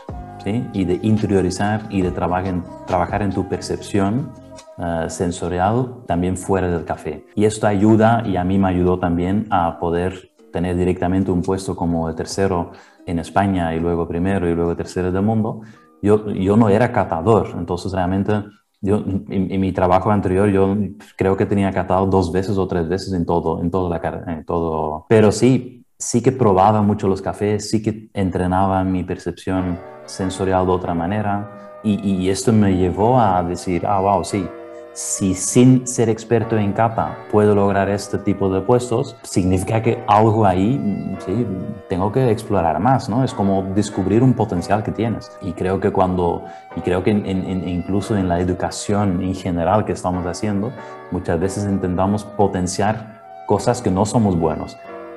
¿Sí? 0.43 0.67
y 0.73 0.87
de 0.87 0.99
interiorizar 1.03 1.83
y 1.91 2.01
de 2.01 2.11
trabajar 2.11 2.47
en, 2.47 2.65
trabajar 2.87 3.21
en 3.21 3.31
tu 3.31 3.47
percepción 3.47 4.31
uh, 4.81 5.09
sensorial 5.09 6.05
también 6.07 6.37
fuera 6.37 6.69
del 6.69 6.85
café. 6.85 7.27
Y 7.35 7.45
esto 7.45 7.67
ayuda 7.67 8.23
y 8.27 8.37
a 8.37 8.45
mí 8.45 8.59
me 8.59 8.69
ayudó 8.69 8.99
también 8.99 9.47
a 9.51 9.79
poder 9.79 10.33
tener 10.53 10.77
directamente 10.77 11.31
un 11.31 11.43
puesto 11.43 11.77
como 11.77 12.09
el 12.09 12.15
tercero 12.15 12.73
en 13.07 13.19
España 13.19 13.75
y 13.75 13.81
luego 13.81 14.09
primero 14.09 14.49
y 14.49 14.55
luego 14.55 14.75
tercero 14.77 15.13
del 15.13 15.23
mundo. 15.23 15.61
Yo, 16.03 16.31
yo 16.31 16.57
no 16.57 16.69
era 16.69 16.93
catador, 16.93 17.55
entonces 17.59 17.93
realmente 17.93 18.33
yo, 18.81 19.05
en, 19.29 19.61
mi 19.61 19.73
trabajo 19.73 20.11
anterior 20.11 20.49
yo 20.49 20.75
creo 21.17 21.37
que 21.37 21.45
tenía 21.45 21.71
catado 21.71 22.07
dos 22.07 22.33
veces 22.33 22.57
o 22.57 22.67
tres 22.67 22.89
veces 22.89 23.13
en 23.13 23.27
todo, 23.27 23.61
en 23.61 23.71
todo 23.71 23.91
la 23.91 24.25
en 24.27 24.45
todo. 24.45 25.05
Pero 25.09 25.31
sí, 25.31 25.85
sí 25.99 26.23
que 26.23 26.33
probaba 26.33 26.81
mucho 26.81 27.07
los 27.07 27.21
cafés, 27.21 27.69
sí 27.69 27.83
que 27.83 28.09
entrenaba 28.15 28.83
mi 28.85 29.05
percepción 29.05 29.79
sensorial 30.07 30.65
de 30.67 30.73
otra 30.73 30.95
manera 30.95 31.79
y, 31.85 32.01
y 32.11 32.31
esto 32.31 32.53
me 32.53 32.75
llevó 32.75 33.21
a 33.21 33.43
decir, 33.43 33.87
ah, 33.87 34.01
wow, 34.01 34.25
sí, 34.25 34.49
si 34.93 35.35
sin 35.35 35.87
ser 35.87 36.09
experto 36.09 36.57
en 36.59 36.73
capa 36.73 37.17
puedo 37.31 37.55
lograr 37.55 37.89
este 37.89 38.19
tipo 38.19 38.51
de 38.51 38.61
puestos, 38.61 39.17
significa 39.23 39.83
que 39.83 40.03
algo 40.07 40.45
ahí, 40.45 40.81
sí, 41.25 41.47
tengo 41.89 42.11
que 42.11 42.31
explorar 42.31 42.81
más, 42.81 43.09
¿no? 43.09 43.23
Es 43.23 43.33
como 43.33 43.63
descubrir 43.75 44.23
un 44.23 44.35
potencial 44.35 44.83
que 44.83 44.91
tienes. 44.91 45.31
Y 45.43 45.53
creo 45.53 45.81
que 45.81 45.91
cuando, 45.91 46.45
y 46.77 46.81
creo 46.81 47.03
que 47.03 47.11
incluso 47.11 48.17
en 48.17 48.29
la 48.29 48.41
educación 48.41 49.23
en 49.23 49.35
general 49.35 49.85
que 49.85 49.93
estamos 49.93 50.27
haciendo, 50.27 50.73
muchas 51.11 51.39
veces 51.39 51.65
intentamos 51.65 52.25
potenciar 52.25 53.21
cosas 53.47 53.81
que 53.83 53.91
no 53.91 54.05
somos 54.07 54.37
buenos. 54.37 54.77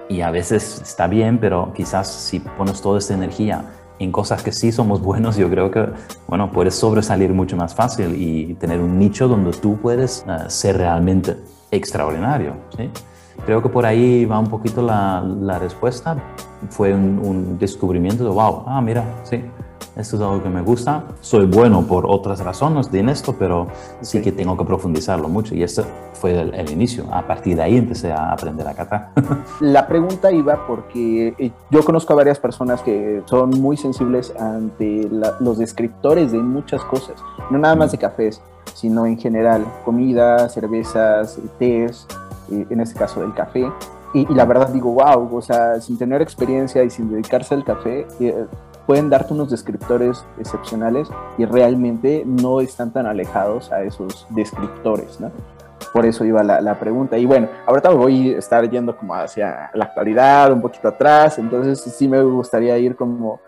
Y 0.10 0.22
a 0.22 0.32
veces 0.32 0.82
está 0.82 1.08
bien, 1.08 1.40
pero 1.40 1.72
quizás 1.74 2.08
si 2.08 2.40
pones 2.40 2.82
toda 2.82 3.00
esta 3.00 3.14
energía 3.14 3.64
en 4.00 4.12
cosas 4.12 4.44
que 4.44 4.52
sí 4.52 4.72
somos 4.72 5.02
buenos, 5.02 5.38
yo 5.38 5.50
creo 5.50 5.72
que, 5.72 5.88
bueno, 6.28 6.52
puedes 6.52 6.76
sobresalir 6.76 7.34
mucho 7.34 7.56
más 7.56 7.76
fácil 7.76 8.16
y 8.16 8.56
tener 8.56 8.80
un 8.80 8.98
nicho 8.98 9.28
donde 9.28 9.52
tú 9.52 9.78
puedes 9.78 10.26
uh, 10.28 10.50
ser 10.50 10.78
realmente 10.78 11.38
extraordinario, 11.72 12.54
¿sí? 12.78 12.90
Creo 13.46 13.62
que 13.62 13.70
por 13.70 13.86
ahí 13.86 14.26
va 14.26 14.40
un 14.40 14.48
poquito 14.48 14.82
la, 14.82 15.22
la 15.22 15.58
respuesta. 15.58 16.16
Fue 16.70 16.94
un, 16.94 17.20
un, 17.20 17.58
descubrimiento 17.58 18.24
de, 18.24 18.30
wow, 18.30 18.64
ah, 18.68 18.80
mira, 18.82 19.04
sí, 19.24 19.44
esto 19.96 20.16
es 20.16 20.22
algo 20.24 20.42
que 20.42 20.50
me 20.50 20.62
gusta, 20.62 21.04
soy 21.22 21.46
bueno 21.46 21.84
por 21.84 22.06
otras 22.08 22.40
razones 22.40 22.90
en 22.92 23.10
esto, 23.10 23.36
pero 23.38 23.68
sí 24.02 24.22
que 24.22 24.32
tengo 24.32 24.58
que 24.58 24.66
profundizarlo 24.66 25.30
mucho 25.30 25.54
y 25.54 25.62
este 25.62 25.84
fue 26.14 26.40
el, 26.40 26.72
inicio. 26.72 27.06
A 27.12 27.28
partir 27.28 27.56
de 27.56 27.64
ahí 27.64 27.78
empecé 27.78 28.12
a 28.12 28.32
aprender 28.32 28.68
a 28.68 28.74
catar. 28.74 29.12
La 29.60 29.86
pregunta 29.88 30.32
iba 30.32 30.66
porque 30.66 31.36
eh, 31.38 31.52
yo 31.70 31.84
conozco 31.84 32.14
a 32.14 32.16
varias 32.16 32.40
personas 32.40 32.82
que 32.82 33.22
son 33.26 33.52
muy 33.62 33.78
sensibles 33.78 34.34
ante 34.40 35.08
los 35.40 35.58
descriptores 35.58 36.32
de 36.32 36.40
muchas 36.40 36.84
cosas, 36.86 37.16
no 37.52 37.60
nada 37.60 37.76
más 37.76 37.92
de 37.92 38.00
cafés, 38.00 38.42
sino 38.74 39.06
en 39.06 39.18
general, 39.20 39.64
comida, 39.86 40.50
cervezas, 40.50 41.38
tés, 41.60 42.08
eh, 42.52 42.66
en 42.70 42.82
este 42.82 42.98
caso 42.98 43.22
del 43.22 43.34
café. 43.34 43.72
Y, 44.14 44.32
la 44.34 44.46
verdad 44.46 44.70
digo, 44.70 44.92
wow, 44.92 45.36
o 45.36 45.42
sea, 45.42 45.82
sin 45.82 45.98
tener 45.98 46.22
experiencia 46.22 46.84
y 46.84 46.90
sin 46.90 47.10
dedicarse 47.12 47.56
al 47.56 47.64
café, 47.64 48.08
eh, 48.20 48.46
pueden 48.86 49.10
darte 49.10 49.34
unos 49.34 49.50
descriptores 49.50 50.26
excepcionales 50.40 51.10
y 51.38 51.46
realmente 51.46 52.24
no 52.26 52.62
están 52.62 52.92
tan 52.92 53.06
alejados 53.06 53.72
a 53.72 53.84
esos 53.84 54.28
descriptores, 54.30 55.20
¿no? 55.20 55.32
Por 55.94 56.06
eso 56.06 56.26
iba 56.26 56.44
la, 56.44 56.60
la 56.62 56.80
pregunta. 56.80 57.18
Y 57.18 57.26
bueno, 57.26 57.50
ahorita 57.68 57.90
voy 57.90 58.34
a 58.34 58.38
estar 58.40 58.68
yendo 58.70 58.98
como 58.98 59.14
hacia 59.16 59.70
la 59.74 59.86
actualidad, 59.86 60.52
un 60.52 60.62
poquito 60.62 60.88
atrás, 60.88 61.38
entonces 61.38 61.82
sí 61.82 62.08
me 62.08 62.22
gustaría 62.24 62.78
ir 62.78 62.96
como 62.96 63.40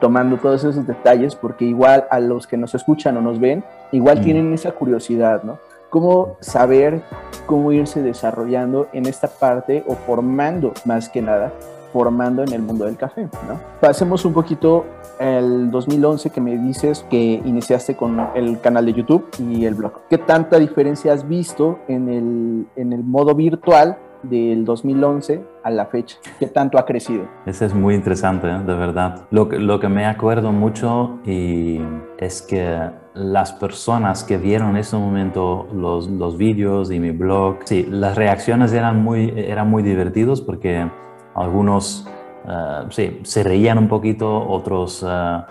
tomando 0.00 0.36
todos 0.36 0.64
esos 0.64 0.86
detalles 0.86 1.36
porque 1.36 1.64
igual 1.64 2.06
a 2.10 2.18
los 2.18 2.46
que 2.46 2.56
nos 2.56 2.74
escuchan 2.74 3.16
o 3.16 3.20
nos 3.20 3.38
ven, 3.38 3.64
igual 3.92 4.18
mm. 4.18 4.22
tienen 4.22 4.52
esa 4.52 4.72
curiosidad, 4.72 5.42
¿no? 5.44 5.58
Cómo 5.90 6.36
saber 6.40 7.02
cómo 7.46 7.70
irse 7.70 8.02
desarrollando 8.02 8.88
en 8.92 9.06
esta 9.06 9.28
parte 9.28 9.84
o 9.86 9.94
formando 9.94 10.72
más 10.84 11.08
que 11.08 11.22
nada 11.22 11.52
formando 11.92 12.42
en 12.42 12.52
el 12.52 12.62
mundo 12.62 12.84
del 12.84 12.96
café, 12.96 13.22
¿no? 13.22 13.60
Pasemos 13.80 14.24
un 14.24 14.32
poquito 14.32 14.84
el 15.18 15.70
2011 15.70 16.30
que 16.30 16.40
me 16.40 16.56
dices 16.58 17.06
que 17.10 17.42
iniciaste 17.44 17.96
con 17.96 18.18
el 18.34 18.60
canal 18.60 18.86
de 18.86 18.94
YouTube 18.94 19.26
y 19.38 19.64
el 19.64 19.74
blog. 19.74 19.92
¿Qué 20.08 20.18
tanta 20.18 20.58
diferencia 20.58 21.12
has 21.12 21.28
visto 21.28 21.78
en 21.88 22.08
el, 22.08 22.66
en 22.76 22.92
el 22.92 23.04
modo 23.04 23.34
virtual 23.34 23.98
del 24.22 24.64
2011 24.64 25.42
a 25.62 25.70
la 25.70 25.86
fecha? 25.86 26.16
¿Qué 26.38 26.46
tanto 26.46 26.78
ha 26.78 26.86
crecido? 26.86 27.24
Eso 27.46 27.64
es 27.64 27.74
muy 27.74 27.94
interesante, 27.94 28.48
¿eh? 28.48 28.58
de 28.58 28.74
verdad. 28.74 29.26
Lo 29.30 29.44
lo 29.44 29.80
que 29.80 29.88
me 29.88 30.06
acuerdo 30.06 30.52
mucho 30.52 31.18
y 31.24 31.80
es 32.18 32.42
que 32.42 32.90
las 33.14 33.52
personas 33.52 34.24
que 34.24 34.38
vieron 34.38 34.70
en 34.70 34.76
ese 34.78 34.96
momento 34.96 35.68
los, 35.74 36.08
los 36.08 36.36
vídeos 36.38 36.90
y 36.90 36.98
mi 36.98 37.10
blog, 37.10 37.58
sí, 37.64 37.86
las 37.90 38.16
reacciones 38.16 38.72
eran 38.72 39.02
muy, 39.02 39.32
eran 39.36 39.68
muy 39.68 39.82
divertidos 39.82 40.40
porque 40.40 40.88
algunos 41.34 42.06
eh, 42.48 42.86
sí, 42.90 43.20
se 43.22 43.42
reían 43.42 43.78
un 43.78 43.88
poquito, 43.88 44.48
otros 44.48 45.04
eh, 45.08 45.42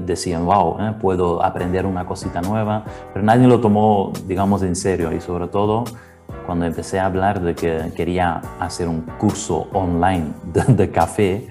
decían, 0.00 0.44
wow, 0.44 0.76
eh, 0.80 0.94
puedo 1.00 1.42
aprender 1.42 1.84
una 1.84 2.06
cosita 2.06 2.40
nueva, 2.40 2.84
pero 3.12 3.24
nadie 3.24 3.46
lo 3.46 3.60
tomó, 3.60 4.12
digamos, 4.26 4.62
en 4.62 4.76
serio 4.76 5.12
y 5.12 5.20
sobre 5.20 5.48
todo 5.48 5.84
cuando 6.46 6.66
empecé 6.66 7.00
a 7.00 7.06
hablar 7.06 7.40
de 7.40 7.54
que 7.54 7.92
quería 7.96 8.40
hacer 8.60 8.88
un 8.88 9.02
curso 9.18 9.68
online 9.72 10.32
de, 10.44 10.90
café, 10.90 11.48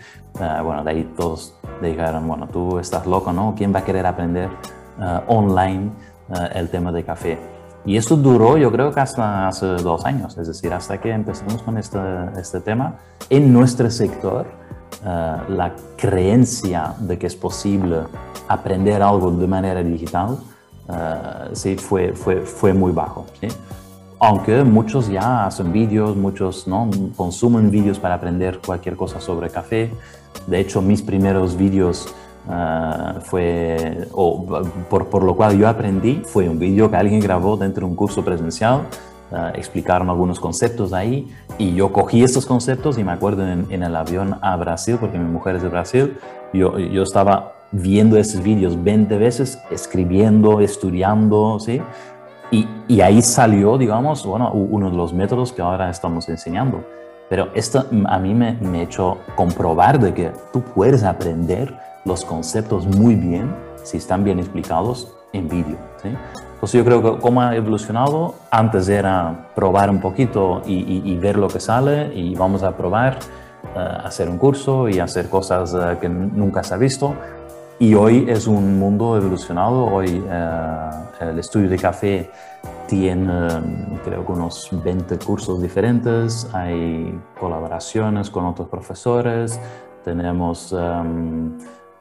bueno, 0.63 0.83
de 0.83 0.91
ahí 0.91 1.13
todos 1.15 1.55
dijeron, 1.81 2.27
bueno, 2.27 2.47
tú 2.47 2.79
estás 2.79 3.05
loco, 3.05 3.33
¿no? 3.33 3.55
¿Quién 3.55 3.73
va 3.73 3.79
a 3.79 3.83
querer 3.83 4.05
aprender 4.05 4.49
online 5.27 5.91
el 6.53 6.69
tema 6.69 6.91
de 6.91 7.03
café? 7.03 7.56
Y 7.87 7.95
eso 7.95 8.17
duró 8.17 8.57
yo 8.57 8.69
creo 8.69 8.93
que 8.93 8.99
hasta 8.99 9.47
hace 9.47 9.65
dos 9.65 10.05
años, 10.05 10.37
es 10.37 10.47
decir, 10.47 10.73
hasta 10.73 10.99
que 10.99 11.09
empezamos 11.09 11.63
con 11.63 11.77
este, 11.77 11.97
este 12.37 12.59
tema. 12.59 12.95
En 13.29 13.53
nuestro 13.53 13.89
sector, 13.89 14.45
eh, 15.05 15.37
la 15.47 15.73
creencia 15.95 16.93
de 16.99 17.17
que 17.17 17.27
es 17.27 17.35
posible 17.37 18.01
aprender 18.49 19.01
algo 19.01 19.31
de 19.31 19.47
manera 19.47 19.81
digital, 19.81 20.37
uh, 20.89 21.53
sí, 21.55 21.77
fue, 21.77 22.11
fue, 22.11 22.41
fue 22.41 22.73
muy 22.73 22.91
bajo. 22.91 23.25
Aunque 24.19 24.63
muchos 24.65 25.07
ya 25.07 25.45
hacen 25.45 25.71
vídeos, 25.71 26.17
muchos 26.17 26.67
¿no? 26.67 26.89
consumen 27.15 27.71
vídeos 27.71 27.99
para 27.99 28.15
aprender 28.15 28.59
cualquier 28.65 28.97
cosa 28.97 29.21
sobre 29.21 29.49
café. 29.49 29.93
De 30.45 30.59
hecho, 30.59 30.81
mis 30.81 31.01
primeros 31.01 31.55
vídeos 31.55 32.13
Ah, 32.49 33.15
fue, 33.21 34.07
o 34.13 34.45
por, 34.89 35.07
por, 35.07 35.23
lo 35.23 35.35
cual 35.35 35.57
yo 35.57 35.67
aprendí, 35.67 36.21
fue 36.25 36.47
un 36.47 36.57
vídeo 36.57 36.89
que 36.89 36.95
alguien 36.95 37.19
grabó 37.19 37.57
dentro 37.57 37.85
de 37.85 37.91
un 37.91 37.95
curso 37.95 38.23
presencial, 38.23 38.83
uh, 39.31 39.47
explicaron 39.53 40.09
algunos 40.09 40.39
conceptos 40.39 40.93
ahí 40.93 41.27
y 41.57 41.73
yo 41.75 41.91
cogí 41.91 42.23
estos 42.23 42.45
conceptos 42.45 42.97
y 42.97 43.03
me 43.03 43.11
acuerdo 43.11 43.45
en, 43.45 43.67
en, 43.69 43.83
el 43.83 43.93
avión 43.93 44.37
a 44.41 44.55
Brasil, 44.55 44.95
porque 44.97 45.17
mi 45.17 45.29
mujer 45.29 45.57
es 45.57 45.63
de 45.63 45.67
Brasil, 45.67 46.17
yo, 46.53 46.79
yo 46.79 47.03
estaba 47.03 47.51
viendo 47.73 48.15
esos 48.15 48.41
vídeos 48.41 48.81
20 48.81 49.17
veces, 49.17 49.59
escribiendo, 49.69 50.61
estudiando, 50.61 51.59
¿sí? 51.59 51.81
Y, 52.49 52.65
y, 52.87 53.01
ahí 53.01 53.21
salió, 53.21 53.77
digamos, 53.77 54.25
bueno, 54.25 54.53
uno 54.53 54.89
de 54.89 54.95
los 54.95 55.11
métodos 55.11 55.51
que 55.51 55.61
ahora 55.61 55.89
estamos 55.89 56.29
enseñando. 56.29 56.81
Pero 57.29 57.49
esto 57.55 57.85
a 58.05 58.19
mí 58.19 58.33
me, 58.33 58.53
me 58.53 58.83
hecho 58.83 59.17
comprobar 59.35 59.99
de 59.99 60.13
que 60.13 60.31
tú 60.53 60.61
puedes 60.61 61.03
aprender 61.03 61.77
los 62.07 62.25
conceptos 62.25 62.87
muy 62.87 63.15
bien 63.15 63.53
si 63.83 63.97
están 63.97 64.23
bien 64.23 64.39
explicados 64.39 65.13
en 65.33 65.47
vídeo. 65.47 65.77
¿sí? 66.01 66.09
Entonces 66.53 66.79
yo 66.79 66.85
creo 66.85 67.03
que 67.03 67.21
cómo 67.21 67.41
ha 67.41 67.55
evolucionado, 67.55 68.33
antes 68.49 68.89
era 68.89 69.51
probar 69.53 69.89
un 69.89 70.01
poquito 70.01 70.63
y, 70.65 71.15
ver 71.17 71.37
lo 71.37 71.47
que 71.47 71.59
sale 71.59 72.11
y 72.15 72.33
vamos 72.33 72.63
a 72.63 72.75
probar, 72.75 73.19
uh, 73.75 74.07
hacer 74.07 74.27
un 74.27 74.37
curso 74.37 74.89
y 74.89 74.99
hacer 74.99 75.29
cosas 75.29 75.73
uh, 75.73 75.99
que 75.99 76.09
nunca 76.09 76.63
se 76.63 76.73
ha 76.73 76.77
visto. 76.77 77.13
Y 77.79 77.93
hoy 77.93 78.25
es 78.27 78.47
un 78.47 78.79
mundo 78.79 79.15
evolucionado, 79.15 79.85
hoy 79.85 80.17
uh, 80.19 81.23
el 81.23 81.37
estudio 81.37 81.69
de 81.69 81.77
café 81.77 82.31
tiene 82.87 83.47
creo 84.03 84.25
que 84.25 84.31
unos 84.31 84.69
20 84.71 85.19
cursos 85.19 85.61
diferentes, 85.61 86.49
hay 86.53 87.19
colaboraciones 87.39 88.31
con 88.31 88.45
otros 88.45 88.67
profesores, 88.67 89.59
tenemos... 90.03 90.71
Um, 90.71 91.51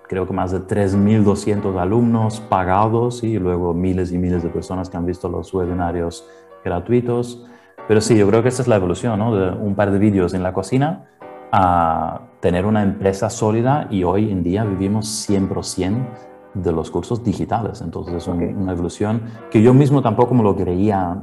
creo 0.09 0.27
que 0.27 0.33
más 0.33 0.53
de 0.53 0.61
3.200 0.61 1.79
alumnos 1.81 2.40
pagados 2.40 3.23
y 3.23 3.38
luego 3.38 3.75
miles 3.75 4.12
y 4.12 4.19
miles 4.19 4.42
de 4.42 4.49
personas 4.49 4.88
que 4.88 4.97
han 4.97 5.07
visto 5.07 5.29
los 5.29 5.53
webinarios 5.53 6.27
gratuitos. 6.64 7.47
Pero 7.88 8.01
sí, 8.01 8.16
yo 8.16 8.27
creo 8.29 8.42
que 8.42 8.49
esa 8.49 8.62
es 8.62 8.69
la 8.69 8.77
evolución, 8.77 9.19
¿no? 9.19 9.35
De 9.35 9.51
un 9.51 9.75
par 9.75 9.90
de 9.90 9.99
vídeos 9.99 10.35
en 10.35 10.42
la 10.42 10.53
cocina 10.53 11.07
a 11.53 12.23
tener 12.40 12.66
una 12.66 12.83
empresa 12.83 13.31
sólida 13.31 13.87
y 13.90 14.05
hoy 14.05 14.31
en 14.31 14.42
día 14.42 14.64
vivimos 14.64 15.29
100% 15.29 16.07
de 16.55 16.73
los 16.73 16.90
cursos 16.90 17.23
digitales. 17.23 17.81
Entonces 17.81 18.14
es 18.14 18.27
una 18.27 18.73
evolución 18.73 19.23
que 19.51 19.62
yo 19.62 19.75
mismo 19.75 20.03
tampoco 20.03 20.35
me 20.35 20.42
lo 20.42 20.57
creía 20.57 21.21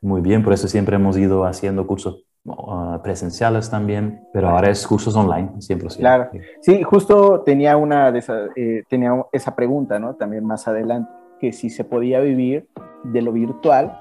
muy 0.00 0.20
bien, 0.20 0.42
por 0.42 0.52
eso 0.52 0.68
siempre 0.68 0.96
hemos 0.96 1.16
ido 1.16 1.44
haciendo 1.44 1.86
cursos 1.86 2.25
uh, 2.46 3.00
presenciales 3.02 3.70
también, 3.70 4.20
pero 4.32 4.48
ahora 4.48 4.70
es 4.70 4.86
cursos 4.86 5.14
online, 5.16 5.50
100%. 5.58 5.96
Claro, 5.98 6.30
sí, 6.60 6.82
justo 6.82 7.40
tenía, 7.40 7.76
una 7.76 8.12
de 8.12 8.18
esa, 8.18 8.46
eh, 8.56 8.82
tenía 8.88 9.12
esa 9.32 9.54
pregunta, 9.54 9.98
¿no? 9.98 10.14
También 10.14 10.44
más 10.44 10.66
adelante, 10.68 11.10
que 11.40 11.52
si 11.52 11.70
se 11.70 11.84
podía 11.84 12.20
vivir 12.20 12.68
de 13.04 13.22
lo 13.22 13.32
virtual 13.32 14.00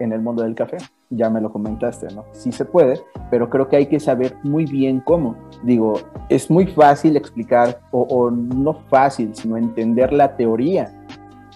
en 0.00 0.12
el 0.12 0.20
mundo 0.20 0.42
del 0.42 0.54
café 0.54 0.78
ya 1.16 1.30
me 1.30 1.40
lo 1.40 1.52
comentaste, 1.52 2.08
¿no? 2.14 2.24
Sí 2.32 2.52
se 2.52 2.64
puede, 2.64 3.00
pero 3.30 3.48
creo 3.50 3.68
que 3.68 3.76
hay 3.76 3.86
que 3.86 4.00
saber 4.00 4.34
muy 4.42 4.64
bien 4.64 5.00
cómo. 5.00 5.36
Digo, 5.62 6.00
es 6.28 6.50
muy 6.50 6.66
fácil 6.66 7.16
explicar, 7.16 7.80
o, 7.90 8.30
no 8.30 8.74
fácil, 8.88 9.34
sino 9.34 9.56
entender 9.56 10.12
la 10.12 10.36
teoría, 10.36 10.92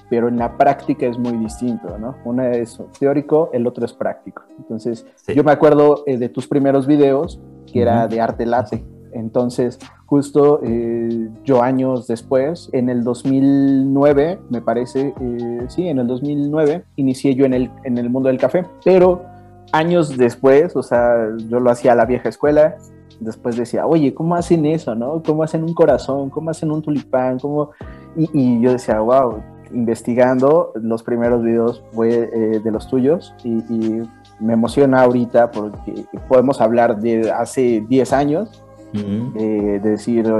pero 0.08 0.28
en 0.28 0.38
la 0.38 0.56
práctica 0.56 1.06
es 1.06 1.18
muy 1.18 1.36
distinto, 1.38 1.98
¿no? 1.98 2.16
Una 2.24 2.52
es 2.52 2.80
teórico, 2.98 3.50
el 3.52 3.66
otro 3.66 3.84
es 3.84 3.92
práctico. 3.92 4.42
Entonces, 4.58 5.06
yo 5.34 5.42
me 5.42 5.52
acuerdo 5.52 6.04
eh, 6.06 6.16
de 6.16 6.28
tus 6.28 6.46
primeros 6.46 6.86
videos, 6.86 7.40
que 7.70 7.82
era 7.82 8.06
de 8.06 8.20
arte 8.20 8.46
late. 8.46 8.84
Entonces, 9.12 9.78
justo 10.04 10.60
eh, 10.62 11.28
yo 11.44 11.62
años 11.62 12.06
después, 12.06 12.68
en 12.72 12.88
el 12.88 13.02
2009, 13.02 14.38
me 14.50 14.60
parece, 14.60 15.14
eh, 15.20 15.64
sí, 15.68 15.88
en 15.88 15.98
el 15.98 16.06
2009, 16.06 16.84
inicié 16.96 17.34
yo 17.34 17.44
en 17.44 17.54
el, 17.54 17.70
en 17.84 17.98
el 17.98 18.10
mundo 18.10 18.28
del 18.28 18.38
café, 18.38 18.64
pero 18.84 19.24
años 19.72 20.16
después, 20.16 20.76
o 20.76 20.82
sea, 20.82 21.16
yo 21.48 21.60
lo 21.60 21.70
hacía 21.70 21.92
a 21.92 21.94
la 21.94 22.04
vieja 22.04 22.28
escuela, 22.28 22.76
después 23.20 23.56
decía, 23.56 23.86
oye, 23.86 24.14
¿cómo 24.14 24.34
hacen 24.34 24.66
eso, 24.66 24.94
no? 24.94 25.22
¿Cómo 25.24 25.42
hacen 25.42 25.64
un 25.64 25.74
corazón? 25.74 26.30
¿Cómo 26.30 26.50
hacen 26.50 26.70
un 26.70 26.82
tulipán? 26.82 27.38
¿Cómo? 27.38 27.70
Y, 28.16 28.60
yo 28.60 28.72
decía, 28.72 29.00
wow, 29.00 29.42
investigando 29.76 30.72
los 30.74 31.02
primeros 31.02 31.42
videos 31.42 31.82
fue 31.92 32.30
eh, 32.32 32.60
de 32.62 32.70
los 32.70 32.88
tuyos 32.88 33.34
y, 33.44 34.02
me 34.38 34.52
emociona 34.52 35.00
ahorita 35.00 35.50
porque 35.50 36.04
podemos 36.28 36.60
hablar 36.60 37.00
de 37.00 37.30
hace 37.30 37.82
10 37.88 38.12
años, 38.12 38.62
de 38.92 39.80
decir, 39.82 40.30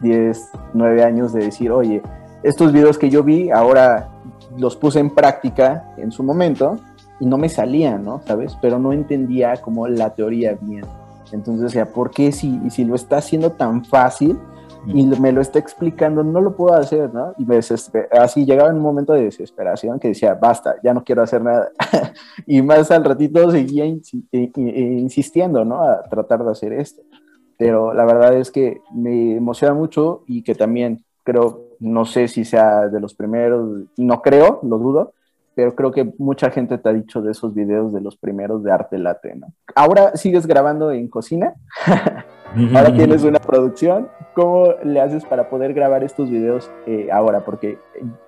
10, 0.00 0.36
eh, 0.36 0.58
9 0.74 1.04
años, 1.04 1.32
de 1.32 1.44
decir, 1.44 1.70
oye, 1.70 2.02
estos 2.42 2.72
videos 2.72 2.98
que 2.98 3.10
yo 3.10 3.22
vi, 3.22 3.50
ahora 3.50 4.08
los 4.56 4.74
puse 4.74 4.98
en 4.98 5.10
práctica 5.10 5.84
en 5.98 6.10
su 6.10 6.24
momento 6.24 6.80
y 7.20 7.26
no 7.26 7.38
me 7.38 7.48
salía, 7.48 7.96
¿no? 7.96 8.22
¿Sabes? 8.26 8.58
Pero 8.60 8.80
no 8.80 8.92
entendía 8.92 9.56
como 9.58 9.86
la 9.86 10.10
teoría 10.10 10.58
bien. 10.60 10.84
Entonces 11.30 11.62
decía, 11.72 11.92
¿por 11.92 12.10
qué 12.10 12.32
si, 12.32 12.58
si 12.70 12.84
lo 12.84 12.96
está 12.96 13.18
haciendo 13.18 13.52
tan 13.52 13.84
fácil? 13.84 14.36
Y 14.94 15.04
me 15.04 15.32
lo 15.32 15.40
está 15.40 15.58
explicando, 15.58 16.24
no 16.24 16.40
lo 16.40 16.56
puedo 16.56 16.74
hacer, 16.74 17.12
¿no? 17.12 17.34
Y 17.38 17.44
me 17.44 17.58
así 17.58 18.44
llegaba 18.44 18.70
en 18.70 18.76
un 18.76 18.82
momento 18.82 19.12
de 19.12 19.24
desesperación 19.24 19.98
que 20.00 20.08
decía, 20.08 20.34
basta, 20.34 20.76
ya 20.82 20.94
no 20.94 21.04
quiero 21.04 21.22
hacer 21.22 21.42
nada. 21.42 21.70
y 22.46 22.62
más 22.62 22.90
al 22.90 23.04
ratito 23.04 23.50
seguía 23.50 23.84
insistiendo, 23.84 25.64
¿no? 25.64 25.82
A 25.82 26.02
tratar 26.04 26.44
de 26.44 26.50
hacer 26.50 26.72
esto. 26.72 27.02
Pero 27.58 27.92
la 27.92 28.04
verdad 28.04 28.34
es 28.34 28.50
que 28.50 28.80
me 28.94 29.36
emociona 29.36 29.74
mucho 29.74 30.22
y 30.26 30.42
que 30.42 30.54
también 30.54 31.04
creo, 31.24 31.66
no 31.80 32.04
sé 32.04 32.28
si 32.28 32.44
sea 32.44 32.88
de 32.88 33.00
los 33.00 33.14
primeros, 33.14 33.84
no 33.96 34.22
creo, 34.22 34.60
lo 34.62 34.78
dudo, 34.78 35.12
pero 35.58 35.74
creo 35.74 35.90
que 35.90 36.14
mucha 36.18 36.52
gente 36.52 36.78
te 36.78 36.88
ha 36.88 36.92
dicho 36.92 37.20
de 37.20 37.32
esos 37.32 37.52
videos 37.52 37.92
de 37.92 38.00
los 38.00 38.16
primeros 38.16 38.62
de 38.62 38.70
arte 38.70 38.96
late, 38.96 39.34
¿no? 39.34 39.48
Ahora 39.74 40.16
sigues 40.16 40.46
grabando 40.46 40.92
en 40.92 41.08
cocina, 41.08 41.54
ahora 42.76 42.94
tienes 42.94 43.24
una 43.24 43.40
producción, 43.40 44.08
¿cómo 44.38 44.72
le 44.84 45.00
haces 45.00 45.24
para 45.24 45.48
poder 45.50 45.74
grabar 45.74 46.04
estos 46.04 46.30
videos 46.30 46.70
eh, 46.86 47.08
ahora? 47.10 47.44
Porque 47.44 47.76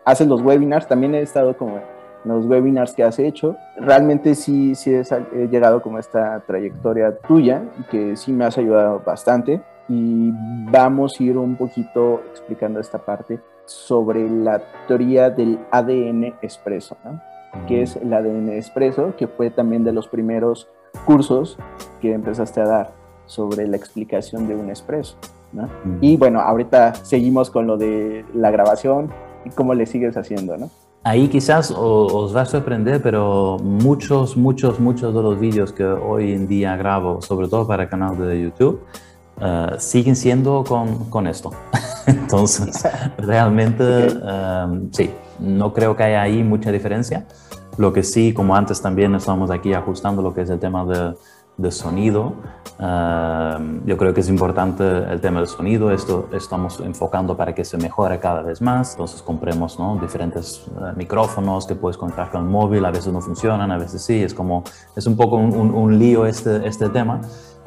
haces 0.04 0.26
los 0.26 0.42
webinars, 0.42 0.88
también 0.88 1.14
he 1.14 1.22
estado 1.22 1.56
como 1.56 1.76
en 1.76 1.82
los 2.24 2.46
webinars 2.46 2.94
que 2.94 3.04
has 3.04 3.20
hecho, 3.20 3.56
realmente 3.76 4.34
sí, 4.34 4.74
sí 4.74 4.92
he 4.92 5.46
llegado 5.46 5.80
como 5.82 6.00
esta 6.00 6.40
trayectoria 6.40 7.16
tuya, 7.16 7.62
que 7.92 8.16
sí 8.16 8.32
me 8.32 8.44
has 8.44 8.58
ayudado 8.58 9.00
bastante 9.06 9.62
y 9.88 10.32
vamos 10.68 11.14
a 11.20 11.22
ir 11.22 11.38
un 11.38 11.54
poquito 11.54 12.22
explicando 12.32 12.80
esta 12.80 12.98
parte 12.98 13.38
sobre 13.64 14.28
la 14.28 14.60
teoría 14.88 15.30
del 15.30 15.60
ADN 15.70 16.24
expreso, 16.42 16.96
¿no? 17.04 17.20
que 17.68 17.82
es 17.82 17.94
el 17.94 18.12
ADN 18.12 18.48
expreso, 18.48 19.14
que 19.16 19.28
fue 19.28 19.50
también 19.50 19.84
de 19.84 19.92
los 19.92 20.08
primeros 20.08 20.68
cursos 21.04 21.56
que 22.00 22.12
empezaste 22.12 22.60
a 22.62 22.64
dar 22.64 22.90
sobre 23.26 23.68
la 23.68 23.76
explicación 23.76 24.48
de 24.48 24.56
un 24.56 24.70
expreso. 24.70 25.16
¿No? 25.52 25.68
Y 26.00 26.16
bueno, 26.16 26.40
ahorita 26.40 26.94
seguimos 26.94 27.50
con 27.50 27.66
lo 27.66 27.76
de 27.76 28.24
la 28.34 28.50
grabación 28.50 29.10
y 29.44 29.50
cómo 29.50 29.74
le 29.74 29.86
sigues 29.86 30.16
haciendo, 30.16 30.56
¿no? 30.56 30.70
Ahí 31.02 31.28
quizás 31.28 31.70
os 31.74 32.36
va 32.36 32.42
a 32.42 32.44
sorprender, 32.44 33.00
pero 33.00 33.56
muchos, 33.58 34.36
muchos, 34.36 34.78
muchos 34.78 35.14
de 35.14 35.22
los 35.22 35.40
vídeos 35.40 35.72
que 35.72 35.82
hoy 35.82 36.32
en 36.32 36.46
día 36.46 36.76
grabo, 36.76 37.22
sobre 37.22 37.48
todo 37.48 37.66
para 37.66 37.84
el 37.84 37.88
canal 37.88 38.18
de 38.18 38.42
YouTube, 38.42 38.82
uh, 39.40 39.78
siguen 39.78 40.14
siendo 40.14 40.62
con, 40.62 41.06
con 41.08 41.26
esto. 41.26 41.52
Entonces, 42.06 42.86
realmente, 43.16 44.08
um, 44.08 44.90
sí, 44.92 45.10
no 45.38 45.72
creo 45.72 45.96
que 45.96 46.02
haya 46.02 46.20
ahí 46.20 46.42
mucha 46.42 46.70
diferencia. 46.70 47.26
Lo 47.78 47.94
que 47.94 48.02
sí, 48.02 48.34
como 48.34 48.54
antes 48.54 48.82
también 48.82 49.14
estamos 49.14 49.50
aquí 49.50 49.72
ajustando 49.72 50.20
lo 50.20 50.34
que 50.34 50.42
es 50.42 50.50
el 50.50 50.58
tema 50.58 50.84
de, 50.84 51.14
de 51.60 51.70
sonido. 51.70 52.34
Uh, 52.78 53.84
yo 53.84 53.96
creo 53.98 54.14
que 54.14 54.20
es 54.20 54.28
importante 54.28 54.84
el 54.84 55.20
tema 55.20 55.40
del 55.40 55.48
sonido. 55.48 55.90
Esto 55.90 56.28
estamos 56.32 56.80
enfocando 56.80 57.36
para 57.36 57.54
que 57.54 57.64
se 57.64 57.76
mejore 57.76 58.18
cada 58.18 58.42
vez 58.42 58.62
más. 58.62 58.92
Entonces 58.92 59.22
compremos 59.22 59.78
¿no? 59.78 59.98
diferentes 60.00 60.66
uh, 60.68 60.96
micrófonos 60.96 61.66
que 61.66 61.74
puedes 61.74 61.98
conectar 61.98 62.30
con 62.30 62.42
el 62.42 62.48
móvil. 62.48 62.84
A 62.84 62.90
veces 62.90 63.12
no 63.12 63.20
funcionan, 63.20 63.70
a 63.70 63.78
veces 63.78 64.02
sí. 64.02 64.22
Es 64.22 64.32
como 64.32 64.64
es 64.96 65.06
un 65.06 65.16
poco 65.16 65.36
un, 65.36 65.54
un, 65.54 65.74
un 65.74 65.98
lío 65.98 66.24
este, 66.24 66.66
este 66.66 66.88
tema. 66.88 67.20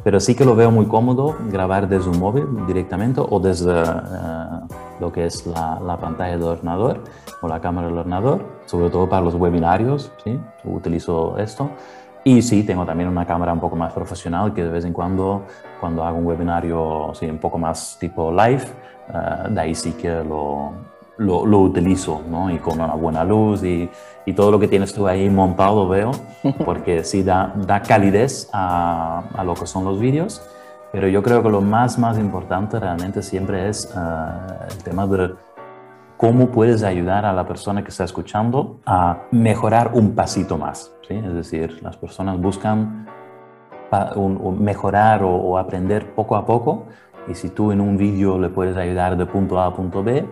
Pero 0.03 0.19
sí 0.19 0.35
que 0.35 0.43
lo 0.43 0.55
veo 0.55 0.69
muy 0.71 0.87
cómodo 0.87 1.35
grabar 1.49 1.87
desde 1.87 2.09
un 2.09 2.19
móvil 2.19 2.45
directamente 2.67 3.21
o 3.21 3.39
desde 3.39 3.71
uh, 3.71 4.67
lo 4.99 5.11
que 5.13 5.25
es 5.27 5.45
la, 5.45 5.79
la, 5.79 5.97
pantalla 5.97 6.33
del 6.33 6.43
ordenador 6.43 6.99
o 7.41 7.47
la 7.47 7.61
cámara 7.61 7.87
del 7.87 7.99
ordenador, 7.99 8.43
sobre 8.65 8.89
todo 8.89 9.07
para 9.07 9.21
los 9.21 9.35
webinarios, 9.35 10.11
¿sí? 10.23 10.37
Utilizo 10.65 11.37
esto. 11.37 11.69
Y 12.23 12.41
sí, 12.41 12.63
tengo 12.63 12.85
también 12.85 13.09
una 13.09 13.25
cámara 13.25 13.51
un 13.51 13.59
poco 13.59 13.75
más 13.75 13.91
profesional 13.91 14.53
que 14.53 14.63
de 14.63 14.69
vez 14.69 14.85
en 14.85 14.93
cuando, 14.93 15.45
cuando 15.79 16.03
hago 16.03 16.17
un 16.17 16.25
webinario 16.25 17.11
sí, 17.13 17.25
un 17.25 17.37
poco 17.37 17.57
más 17.57 17.97
tipo 17.99 18.31
live, 18.31 18.63
uh, 19.09 19.49
de 19.53 19.59
ahí 19.59 19.75
sí 19.75 19.91
que 19.93 20.09
lo, 20.23 20.71
lo, 21.17 21.45
lo, 21.45 21.59
utilizo, 21.59 22.21
¿no? 22.29 22.49
Y 22.49 22.59
con 22.59 22.79
una 22.79 22.95
buena 22.95 23.25
luz 23.25 23.63
y, 23.63 23.89
y, 24.25 24.33
todo 24.33 24.51
lo 24.51 24.59
que 24.59 24.69
tienes 24.69 24.93
tú 24.93 25.05
ahí 25.05 25.29
montado 25.29 25.87
veo, 25.89 26.11
porque 26.65 27.03
sí 27.03 27.23
da, 27.23 27.53
da 27.57 27.81
calidez 27.81 28.49
a, 28.53 29.23
a, 29.35 29.43
lo 29.43 29.53
que 29.53 29.67
son 29.67 29.83
los 29.83 29.99
vídeos, 29.99 30.41
pero 30.93 31.09
yo 31.09 31.21
creo 31.23 31.43
que 31.43 31.49
lo 31.49 31.59
más, 31.59 31.99
más 31.99 32.17
importante 32.17 32.79
realmente 32.79 33.21
siempre 33.21 33.67
es 33.67 33.93
uh, 33.93 34.71
el 34.71 34.77
tema 34.81 35.05
de 35.07 35.35
cómo 36.23 36.47
puedes 36.47 36.83
ayudar 36.83 37.25
a 37.25 37.33
la 37.33 37.45
persona 37.45 37.83
que 37.83 37.89
está 37.89 38.05
escuchando 38.05 38.79
a 38.85 39.23
mejorar 39.31 39.91
un 39.93 40.15
pasito 40.15 40.57
más, 40.57 40.95
¿sí? 41.05 41.15
Es 41.15 41.33
decir, 41.33 41.83
las 41.83 41.97
personas 41.97 42.39
buscan 42.39 43.05
un, 44.15 44.39
un 44.41 44.63
mejorar 44.63 45.21
o, 45.23 45.35
o 45.35 45.57
aprender 45.57 46.15
poco 46.15 46.37
a 46.37 46.45
poco, 46.45 46.85
y 47.27 47.35
si 47.35 47.49
tú 47.49 47.73
en 47.73 47.81
un 47.81 47.97
vídeo 47.97 48.39
le 48.39 48.47
puedes 48.47 48.77
ayudar 48.77 49.17
de 49.17 49.25
punto 49.25 49.59
A 49.59 49.65
a 49.65 49.73
punto 49.73 50.01
B, 50.01 50.25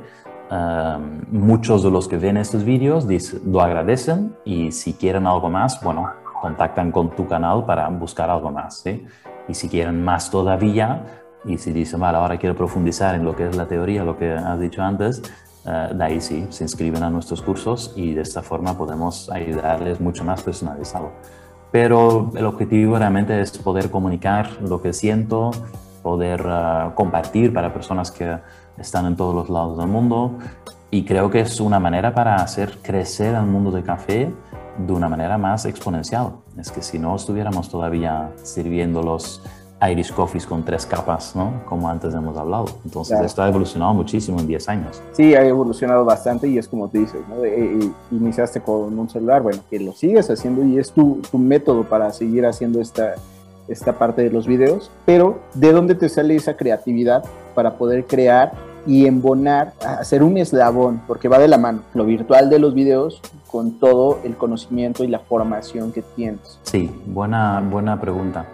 Um, 0.51 1.21
muchos 1.31 1.81
de 1.81 1.89
los 1.89 2.09
que 2.09 2.17
ven 2.17 2.35
estos 2.35 2.65
vídeos 2.65 3.07
lo 3.45 3.61
agradecen 3.61 4.35
y 4.43 4.73
si 4.73 4.91
quieren 4.95 5.25
algo 5.25 5.49
más, 5.49 5.81
bueno, 5.81 6.09
contactan 6.41 6.91
con 6.91 7.11
tu 7.11 7.25
canal 7.25 7.63
para 7.63 7.87
buscar 7.87 8.29
algo 8.29 8.51
más. 8.51 8.79
¿sí? 8.79 9.05
Y 9.47 9.53
si 9.53 9.69
quieren 9.69 10.03
más 10.03 10.29
todavía, 10.29 11.05
y 11.45 11.57
si 11.57 11.71
dicen, 11.71 12.01
vale, 12.01 12.17
ahora 12.17 12.37
quiero 12.37 12.53
profundizar 12.53 13.15
en 13.15 13.23
lo 13.23 13.33
que 13.33 13.47
es 13.47 13.55
la 13.55 13.65
teoría, 13.65 14.03
lo 14.03 14.17
que 14.17 14.29
has 14.29 14.59
dicho 14.59 14.81
antes, 14.81 15.21
uh, 15.65 15.93
de 15.93 16.03
ahí 16.03 16.21
sí, 16.21 16.45
se 16.49 16.63
inscriben 16.63 17.03
a 17.03 17.09
nuestros 17.09 17.41
cursos 17.41 17.93
y 17.95 18.13
de 18.13 18.21
esta 18.21 18.41
forma 18.41 18.77
podemos 18.77 19.29
ayudarles 19.29 19.99
mucho 19.99 20.23
más 20.23 20.41
personalizado. 20.43 21.11
Pero 21.71 22.31
el 22.35 22.45
objetivo 22.45 22.97
realmente 22.97 23.39
es 23.39 23.57
poder 23.57 23.89
comunicar 23.89 24.49
lo 24.61 24.81
que 24.81 24.93
siento, 24.93 25.51
poder 26.03 26.45
uh, 26.45 26.93
compartir 26.95 27.53
para 27.53 27.73
personas 27.73 28.11
que 28.11 28.37
están 28.77 29.05
en 29.05 29.15
todos 29.15 29.33
los 29.33 29.49
lados 29.49 29.77
del 29.77 29.87
mundo 29.87 30.37
y 30.89 31.05
creo 31.05 31.29
que 31.29 31.39
es 31.39 31.59
una 31.61 31.79
manera 31.79 32.13
para 32.13 32.35
hacer 32.35 32.77
crecer 32.81 33.33
el 33.35 33.45
mundo 33.45 33.71
del 33.71 33.83
café 33.83 34.33
de 34.77 34.93
una 34.93 35.07
manera 35.07 35.37
más 35.37 35.65
exponencial. 35.65 36.33
Es 36.57 36.71
que 36.71 36.81
si 36.81 36.99
no 36.99 37.15
estuviéramos 37.15 37.69
todavía 37.69 38.31
sirviendo 38.43 39.01
los 39.01 39.41
Irish 39.89 40.13
Coffees 40.13 40.45
con 40.45 40.63
tres 40.63 40.85
capas, 40.85 41.35
¿no? 41.35 41.63
Como 41.65 41.89
antes 41.89 42.13
hemos 42.13 42.37
hablado. 42.37 42.65
Entonces 42.85 43.13
claro. 43.13 43.25
esto 43.25 43.41
ha 43.41 43.47
evolucionado 43.47 43.93
muchísimo 43.93 44.39
en 44.39 44.47
10 44.47 44.69
años. 44.69 45.01
Sí, 45.13 45.33
ha 45.33 45.45
evolucionado 45.45 46.05
bastante 46.05 46.47
y 46.47 46.57
es 46.57 46.67
como 46.67 46.87
tú 46.87 46.99
dices, 46.99 47.21
¿no? 47.27 47.43
Eh, 47.43 47.79
eh, 47.79 47.91
iniciaste 48.11 48.61
con 48.61 48.97
un 48.97 49.09
celular, 49.09 49.41
bueno, 49.41 49.61
que 49.69 49.79
lo 49.79 49.93
sigues 49.93 50.29
haciendo 50.29 50.63
y 50.63 50.77
es 50.77 50.91
tu, 50.91 51.21
tu 51.31 51.37
método 51.37 51.83
para 51.83 52.11
seguir 52.11 52.45
haciendo 52.45 52.79
esta, 52.79 53.15
esta 53.67 53.93
parte 53.93 54.21
de 54.21 54.29
los 54.29 54.47
videos, 54.47 54.91
pero 55.05 55.39
¿de 55.53 55.71
dónde 55.71 55.95
te 55.95 56.09
sale 56.09 56.35
esa 56.35 56.55
creatividad 56.55 57.23
para 57.55 57.77
poder 57.77 58.05
crear 58.05 58.51
y 58.85 59.05
embonar, 59.05 59.73
hacer 59.81 60.23
un 60.23 60.37
eslabón, 60.37 61.01
porque 61.07 61.27
va 61.27 61.37
de 61.37 61.47
la 61.47 61.57
mano, 61.57 61.81
lo 61.93 62.05
virtual 62.05 62.49
de 62.49 62.59
los 62.59 62.73
videos 62.73 63.21
con 63.49 63.73
todo 63.79 64.19
el 64.23 64.35
conocimiento 64.35 65.03
y 65.03 65.07
la 65.07 65.19
formación 65.19 65.91
que 65.91 66.01
tienes? 66.01 66.59
Sí, 66.63 66.89
buena, 67.05 67.61
buena 67.61 67.99
pregunta. 67.99 68.45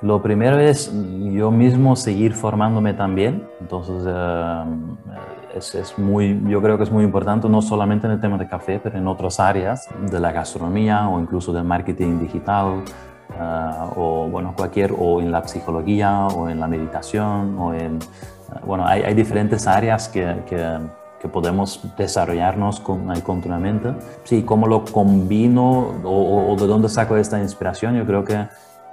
Lo 0.00 0.22
primero 0.22 0.60
es 0.60 0.92
yo 1.32 1.50
mismo 1.50 1.96
seguir 1.96 2.32
formándome 2.32 2.94
también, 2.94 3.48
entonces 3.60 4.06
uh, 4.06 5.56
es, 5.56 5.74
es, 5.74 5.98
muy, 5.98 6.40
yo 6.46 6.62
creo 6.62 6.76
que 6.78 6.84
es 6.84 6.90
muy 6.92 7.02
importante 7.02 7.48
no 7.48 7.60
solamente 7.62 8.06
en 8.06 8.12
el 8.12 8.20
tema 8.20 8.38
de 8.38 8.46
café, 8.46 8.78
pero 8.80 8.96
en 8.96 9.08
otras 9.08 9.40
áreas 9.40 9.88
de 10.08 10.20
la 10.20 10.30
gastronomía 10.30 11.08
o 11.08 11.18
incluso 11.20 11.52
del 11.52 11.64
marketing 11.64 12.20
digital, 12.20 12.84
Uh, 13.30 13.92
o 13.94 14.28
bueno, 14.30 14.54
cualquier, 14.56 14.94
o 14.98 15.20
en 15.20 15.30
la 15.30 15.46
psicología, 15.46 16.26
o 16.28 16.48
en 16.48 16.58
la 16.58 16.66
meditación, 16.66 17.58
o 17.58 17.74
en, 17.74 17.96
uh, 17.96 18.66
bueno, 18.66 18.86
hay, 18.86 19.02
hay, 19.02 19.12
diferentes 19.12 19.66
áreas 19.66 20.08
que, 20.08 20.42
que, 20.46 20.78
que 21.20 21.28
podemos 21.28 21.80
desarrollarnos 21.96 22.80
con, 22.80 23.20
continuamente. 23.20 23.92
Sí, 24.24 24.42
cómo 24.42 24.66
lo 24.66 24.84
combino 24.84 25.94
o, 26.02 26.52
o, 26.52 26.56
de 26.56 26.66
dónde 26.66 26.88
saco 26.88 27.16
esta 27.16 27.38
inspiración, 27.38 27.96
yo 27.96 28.06
creo 28.06 28.24
que 28.24 28.48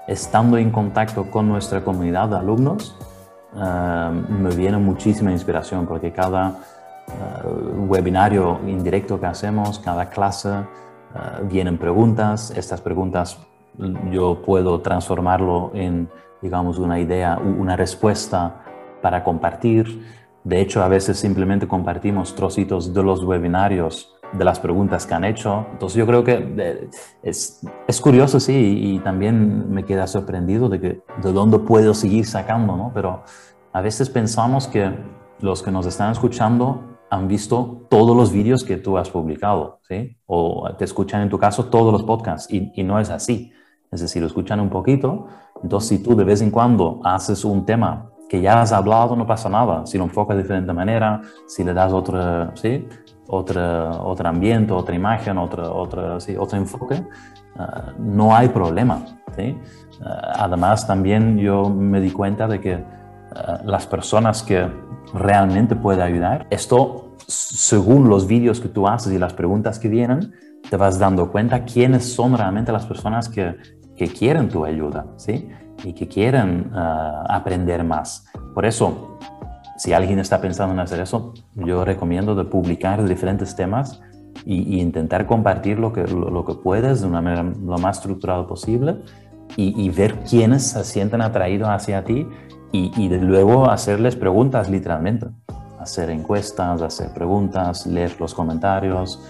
estando 0.07 0.57
en 0.57 0.71
contacto 0.71 1.29
con 1.29 1.47
nuestra 1.47 1.83
comunidad 1.83 2.29
de 2.29 2.37
alumnos, 2.37 2.97
uh, 3.53 4.11
me 4.11 4.55
viene 4.55 4.77
muchísima 4.77 5.31
inspiración 5.31 5.85
porque 5.85 6.11
cada 6.11 6.59
webinario 7.87 8.59
indirecto 8.65 9.19
que 9.19 9.27
hacemos, 9.27 9.77
cada 9.77 10.09
clase, 10.09 10.49
vienen 11.43 11.77
preguntas, 11.77 12.51
estas 12.57 12.81
preguntas 12.81 13.37
yo 14.11 14.41
puedo 14.41 14.81
transformarlo 14.81 15.71
en, 15.73 16.09
digamos, 16.41 16.77
una 16.79 16.99
idea, 16.99 17.37
una 17.37 17.75
respuesta 17.75 18.55
para 19.01 19.23
compartir. 19.23 20.03
De 20.43 20.61
hecho, 20.61 20.83
a 20.83 20.87
veces 20.87 21.17
simplemente 21.17 21.67
compartimos 21.67 22.35
trocitos 22.35 22.93
de 22.93 23.03
los 23.03 23.23
webinarios, 23.23 24.14
de 24.37 24.45
las 24.45 24.59
preguntas 24.59 25.05
que 25.05 25.13
han 25.13 25.23
hecho. 25.23 25.65
Entonces 25.71 25.97
yo 25.97 26.05
creo 26.05 26.23
que 26.23 26.89
es, 27.23 27.61
es 27.87 28.01
curioso, 28.01 28.39
sí, 28.39 28.79
y 28.81 28.99
también 28.99 29.71
me 29.71 29.83
queda 29.83 30.07
sorprendido 30.07 30.69
de, 30.69 30.79
que, 30.79 31.01
de 31.21 31.33
dónde 31.33 31.59
puedo 31.59 31.93
seguir 31.93 32.25
sacando, 32.25 32.75
¿no? 32.75 32.91
Pero 32.93 33.23
a 33.73 33.81
veces 33.81 34.09
pensamos 34.09 34.67
que 34.67 34.91
los 35.39 35.61
que 35.61 35.71
nos 35.71 35.85
están 35.85 36.11
escuchando 36.11 36.97
han 37.09 37.27
visto 37.27 37.85
todos 37.89 38.15
los 38.15 38.31
vídeos 38.31 38.63
que 38.63 38.77
tú 38.77 38.97
has 38.97 39.09
publicado, 39.09 39.79
¿sí? 39.87 40.17
O 40.25 40.69
te 40.77 40.85
escuchan 40.85 41.21
en 41.21 41.29
tu 41.29 41.37
caso 41.37 41.65
todos 41.65 41.91
los 41.91 42.03
podcasts, 42.03 42.51
y, 42.51 42.71
y 42.75 42.83
no 42.83 42.99
es 42.99 43.09
así. 43.09 43.51
Es 43.91 44.01
decir, 44.01 44.21
lo 44.21 44.27
escuchan 44.27 44.59
un 44.59 44.69
poquito. 44.69 45.27
Entonces, 45.63 45.89
si 45.89 46.03
tú 46.03 46.15
de 46.15 46.23
vez 46.23 46.41
en 46.41 46.51
cuando 46.51 46.99
haces 47.03 47.45
un 47.45 47.65
tema 47.65 48.11
que 48.27 48.41
ya 48.41 48.61
has 48.61 48.71
hablado, 48.71 49.15
no 49.15 49.25
pasa 49.25 49.49
nada. 49.49 49.85
Si 49.85 49.97
lo 49.97 50.03
enfocas 50.03 50.35
de 50.35 50.43
diferente 50.43 50.73
manera, 50.73 51.21
si 51.47 51.63
le 51.63 51.73
das 51.73 51.93
otro, 51.93 52.55
¿sí? 52.55 52.87
Otro, 53.27 54.03
otro 54.03 54.29
ambiente, 54.29 54.73
otra 54.73 54.95
imagen, 54.95 55.37
otro, 55.37 55.75
otro, 55.75 56.19
¿sí? 56.19 56.35
otro 56.37 56.57
enfoque, 56.57 57.03
uh, 57.55 57.99
no 57.99 58.35
hay 58.35 58.49
problema. 58.49 59.05
Uh, 59.37 59.55
además, 60.35 60.87
también 60.87 61.37
yo 61.37 61.69
me 61.69 61.99
di 61.99 62.11
cuenta 62.11 62.47
de 62.47 62.59
que 62.61 62.75
uh, 62.75 63.65
las 63.65 63.87
personas 63.87 64.43
que 64.43 64.69
realmente 65.13 65.75
pueden 65.75 66.01
ayudar, 66.01 66.47
esto 66.49 67.15
según 67.27 68.09
los 68.09 68.27
vídeos 68.27 68.59
que 68.59 68.69
tú 68.69 68.87
haces 68.87 69.11
y 69.11 69.17
las 69.17 69.33
preguntas 69.33 69.79
que 69.79 69.87
vienen, 69.87 70.33
te 70.69 70.77
vas 70.77 70.99
dando 70.99 71.31
cuenta 71.31 71.63
quiénes 71.63 72.13
son 72.13 72.37
realmente 72.37 72.71
las 72.71 72.85
personas 72.85 73.29
que, 73.29 73.55
que 73.95 74.07
quieren 74.07 74.49
tu 74.49 74.65
ayuda, 74.65 75.05
¿sí? 75.15 75.49
Y 75.83 75.93
que 75.93 76.07
quieren 76.07 76.71
aprender 76.73 77.83
más. 77.83 78.25
Por 78.53 78.65
eso, 78.65 79.17
si 79.77 79.93
alguien 79.93 80.19
está 80.19 80.41
pensando 80.41 80.73
en 80.73 80.79
hacer 80.79 80.99
eso, 80.99 81.33
yo 81.55 81.83
recomiendo 81.83 82.35
de 82.35 82.45
publicar 82.45 83.03
diferentes 83.07 83.55
temas 83.55 84.01
y, 84.45 84.75
y 84.75 84.81
intentar 84.81 85.25
compartir 85.25 85.79
lo 85.79 85.91
que, 85.93 86.05
lo, 86.07 86.45
que 86.45 86.53
puedes 86.55 87.01
de 87.01 87.07
una 87.07 87.21
manera 87.21 87.43
lo 87.43 87.77
más 87.77 87.97
estructurada 87.97 88.47
posible 88.47 88.97
y, 89.57 89.89
ver 89.89 90.15
quiénes 90.29 90.63
se 90.63 90.83
sienten 90.83 91.21
atraídos 91.21 91.69
hacia 91.69 92.03
ti 92.03 92.27
y, 92.71 92.91
y 93.01 93.09
luego 93.09 93.69
hacerles 93.69 94.15
preguntas 94.15 94.69
literalmente. 94.69 95.27
Hacer 95.79 96.09
encuestas, 96.09 96.81
hacer 96.81 97.13
preguntas, 97.13 97.85
leer 97.85 98.15
los 98.19 98.33
comentarios, 98.33 99.21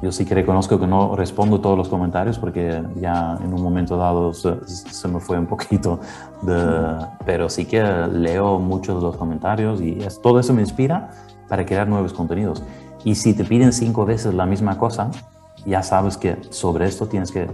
yo 0.00 0.12
sí 0.12 0.24
que 0.24 0.34
reconozco 0.34 0.78
que 0.78 0.86
no 0.86 1.16
respondo 1.16 1.60
todos 1.60 1.76
los 1.76 1.88
comentarios 1.88 2.38
porque 2.38 2.82
ya 2.96 3.36
en 3.42 3.52
un 3.52 3.62
momento 3.62 3.96
dado 3.96 4.32
se, 4.32 4.54
se 4.66 5.08
me 5.08 5.20
fue 5.20 5.38
un 5.38 5.46
poquito 5.46 6.00
de... 6.42 7.06
Pero 7.24 7.48
sí 7.48 7.64
que 7.64 7.82
leo 7.82 8.58
muchos 8.58 8.96
de 8.96 9.02
los 9.02 9.16
comentarios 9.16 9.80
y 9.80 9.98
es, 10.02 10.20
todo 10.20 10.38
eso 10.38 10.54
me 10.54 10.62
inspira 10.62 11.10
para 11.48 11.66
crear 11.66 11.88
nuevos 11.88 12.12
contenidos. 12.12 12.62
Y 13.04 13.14
si 13.14 13.34
te 13.34 13.44
piden 13.44 13.72
cinco 13.72 14.04
veces 14.04 14.34
la 14.34 14.46
misma 14.46 14.78
cosa, 14.78 15.10
ya 15.66 15.82
sabes 15.82 16.16
que 16.16 16.36
sobre 16.50 16.86
esto 16.86 17.06
tienes 17.06 17.32
que 17.32 17.48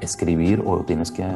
escribir 0.00 0.62
o 0.66 0.78
tienes 0.80 1.10
que 1.10 1.26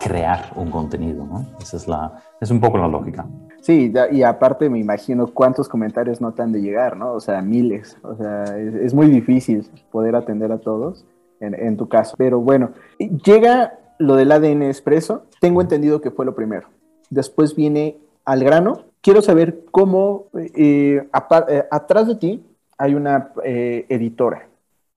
crear 0.00 0.52
un 0.56 0.70
contenido, 0.70 1.24
¿no? 1.26 1.46
Esa 1.60 1.76
es, 1.76 1.86
la, 1.86 2.14
es 2.40 2.50
un 2.50 2.60
poco 2.60 2.78
la 2.78 2.88
lógica. 2.88 3.26
Sí, 3.60 3.92
y 4.10 4.22
aparte 4.22 4.70
me 4.70 4.78
imagino 4.78 5.26
cuántos 5.26 5.68
comentarios 5.68 6.20
no 6.20 6.32
te 6.32 6.42
han 6.42 6.52
de 6.52 6.62
llegar, 6.62 6.96
¿no? 6.96 7.12
O 7.12 7.20
sea, 7.20 7.42
miles. 7.42 7.98
O 8.02 8.16
sea, 8.16 8.44
es, 8.56 8.74
es 8.74 8.94
muy 8.94 9.06
difícil 9.06 9.68
poder 9.90 10.16
atender 10.16 10.50
a 10.50 10.58
todos 10.58 11.04
en, 11.40 11.54
en, 11.54 11.76
tu 11.76 11.88
caso. 11.88 12.14
Pero 12.16 12.40
bueno, 12.40 12.70
llega 12.98 13.78
lo 13.98 14.16
del 14.16 14.32
ADN 14.32 14.62
expreso. 14.62 15.24
Tengo 15.40 15.60
entendido 15.60 16.00
que 16.00 16.10
fue 16.10 16.24
lo 16.24 16.34
primero. 16.34 16.68
Después 17.10 17.54
viene 17.54 17.98
al 18.24 18.44
grano. 18.44 18.84
Quiero 19.02 19.22
saber 19.22 19.64
cómo 19.70 20.26
eh, 20.34 21.02
eh, 21.48 21.64
atrás 21.70 22.06
de 22.06 22.14
ti 22.16 22.44
hay 22.78 22.94
una 22.94 23.32
eh, 23.44 23.86
editora. 23.88 24.48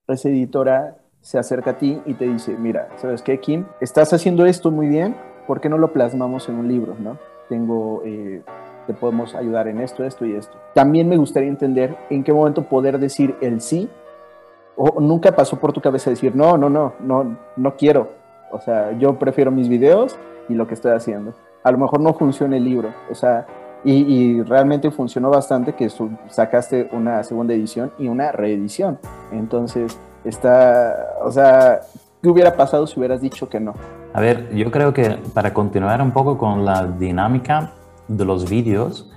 Esa 0.07 0.29
editora 0.29 0.97
se 1.21 1.37
acerca 1.37 1.71
a 1.71 1.77
ti 1.77 2.01
y 2.05 2.13
te 2.13 2.27
dice, 2.27 2.55
mira, 2.57 2.89
¿sabes 2.97 3.21
qué, 3.21 3.39
Kim? 3.39 3.65
Estás 3.79 4.13
haciendo 4.13 4.45
esto 4.45 4.71
muy 4.71 4.87
bien, 4.87 5.15
¿por 5.47 5.61
qué 5.61 5.69
no 5.69 5.77
lo 5.77 5.93
plasmamos 5.93 6.49
en 6.49 6.55
un 6.55 6.67
libro, 6.67 6.95
no? 6.99 7.17
Tengo, 7.53 8.01
eh, 8.03 8.41
te 8.87 8.95
podemos 8.95 9.35
ayudar 9.35 9.67
en 9.67 9.79
esto, 9.79 10.03
esto 10.03 10.25
y 10.25 10.33
esto. 10.33 10.57
También 10.73 11.07
me 11.07 11.17
gustaría 11.17 11.49
entender 11.49 11.95
en 12.09 12.23
qué 12.23 12.33
momento 12.33 12.63
poder 12.63 12.97
decir 12.97 13.35
el 13.41 13.61
sí, 13.61 13.87
o 14.75 14.99
nunca 14.99 15.31
pasó 15.35 15.59
por 15.59 15.71
tu 15.71 15.79
cabeza 15.79 16.09
decir, 16.09 16.35
no, 16.35 16.57
no, 16.57 16.67
no, 16.67 16.95
no, 16.99 17.37
no 17.55 17.75
quiero. 17.75 18.09
O 18.51 18.59
sea, 18.59 18.97
yo 18.97 19.19
prefiero 19.19 19.51
mis 19.51 19.69
videos 19.69 20.17
y 20.49 20.55
lo 20.55 20.65
que 20.65 20.73
estoy 20.73 20.93
haciendo. 20.93 21.35
A 21.63 21.71
lo 21.71 21.77
mejor 21.77 21.99
no 21.99 22.15
funciona 22.15 22.57
el 22.57 22.63
libro, 22.63 22.89
o 23.11 23.13
sea, 23.13 23.45
y, 23.83 23.91
y, 23.91 24.41
realmente 24.41 24.89
funcionó 24.89 25.29
bastante 25.29 25.73
que 25.73 25.91
sacaste 26.29 26.89
una 26.91 27.23
segunda 27.23 27.53
edición 27.53 27.91
y 27.99 28.07
una 28.07 28.31
reedición. 28.31 28.97
Entonces, 29.31 29.95
está, 30.23 31.17
o 31.21 31.31
sea, 31.31 31.81
¿qué 32.23 32.29
hubiera 32.29 32.55
pasado 32.55 32.87
si 32.87 32.99
hubieras 32.99 33.21
dicho 33.21 33.47
que 33.47 33.59
no? 33.59 33.75
A 34.13 34.21
ver, 34.21 34.53
yo 34.55 34.69
creo 34.69 34.93
que 34.93 35.17
para 35.33 35.55
continuar 35.55 35.99
un 35.99 36.11
poco 36.11 36.37
con 36.37 36.63
la 36.63 36.85
dinámica 36.85 37.71
de 38.07 38.23
los 38.23 38.47
vídeos, 38.47 39.09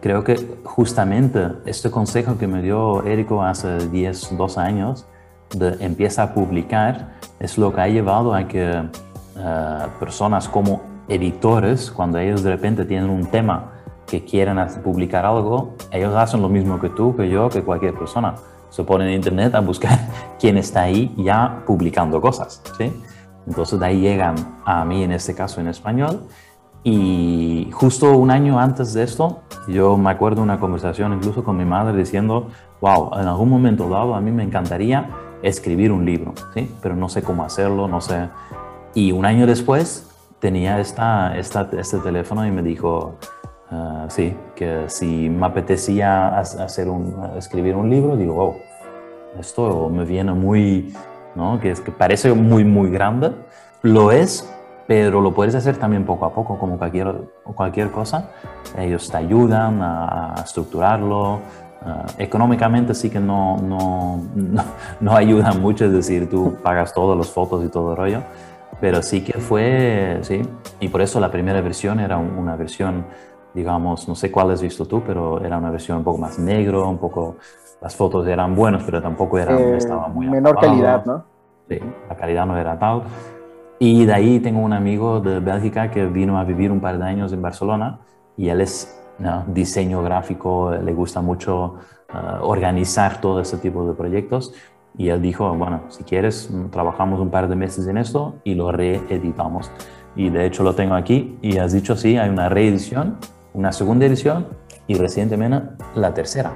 creo 0.00 0.24
que 0.24 0.36
justamente 0.64 1.48
este 1.66 1.90
consejo 1.90 2.38
que 2.38 2.46
me 2.46 2.62
dio 2.62 3.04
Érico 3.04 3.42
hace 3.42 3.88
10, 3.90 4.38
12 4.38 4.60
años, 4.60 5.06
de 5.54 5.76
empieza 5.84 6.22
a 6.22 6.34
publicar, 6.34 7.18
es 7.40 7.58
lo 7.58 7.74
que 7.74 7.82
ha 7.82 7.88
llevado 7.88 8.34
a 8.34 8.48
que 8.48 8.70
uh, 8.70 9.98
personas 10.00 10.48
como 10.48 10.80
editores, 11.08 11.90
cuando 11.90 12.18
ellos 12.18 12.42
de 12.42 12.50
repente 12.50 12.86
tienen 12.86 13.10
un 13.10 13.26
tema 13.26 13.72
que 14.06 14.24
quieren 14.24 14.58
publicar 14.82 15.26
algo, 15.26 15.74
ellos 15.90 16.14
hacen 16.14 16.40
lo 16.40 16.48
mismo 16.48 16.80
que 16.80 16.88
tú, 16.88 17.14
que 17.14 17.28
yo, 17.28 17.50
que 17.50 17.62
cualquier 17.62 17.92
persona. 17.92 18.34
Se 18.70 18.82
ponen 18.82 19.08
en 19.08 19.14
internet 19.14 19.54
a 19.54 19.60
buscar 19.60 19.98
quién 20.40 20.56
está 20.56 20.82
ahí 20.82 21.14
ya 21.18 21.62
publicando 21.66 22.18
cosas, 22.18 22.62
¿sí? 22.78 22.90
Entonces 23.46 23.78
de 23.78 23.86
ahí 23.86 24.00
llegan 24.00 24.34
a 24.64 24.84
mí, 24.84 25.02
en 25.02 25.12
este 25.12 25.34
caso 25.34 25.60
en 25.60 25.68
español. 25.68 26.22
Y 26.84 27.68
justo 27.72 28.16
un 28.16 28.30
año 28.30 28.58
antes 28.58 28.92
de 28.92 29.04
esto, 29.04 29.42
yo 29.68 29.96
me 29.96 30.10
acuerdo 30.10 30.42
una 30.42 30.58
conversación 30.58 31.12
incluso 31.12 31.44
con 31.44 31.56
mi 31.56 31.64
madre 31.64 31.96
diciendo, 31.96 32.48
wow, 32.80 33.10
en 33.20 33.28
algún 33.28 33.48
momento 33.48 33.88
dado 33.88 34.14
a 34.14 34.20
mí 34.20 34.32
me 34.32 34.42
encantaría 34.42 35.08
escribir 35.42 35.92
un 35.92 36.04
libro, 36.04 36.34
¿sí? 36.54 36.72
pero 36.80 36.96
no 36.96 37.08
sé 37.08 37.22
cómo 37.22 37.44
hacerlo, 37.44 37.86
no 37.86 38.00
sé. 38.00 38.28
Y 38.94 39.12
un 39.12 39.24
año 39.24 39.46
después 39.46 40.08
tenía 40.40 40.80
esta, 40.80 41.36
este 41.36 41.98
teléfono 41.98 42.44
y 42.44 42.50
me 42.50 42.62
dijo, 42.62 43.14
uh, 43.70 44.08
sí, 44.08 44.34
que 44.56 44.84
si 44.88 45.30
me 45.30 45.46
apetecía 45.46 46.36
hacer 46.38 46.88
un, 46.88 47.14
escribir 47.36 47.76
un 47.76 47.88
libro, 47.88 48.16
digo, 48.16 48.34
wow, 48.34 48.56
esto 49.38 49.88
me 49.88 50.04
viene 50.04 50.32
muy, 50.32 50.92
¿no? 51.34 51.60
Que, 51.60 51.70
es, 51.70 51.80
que 51.80 51.90
parece 51.90 52.32
muy, 52.32 52.64
muy 52.64 52.90
grande. 52.90 53.32
Lo 53.82 54.12
es, 54.12 54.52
pero 54.86 55.20
lo 55.20 55.32
puedes 55.32 55.54
hacer 55.54 55.76
también 55.76 56.04
poco 56.04 56.26
a 56.26 56.32
poco, 56.32 56.58
como 56.58 56.78
cualquier, 56.78 57.14
cualquier 57.54 57.90
cosa. 57.90 58.30
Ellos 58.76 59.10
te 59.10 59.16
ayudan 59.16 59.82
a, 59.82 60.34
a 60.34 60.42
estructurarlo. 60.42 61.40
Uh, 61.84 62.06
económicamente 62.18 62.94
sí 62.94 63.10
que 63.10 63.18
no, 63.18 63.56
no, 63.56 64.22
no, 64.36 64.64
no, 65.00 65.16
ayudan 65.16 65.60
mucho, 65.60 65.86
es 65.86 65.92
decir, 65.92 66.30
tú 66.30 66.56
pagas 66.62 66.94
todas 66.94 67.18
las 67.18 67.28
fotos 67.28 67.64
y 67.64 67.68
todo 67.68 67.90
el 67.90 67.96
rollo, 67.96 68.22
pero 68.80 69.02
sí 69.02 69.24
que 69.24 69.40
fue, 69.40 70.20
sí, 70.22 70.42
y 70.78 70.86
por 70.86 71.02
eso 71.02 71.18
la 71.18 71.28
primera 71.28 71.60
versión 71.60 71.98
era 71.98 72.18
una 72.18 72.54
versión, 72.54 73.04
digamos, 73.52 74.06
no 74.06 74.14
sé 74.14 74.30
cuál 74.30 74.52
has 74.52 74.62
visto 74.62 74.86
tú, 74.86 75.02
pero 75.04 75.44
era 75.44 75.58
una 75.58 75.70
versión 75.70 75.98
un 75.98 76.04
poco 76.04 76.18
más 76.18 76.38
negro, 76.38 76.88
un 76.88 76.98
poco 76.98 77.38
las 77.82 77.96
fotos 77.96 78.26
eran 78.28 78.54
buenas, 78.54 78.84
pero 78.84 79.02
tampoco 79.02 79.38
eran, 79.38 79.58
eh, 79.58 79.76
estaba 79.76 80.06
muy 80.08 80.28
menor 80.28 80.58
calidad, 80.58 81.04
¿no? 81.04 81.24
Sí, 81.68 81.80
la 82.08 82.16
calidad 82.16 82.46
no 82.46 82.56
era 82.56 82.78
tal. 82.78 83.02
Y 83.78 84.04
de 84.04 84.14
ahí 84.14 84.38
tengo 84.38 84.60
un 84.60 84.72
amigo 84.72 85.20
de 85.20 85.40
Bélgica 85.40 85.90
que 85.90 86.06
vino 86.06 86.38
a 86.38 86.44
vivir 86.44 86.70
un 86.70 86.80
par 86.80 86.96
de 86.98 87.04
años 87.04 87.32
en 87.32 87.42
Barcelona 87.42 87.98
y 88.36 88.48
él 88.48 88.60
es 88.60 89.02
¿no? 89.18 89.44
diseño 89.48 90.02
gráfico, 90.02 90.70
le 90.70 90.92
gusta 90.92 91.20
mucho 91.20 91.74
uh, 92.14 92.44
organizar 92.44 93.20
todo 93.20 93.40
ese 93.40 93.58
tipo 93.58 93.84
de 93.84 93.94
proyectos. 93.94 94.54
Y 94.96 95.08
él 95.08 95.20
dijo, 95.20 95.52
bueno, 95.54 95.82
si 95.88 96.04
quieres, 96.04 96.48
trabajamos 96.70 97.18
un 97.18 97.30
par 97.30 97.48
de 97.48 97.56
meses 97.56 97.88
en 97.88 97.96
esto 97.96 98.34
y 98.44 98.54
lo 98.54 98.70
reeditamos. 98.70 99.72
Y 100.14 100.28
de 100.28 100.46
hecho 100.46 100.62
lo 100.62 100.74
tengo 100.74 100.94
aquí 100.94 101.38
y 101.42 101.58
has 101.58 101.72
dicho, 101.72 101.96
sí, 101.96 102.18
hay 102.18 102.28
una 102.28 102.48
reedición, 102.48 103.16
una 103.54 103.72
segunda 103.72 104.06
edición 104.06 104.46
y 104.86 104.94
recientemente 104.94 105.82
la 105.96 106.14
tercera. 106.14 106.52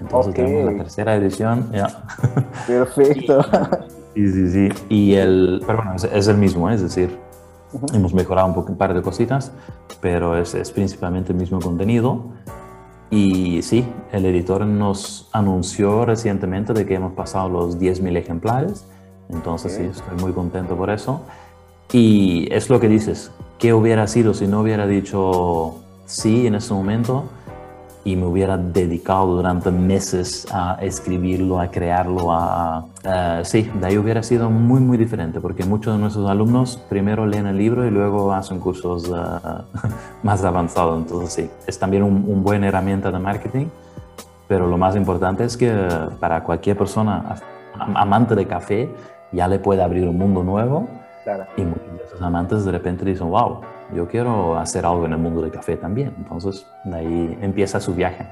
Entonces 0.00 0.32
okay. 0.32 0.44
tenemos 0.44 0.72
la 0.72 0.78
tercera 0.84 1.16
edición. 1.16 1.70
ya. 1.72 2.04
Perfecto. 2.66 3.44
sí, 4.14 4.32
sí, 4.32 4.48
sí. 4.50 4.68
Y 4.88 5.14
el, 5.14 5.62
pero 5.66 5.78
bueno, 5.78 5.94
es, 5.94 6.04
es 6.04 6.28
el 6.28 6.36
mismo, 6.36 6.70
¿eh? 6.70 6.74
es 6.74 6.82
decir, 6.82 7.18
uh 7.72 7.78
-huh. 7.78 7.96
hemos 7.96 8.14
mejorado 8.14 8.48
un, 8.48 8.54
poco, 8.54 8.72
un 8.72 8.78
par 8.78 8.94
de 8.94 9.02
cositas, 9.02 9.52
pero 10.00 10.36
es, 10.36 10.54
es, 10.54 10.70
principalmente 10.70 11.32
el 11.32 11.38
mismo 11.38 11.60
contenido. 11.60 12.24
Y 13.10 13.62
sí, 13.62 13.86
el 14.12 14.26
editor 14.26 14.66
nos 14.66 15.28
anunció 15.32 16.04
recientemente 16.04 16.74
de 16.74 16.84
que 16.84 16.94
hemos 16.94 17.14
pasado 17.14 17.48
los 17.48 17.78
10.000 17.78 18.16
ejemplares. 18.18 18.86
Entonces 19.30 19.74
okay. 19.74 19.86
sí, 19.86 19.98
estoy 19.98 20.16
muy 20.22 20.32
contento 20.32 20.76
por 20.76 20.90
eso. 20.90 21.22
Y 21.90 22.52
es 22.52 22.68
lo 22.68 22.80
que 22.80 22.88
dices, 22.88 23.30
¿qué 23.58 23.72
hubiera 23.72 24.06
sido 24.06 24.34
si 24.34 24.46
no 24.46 24.60
hubiera 24.60 24.86
dicho 24.86 25.76
sí 26.04 26.46
en 26.46 26.54
ese 26.56 26.74
momento? 26.74 27.24
Y 28.08 28.16
me 28.16 28.24
hubiera 28.24 28.56
dedicado 28.56 29.26
durante 29.26 29.70
meses 29.70 30.46
a 30.50 30.78
escribirlo, 30.80 31.60
a 31.60 31.70
crearlo, 31.70 32.32
a, 32.32 32.86
sí, 33.44 33.70
de 33.74 33.86
ahí 33.86 33.98
hubiera 33.98 34.22
sido 34.22 34.48
muy, 34.48 34.80
muy 34.80 34.96
diferente, 34.96 35.40
porque 35.40 35.64
muchos 35.64 35.92
de 35.92 36.00
nuestros 36.00 36.26
alumnos 36.30 36.78
primero 36.88 37.26
leen 37.26 37.46
el 37.46 37.58
libro 37.58 37.86
y 37.86 37.90
luego 37.90 38.32
hacen 38.32 38.60
cursos 38.60 39.08
uh, 39.08 39.62
más 40.22 40.42
avanzados. 40.42 41.02
Entonces, 41.02 41.32
sí, 41.34 41.50
es 41.66 41.78
también 41.78 42.02
una 42.02 42.18
un 42.18 42.42
buen 42.42 42.64
herramienta 42.64 43.10
de 43.10 43.18
marketing, 43.18 43.66
pero 44.46 44.66
lo 44.66 44.78
más 44.78 44.96
importante 44.96 45.44
es 45.44 45.58
que 45.58 45.70
para 46.18 46.42
cualquier 46.44 46.78
persona 46.78 47.36
amante 47.94 48.34
de 48.34 48.46
café 48.46 48.88
ya 49.32 49.46
le 49.48 49.58
puede 49.58 49.82
abrir 49.82 50.08
un 50.08 50.16
mundo 50.16 50.42
nuevo 50.42 50.88
claro. 51.24 51.44
y 51.58 51.62
muchos 51.62 51.92
de 51.98 52.04
esos 52.06 52.22
amantes 52.22 52.64
de 52.64 52.72
repente 52.72 53.04
dicen, 53.04 53.28
wow, 53.28 53.60
yo 53.94 54.06
quiero 54.08 54.58
hacer 54.58 54.84
algo 54.84 55.06
en 55.06 55.12
el 55.12 55.18
mundo 55.18 55.42
del 55.42 55.50
café 55.50 55.76
también. 55.76 56.14
Entonces, 56.18 56.66
de 56.84 56.96
ahí 56.96 57.38
empieza 57.40 57.80
su 57.80 57.94
viaje. 57.94 58.26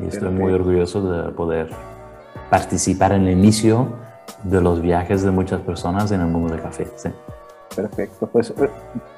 Y 0.00 0.06
estoy 0.06 0.30
muy 0.30 0.52
orgulloso 0.52 1.02
de 1.02 1.32
poder 1.32 1.70
participar 2.50 3.12
en 3.12 3.26
el 3.26 3.38
inicio 3.38 3.88
de 4.42 4.60
los 4.60 4.80
viajes 4.80 5.22
de 5.22 5.30
muchas 5.30 5.60
personas 5.60 6.10
en 6.12 6.20
el 6.20 6.26
mundo 6.26 6.52
del 6.52 6.62
café. 6.62 6.86
Sí. 6.96 7.10
Perfecto, 7.74 8.26
pues 8.26 8.50
eh, 8.50 8.68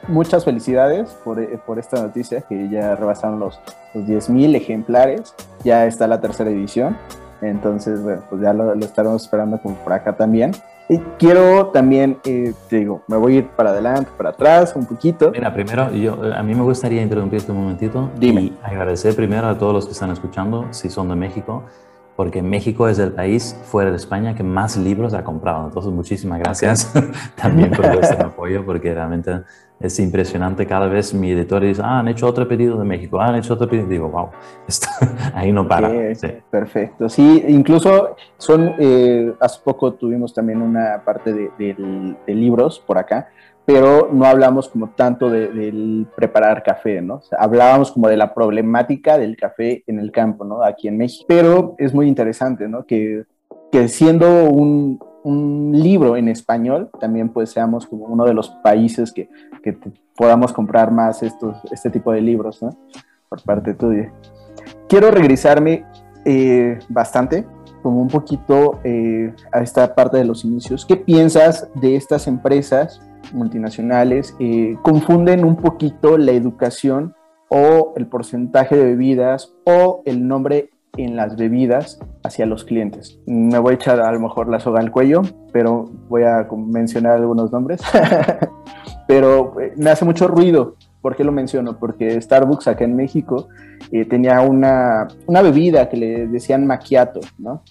muchas 0.07 0.45
felicidades 0.45 1.11
por, 1.25 1.41
eh, 1.41 1.59
por, 1.67 1.79
esta 1.79 2.01
noticia 2.01 2.43
que 2.43 2.69
ya 2.69 2.95
rebasaron 2.95 3.41
los, 3.41 3.59
los 3.95 4.05
10.000 4.05 4.55
ejemplares, 4.55 5.35
ya 5.65 5.87
está 5.87 6.07
la 6.07 6.21
tercera 6.21 6.51
edición, 6.51 6.97
entonces 7.41 8.01
bueno, 8.01 8.23
pues 8.31 8.43
ya 8.43 8.53
lo, 8.53 8.75
lo 8.75 8.85
estaremos 8.85 9.25
esperando 9.25 9.59
por 9.59 9.93
acá 9.93 10.17
también. 10.17 10.53
Y 10.89 10.99
quiero 11.19 11.69
también, 11.69 12.19
eh, 12.25 12.53
te 12.69 12.77
digo, 12.77 13.03
me 13.09 13.17
voy 13.17 13.37
a 13.37 13.39
ir 13.39 13.49
para 13.49 13.71
adelante, 13.71 14.11
para 14.17 14.31
atrás, 14.31 14.75
un 14.77 14.85
poquito. 14.85 15.31
Mira, 15.31 15.53
primero, 15.53 15.91
yo, 15.93 16.19
a 16.35 16.43
mí 16.43 16.55
me 16.55 16.63
gustaría 16.63 17.01
interrumpirte 17.01 17.53
un 17.53 17.59
momentito 17.59 18.11
Dime. 18.19 18.43
y 18.43 18.59
agradecer 18.63 19.17
primero 19.17 19.49
a 19.49 19.57
todos 19.57 19.73
los 19.73 19.87
que 19.87 19.93
están 19.93 20.11
escuchando, 20.11 20.67
si 20.73 20.91
son 20.91 21.09
de 21.09 21.15
México, 21.15 21.63
porque 22.17 22.43
México 22.43 22.87
es 22.87 22.99
el 22.99 23.13
país 23.13 23.59
fuera 23.65 23.91
de 23.91 23.97
España 23.97 24.35
que 24.35 24.43
más 24.43 24.77
libros 24.77 25.15
ha 25.15 25.25
comprado. 25.25 25.67
Entonces, 25.69 25.91
muchísimas 25.91 26.39
gracias 26.39 26.93
también 27.35 27.71
por 27.71 27.87
ese 27.87 28.15
apoyo, 28.23 28.65
porque 28.67 28.93
realmente 28.93 29.41
es 29.81 29.99
impresionante. 29.99 30.67
Cada 30.67 30.87
vez 30.87 31.13
mi 31.15 31.33
editor 31.33 31.63
dice, 31.63 31.83
ah, 31.85 31.99
han 31.99 32.09
hecho 32.09 32.27
otro 32.27 32.47
pedido 32.49 32.79
de 32.79 32.85
México, 32.85 33.21
ah, 33.21 33.27
han 33.27 33.37
hecho 33.37 33.55
otro 33.55 33.69
pedido. 33.69 33.87
Digo, 33.87 34.09
wow, 34.09 34.31
ahí 35.35 35.53
no 35.53 35.67
para. 35.67 35.91
Sí, 35.91 36.27
sí. 36.27 36.29
Perfecto. 36.51 37.09
Sí, 37.09 37.45
incluso 37.49 38.17
son, 38.39 38.75
eh, 38.79 39.33
hace 39.41 39.61
poco 39.63 39.95
tuvimos 39.95 40.33
también 40.33 40.63
una 40.63 41.03
parte 41.05 41.33
de, 41.33 41.51
de, 41.59 42.17
de 42.27 42.35
libros 42.35 42.81
por 42.81 42.99
acá 42.99 43.29
pero 43.67 44.11
no 44.13 44.27
hablamos 44.27 44.69
como 44.69 44.91
tanto 44.91 45.31
del 45.31 46.05
de 46.05 46.07
preparar 46.15 46.63
café, 46.63 47.01
¿no? 47.01 47.17
O 47.17 47.23
sea, 47.23 47.39
hablábamos 47.39 47.93
como 47.93 48.09
de 48.09 48.17
la 48.17 48.35
problemática 48.35 49.17
del 49.17 49.37
café 49.37 49.83
en 49.87 49.99
el 49.99 50.13
campo, 50.13 50.45
¿no? 50.45 50.63
Aquí 50.63 50.89
en 50.89 50.99
México. 50.99 51.25
Pero 51.27 51.75
es 51.79 51.95
muy 51.95 52.07
interesante, 52.07 52.69
¿no? 52.69 52.85
Que, 52.85 53.25
que 53.73 53.89
siendo 53.89 54.51
un, 54.51 55.01
un, 55.25 55.73
libro 55.73 56.17
en 56.17 56.29
español, 56.29 56.91
también 57.01 57.29
pues 57.31 57.51
seamos 57.51 57.87
como 57.87 58.05
uno 58.05 58.25
de 58.25 58.35
los 58.35 58.51
países 58.63 59.13
que, 59.13 59.29
que 59.63 59.77
podamos 60.17 60.53
comprar 60.53 60.93
más 60.93 61.23
estos, 61.23 61.57
este 61.73 61.91
tipo 61.91 62.13
de 62.13 62.21
libros, 62.21 62.63
¿no? 62.63 62.71
Por 63.29 63.43
parte 63.43 63.75
tuya. 63.75 64.13
Quiero 64.89 65.11
regresarme 65.11 65.85
eh, 66.25 66.79
bastante 66.89 67.45
como 67.83 68.01
un 68.01 68.09
poquito 68.09 68.81
eh, 68.83 69.35
a 69.53 69.61
esta 69.61 69.95
parte 69.95 70.17
de 70.17 70.25
los 70.25 70.45
inicios. 70.45 70.87
¿Qué 70.87 70.97
piensas 70.97 71.69
de 71.75 71.97
estas 71.97 72.27
empresas 72.27 73.01
multinacionales 73.33 74.35
eh, 74.39 74.77
confunden 74.83 75.45
un 75.45 75.57
poquito 75.57 76.17
la 76.17 76.33
educación 76.33 77.15
o 77.49 77.93
el 77.97 78.07
porcentaje 78.07 78.77
de 78.77 78.85
bebidas 78.85 79.55
o 79.65 80.03
el 80.07 80.27
nombre 80.27 80.71
en 80.97 81.17
las 81.17 81.37
bebidas 81.37 81.99
hacia 82.23 82.47
los 82.47 82.65
clientes. 82.65 83.19
Me 83.27 83.59
voy 83.59 83.73
a 83.73 83.75
echar 83.77 84.01
a 84.01 84.13
lo 84.13 84.21
mejor 84.21 84.49
la 84.49 84.61
soga 84.61 84.81
al 84.81 84.91
cuello, 84.91 85.23
pero 85.53 85.91
voy 86.09 86.23
a 86.23 86.47
mencionar 86.57 87.19
algunos 87.19 87.53
nombres. 87.53 87.81
pero 89.07 89.61
eh, 89.61 89.73
me 89.77 89.91
hace 89.91 90.05
mucho 90.05 90.29
ruido. 90.29 90.77
¿Por 91.01 91.17
qué 91.17 91.25
lo 91.25 91.33
menciono? 91.33 91.79
Porque 91.79 92.21
Starbucks 92.21 92.69
acá 92.69 92.85
en 92.85 92.97
México 92.97 93.49
eh, 93.93 94.07
tenía 94.07 94.41
una, 94.41 95.09
una 95.27 95.43
bebida 95.43 95.89
que 95.89 95.97
le 95.97 96.27
decían 96.27 96.67
macchiato, 96.67 97.21
¿no? 97.39 97.63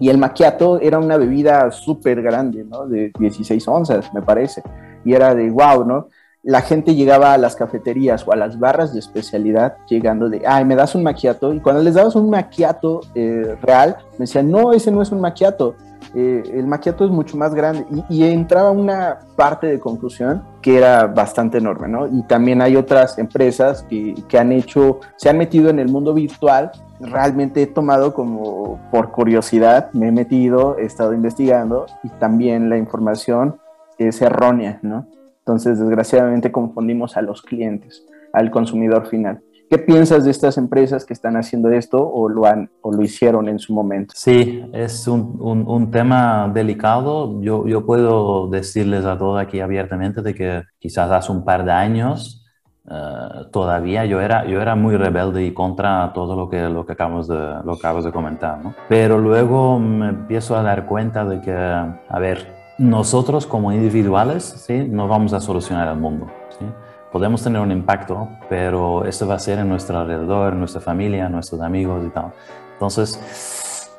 Y 0.00 0.10
el 0.10 0.18
macchiato 0.18 0.80
era 0.80 0.98
una 0.98 1.16
bebida 1.16 1.70
súper 1.70 2.22
grande, 2.22 2.64
¿no? 2.64 2.86
De 2.86 3.10
16 3.18 3.66
onzas, 3.68 4.12
me 4.12 4.22
parece. 4.22 4.62
Y 5.04 5.14
era 5.14 5.34
de 5.34 5.50
wow, 5.50 5.84
¿no? 5.84 6.08
La 6.48 6.62
gente 6.62 6.94
llegaba 6.94 7.34
a 7.34 7.36
las 7.36 7.56
cafeterías 7.56 8.26
o 8.26 8.32
a 8.32 8.36
las 8.36 8.58
barras 8.58 8.94
de 8.94 9.00
especialidad 9.00 9.76
llegando 9.86 10.30
de, 10.30 10.46
ay, 10.46 10.64
me 10.64 10.76
das 10.76 10.94
un 10.94 11.02
macchiato. 11.02 11.52
Y 11.52 11.60
cuando 11.60 11.82
les 11.82 11.92
dabas 11.92 12.16
un 12.16 12.30
macchiato 12.30 13.02
eh, 13.14 13.54
real, 13.60 13.98
me 14.12 14.20
decían, 14.20 14.50
no, 14.50 14.72
ese 14.72 14.90
no 14.90 15.02
es 15.02 15.12
un 15.12 15.20
macchiato. 15.20 15.74
Eh, 16.14 16.42
el 16.54 16.66
macchiato 16.66 17.04
es 17.04 17.10
mucho 17.10 17.36
más 17.36 17.54
grande. 17.54 17.84
Y, 18.08 18.24
y, 18.24 18.32
entraba 18.32 18.70
una 18.70 19.18
parte 19.36 19.66
de 19.66 19.78
confusión 19.78 20.42
que 20.62 20.78
era 20.78 21.06
bastante 21.06 21.58
enorme, 21.58 21.86
¿no? 21.86 22.06
Y 22.06 22.22
también 22.22 22.62
hay 22.62 22.76
otras 22.76 23.18
empresas 23.18 23.82
que, 23.82 24.14
que 24.26 24.38
han 24.38 24.50
hecho, 24.50 25.00
se 25.16 25.28
han 25.28 25.36
metido 25.36 25.68
en 25.68 25.78
el 25.78 25.90
mundo 25.90 26.14
virtual 26.14 26.72
realmente 27.00 27.62
he 27.62 27.66
tomado 27.66 28.12
como 28.12 28.80
por 28.90 29.12
curiosidad, 29.12 29.92
me 29.92 30.08
he 30.08 30.12
metido, 30.12 30.78
he 30.78 30.84
estado 30.84 31.14
investigando 31.14 31.86
y 32.02 32.08
también 32.08 32.68
la 32.70 32.76
información 32.76 33.60
es 33.98 34.20
errónea, 34.22 34.78
¿no? 34.82 35.06
Entonces, 35.48 35.78
desgraciadamente 35.78 36.52
confundimos 36.52 37.16
a 37.16 37.22
los 37.22 37.40
clientes, 37.40 38.04
al 38.34 38.50
consumidor 38.50 39.06
final. 39.06 39.40
¿Qué 39.70 39.78
piensas 39.78 40.24
de 40.24 40.30
estas 40.30 40.58
empresas 40.58 41.06
que 41.06 41.14
están 41.14 41.38
haciendo 41.38 41.70
esto 41.70 42.06
o 42.06 42.28
lo, 42.28 42.44
han, 42.44 42.70
o 42.82 42.92
lo 42.92 43.02
hicieron 43.02 43.48
en 43.48 43.58
su 43.58 43.72
momento? 43.72 44.12
Sí, 44.14 44.62
es 44.74 45.08
un, 45.08 45.38
un, 45.40 45.66
un 45.66 45.90
tema 45.90 46.50
delicado. 46.52 47.40
Yo, 47.40 47.66
yo 47.66 47.86
puedo 47.86 48.48
decirles 48.48 49.06
a 49.06 49.16
todos 49.16 49.40
aquí 49.40 49.60
abiertamente 49.60 50.20
de 50.20 50.34
que 50.34 50.64
quizás 50.78 51.10
hace 51.10 51.32
un 51.32 51.44
par 51.44 51.64
de 51.64 51.72
años 51.72 52.44
Uh, 52.90 53.50
todavía 53.50 54.06
yo 54.06 54.18
era, 54.18 54.46
yo 54.46 54.62
era 54.62 54.74
muy 54.74 54.96
rebelde 54.96 55.44
y 55.44 55.52
contra 55.52 56.10
todo 56.14 56.34
lo 56.34 56.48
que, 56.48 56.70
lo 56.70 56.86
que, 56.86 56.94
acabamos, 56.94 57.28
de, 57.28 57.36
lo 57.36 57.74
que 57.74 57.80
acabamos 57.80 58.06
de 58.06 58.12
comentar, 58.12 58.64
¿no? 58.64 58.74
Pero 58.88 59.18
luego 59.18 59.78
me 59.78 60.08
empiezo 60.08 60.56
a 60.56 60.62
dar 60.62 60.86
cuenta 60.86 61.26
de 61.26 61.38
que, 61.42 61.52
a 61.52 62.18
ver, 62.18 62.57
nosotros 62.78 63.46
como 63.46 63.72
individuales, 63.72 64.44
¿sí? 64.66 64.86
No 64.88 65.08
vamos 65.08 65.32
a 65.32 65.40
solucionar 65.40 65.88
el 65.88 65.96
mundo, 65.96 66.26
¿sí? 66.58 66.64
Podemos 67.12 67.42
tener 67.42 67.60
un 67.60 67.72
impacto, 67.72 68.28
pero 68.48 69.04
eso 69.04 69.26
va 69.26 69.34
a 69.34 69.38
ser 69.38 69.58
en 69.58 69.68
nuestro 69.68 69.98
alrededor, 69.98 70.52
en 70.52 70.60
nuestra 70.60 70.80
familia, 70.80 71.26
en 71.26 71.32
nuestros 71.32 71.60
amigos 71.60 72.04
y 72.06 72.10
tal. 72.10 72.32
Entonces, 72.74 73.90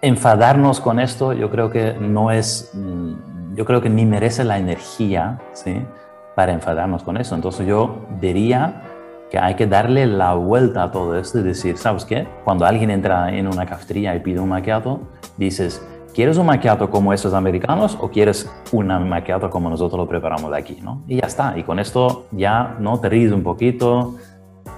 enfadarnos 0.00 0.80
con 0.80 0.98
esto 0.98 1.32
yo 1.32 1.50
creo 1.50 1.70
que 1.70 1.94
no 1.94 2.30
es, 2.30 2.70
mm, 2.74 3.54
yo 3.54 3.64
creo 3.64 3.80
que 3.80 3.90
ni 3.90 4.06
merece 4.06 4.44
la 4.44 4.58
energía, 4.58 5.38
¿sí? 5.52 5.84
para 6.38 6.52
enfadarnos 6.52 7.02
con 7.02 7.16
eso. 7.16 7.34
Entonces 7.34 7.66
yo 7.66 8.06
diría 8.20 8.82
que 9.28 9.40
hay 9.40 9.56
que 9.56 9.66
darle 9.66 10.06
la 10.06 10.34
vuelta 10.34 10.84
a 10.84 10.92
todo 10.92 11.18
esto 11.18 11.40
y 11.40 11.42
decir, 11.42 11.76
¿sabes 11.76 12.04
qué? 12.04 12.28
Cuando 12.44 12.64
alguien 12.64 12.92
entra 12.92 13.36
en 13.36 13.48
una 13.48 13.66
cafetería 13.66 14.14
y 14.14 14.20
pide 14.20 14.38
un 14.38 14.48
macchiato, 14.48 15.00
dices, 15.36 15.84
¿quieres 16.14 16.36
un 16.36 16.46
macchiato 16.46 16.90
como 16.90 17.12
esos 17.12 17.34
americanos 17.34 17.98
o 18.00 18.08
quieres 18.08 18.50
un 18.72 18.86
macchiato 19.08 19.50
como 19.50 19.70
nosotros 19.70 19.98
lo 19.98 20.08
preparamos 20.08 20.50
de 20.50 20.58
aquí? 20.58 20.78
¿no? 20.82 21.02
Y 21.06 21.20
ya 21.20 21.26
está. 21.26 21.56
Y 21.58 21.62
con 21.62 21.78
esto 21.78 22.26
ya 22.32 22.76
no 22.78 22.98
te 23.00 23.08
ríes 23.08 23.32
un 23.32 23.42
poquito, 23.42 24.16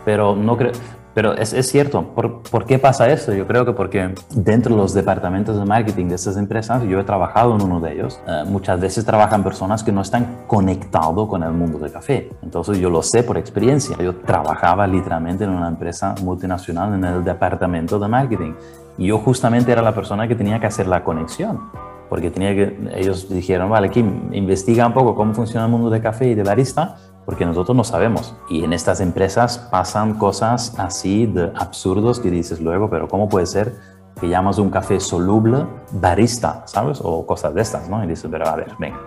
pero 0.05 0.37
no 0.37 0.57
creo... 0.57 0.73
Pero 1.13 1.35
es, 1.35 1.53
es 1.53 1.69
cierto, 1.69 2.03
¿Por, 2.15 2.43
¿por, 2.43 2.65
qué 2.65 2.79
pasa 2.79 3.11
eso? 3.11 3.35
Yo 3.35 3.45
creo 3.47 3.65
que 3.65 3.73
porque 3.73 4.15
dentro 4.31 4.77
de 4.77 4.81
los 4.81 4.95
departamentos 4.95 5.59
de 5.59 5.65
marketing 5.65 6.07
de 6.07 6.15
estas 6.15 6.37
empresas, 6.37 6.85
yo 6.85 7.01
he 7.01 7.05
trabajado 7.05 7.57
en 7.57 7.63
uno 7.63 7.81
de 7.81 7.95
ellos, 7.95 8.21
eh, 8.29 8.45
muchas 8.47 8.81
veces 8.81 9.05
trabajan 9.05 9.43
personas 9.43 9.83
que 9.83 9.91
no 9.91 10.03
están 10.03 10.45
conectados 10.47 11.29
con 11.29 11.43
el 11.43 11.51
mundo 11.51 11.79
del 11.79 11.91
café. 11.91 12.31
Entonces 12.43 12.79
yo 12.79 12.91
lo 12.91 13.03
sé 13.03 13.25
por 13.25 13.37
experiencia. 13.37 13.97
Yo 13.99 14.15
trabajaba 14.17 14.87
literalmente 14.87 15.45
en 15.45 15.51
una 15.51 15.67
empresa 15.67 16.15
multinacional 16.23 16.95
en 16.95 17.05
el 17.05 17.25
departamento 17.25 17.99
de 17.99 18.07
marketing 18.07 18.53
y 19.01 19.07
yo 19.07 19.19
justamente 19.19 19.73
era 19.73 19.81
la 19.81 19.95
persona 19.95 20.29
que 20.29 20.37
tenía 20.37 20.61
que 20.61 20.67
hacer 20.67 20.87
la 20.87 21.03
conexión. 21.03 21.71
Porque 22.11 22.31
tenía 22.31 22.55
que, 22.55 22.91
ellos 22.97 23.29
dijeron, 23.31 23.71
vale, 23.71 23.89
Kim, 23.89 24.33
investiga 24.33 24.87
un 24.87 24.93
poco 24.93 25.15
cómo 25.15 25.33
funciona 25.33 25.65
el 25.65 25.73
mundo 25.73 25.89
del 25.89 26.03
café 26.03 26.27
y 26.29 26.35
de 26.35 26.43
barista 26.43 26.97
porque 27.25 27.47
nosotros 27.47 27.75
no 27.75 27.83
sabemos. 27.83 28.35
Y 28.51 28.63
en 28.63 28.75
estas 28.75 29.01
empresas 29.01 29.57
pasan 29.71 30.19
cosas 30.19 30.75
así 30.79 31.27
de 31.27 31.51
absurdos 31.57 32.21
que 32.21 32.31
dices 32.31 32.61
luego, 32.61 32.91
pero 32.91 33.09
¿cómo 33.09 33.29
puede 33.29 33.47
ser 33.47 33.73
que 34.21 34.29
llamas 34.29 34.59
un 34.59 34.69
café 34.69 35.01
soluble 35.01 35.65
barista, 35.93 36.65
¿sabes? 36.67 37.01
O 37.03 37.25
cosas 37.25 37.55
de 37.55 37.63
estas, 37.63 37.89
¿no? 37.89 38.05
Y 38.05 38.07
dices, 38.07 38.29
pero 38.31 38.49
a 38.49 38.57
ver, 38.57 38.73
venga, 38.79 38.99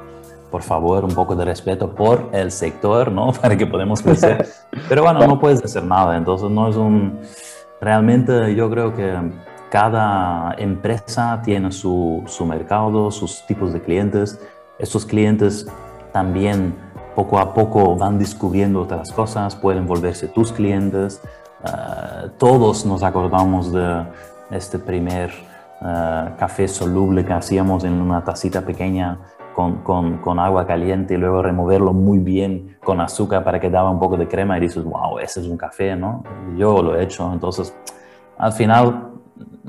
por 0.50 0.64
favor, 0.64 1.04
un 1.04 1.14
poco 1.14 1.36
de 1.36 1.46
respeto 1.46 1.94
por 1.94 2.30
el 2.32 2.50
sector, 2.50 3.12
¿no? 3.12 3.32
Para 3.42 3.56
que 3.56 3.68
podamos 3.68 4.02
crecer. 4.02 4.48
Pero 4.90 5.04
bueno, 5.04 5.28
no 5.28 5.40
puedes 5.40 5.64
hacer 5.64 5.84
nada, 5.84 6.18
entonces 6.18 6.50
no 6.50 6.68
es 6.68 6.76
un... 6.76 7.20
Realmente 7.80 8.56
yo 8.56 8.70
creo 8.70 8.96
que 8.96 9.20
cada 9.74 10.54
empresa 10.60 11.42
tiene 11.44 11.72
su, 11.72 12.22
su 12.28 12.46
mercado, 12.46 13.10
sus 13.10 13.44
tipos 13.48 13.74
de 13.74 13.82
clientes. 13.82 14.40
Estos 14.78 15.04
clientes 15.04 15.66
también 16.12 16.76
poco 17.16 17.40
a 17.40 17.56
poco 17.56 17.96
van 17.96 18.20
descubriendo 18.20 18.82
otras 18.82 19.12
cosas, 19.12 19.56
pueden 19.56 19.88
volverse 19.88 20.28
tus 20.28 20.52
clientes. 20.52 21.24
Uh, 21.64 22.30
todos 22.38 22.86
nos 22.86 23.02
acordamos 23.02 23.74
de 23.74 24.04
este 24.52 24.78
primer 24.78 25.32
uh, 25.82 26.38
café 26.38 26.68
soluble 26.68 27.26
que 27.26 27.34
hacíamos 27.34 27.84
en 27.84 27.94
una 27.94 28.24
tacita 28.24 28.62
pequeña 28.62 29.22
con, 29.56 29.78
con, 29.78 30.20
con, 30.20 30.38
agua 30.38 30.68
caliente 30.68 31.16
y 31.16 31.18
luego 31.18 31.42
removerlo 31.42 31.94
muy 31.94 32.20
bien 32.20 32.78
con 32.84 33.02
azúcar 33.02 33.44
para 33.44 33.60
que 33.60 33.72
daba 33.72 33.90
un 33.90 33.98
poco 33.98 34.18
de 34.18 34.28
crema 34.28 34.56
y 34.60 34.62
dices, 34.62 34.84
wow, 34.84 35.18
ese 35.18 35.40
es 35.40 35.48
un 35.48 35.58
café, 35.58 35.96
¿no? 35.96 36.24
Yo 36.58 36.84
lo 36.84 36.96
he 36.96 37.04
hecho, 37.04 37.34
entonces 37.34 37.76
al 38.38 38.54
final 38.54 39.13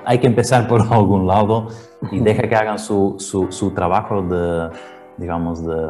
hay 0.05 0.19
que 0.19 0.27
empezar 0.27 0.69
por 0.69 0.83
algún 0.91 1.27
lado 1.27 1.69
y 2.11 2.21
deja 2.21 2.43
que 2.49 2.57
hagan 2.57 2.79
su, 2.79 3.17
su, 3.19 3.51
su 3.51 3.71
trabajo 3.73 4.23
de 4.23 4.71
digamos, 5.17 5.65
de, 5.65 5.89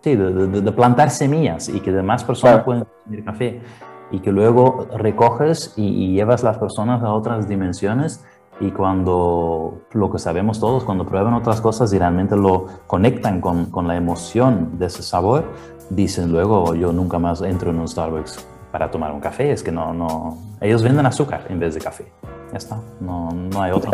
sí, 0.00 0.16
de, 0.16 0.72
plantar 0.72 1.10
semillas 1.10 1.68
y 1.68 1.80
que 1.80 1.92
demás 1.92 2.24
personas 2.24 2.64
pueden 2.64 2.84
consumir 2.84 3.24
café 3.24 3.62
y 4.10 4.20
que 4.20 4.32
luego 4.32 4.86
recoges 4.96 5.74
y, 5.76 6.14
llevas 6.14 6.42
las 6.42 6.58
personas 6.58 7.02
a 7.02 7.12
otras 7.12 7.48
dimensiones 7.48 8.24
y 8.60 8.70
cuando 8.70 9.82
lo 9.92 10.10
que 10.10 10.18
sabemos 10.18 10.58
todos, 10.58 10.84
cuando 10.84 11.06
prueban 11.06 11.34
otras 11.34 11.60
cosas 11.60 11.92
y 11.92 11.98
realmente 11.98 12.36
lo 12.36 12.66
conectan 12.86 13.40
con, 13.40 13.66
con, 13.66 13.86
la 13.86 13.96
emoción 13.96 14.78
de 14.78 14.86
ese 14.86 15.02
sabor, 15.02 15.44
dicen 15.90 16.32
luego 16.32 16.74
yo 16.74 16.92
nunca 16.92 17.18
más 17.18 17.40
entro 17.42 17.70
en 17.70 17.78
un 17.78 17.88
Starbucks 17.88 18.46
para 18.72 18.90
tomar 18.90 19.12
un 19.12 19.20
café, 19.20 19.52
es 19.52 19.62
que 19.62 19.70
no, 19.70 19.94
no, 19.94 20.36
ellos 20.60 20.82
venden 20.82 21.06
azúcar 21.06 21.46
en 21.48 21.60
vez 21.60 21.74
de 21.74 21.80
café, 21.80 22.10
ya 22.52 22.58
está, 22.58 22.80
no, 23.00 23.30
no 23.32 23.62
hay 23.62 23.72
otro. 23.72 23.92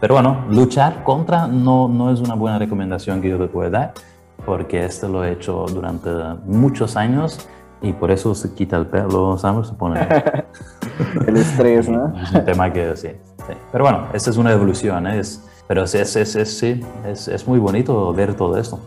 Pero 0.00 0.14
bueno, 0.14 0.44
luchar 0.48 1.02
contra 1.02 1.46
no, 1.46 1.88
no 1.88 2.12
es 2.12 2.20
una 2.20 2.34
buena 2.34 2.58
recomendación 2.58 3.20
que 3.20 3.30
yo 3.30 3.38
te 3.38 3.48
pueda 3.48 3.70
dar, 3.70 3.94
porque 4.46 4.84
esto 4.84 5.08
lo 5.08 5.24
he 5.24 5.32
hecho 5.32 5.66
durante 5.68 6.10
muchos 6.46 6.96
años 6.96 7.48
y 7.80 7.92
por 7.92 8.10
eso 8.10 8.34
se 8.34 8.54
quita 8.54 8.76
el 8.76 8.86
pelo, 8.86 9.38
¿sabes? 9.38 9.68
Se 9.68 9.74
pone... 9.74 10.00
el 11.26 11.36
estrés, 11.36 11.88
¿no? 11.88 12.12
Es 12.20 12.32
un 12.32 12.44
tema 12.44 12.72
que 12.72 12.96
sí, 12.96 13.08
sí. 13.36 13.52
Pero 13.72 13.84
bueno, 13.84 14.08
esta 14.12 14.30
es 14.30 14.36
una 14.36 14.52
evolución, 14.52 15.06
¿eh? 15.06 15.20
es, 15.20 15.44
pero 15.66 15.84
es, 15.84 15.94
es, 15.94 16.16
es, 16.16 16.58
sí, 16.58 16.80
es, 17.06 17.28
es 17.28 17.46
muy 17.46 17.58
bonito 17.58 18.12
ver 18.12 18.34
todo 18.34 18.56
esto. 18.58 18.78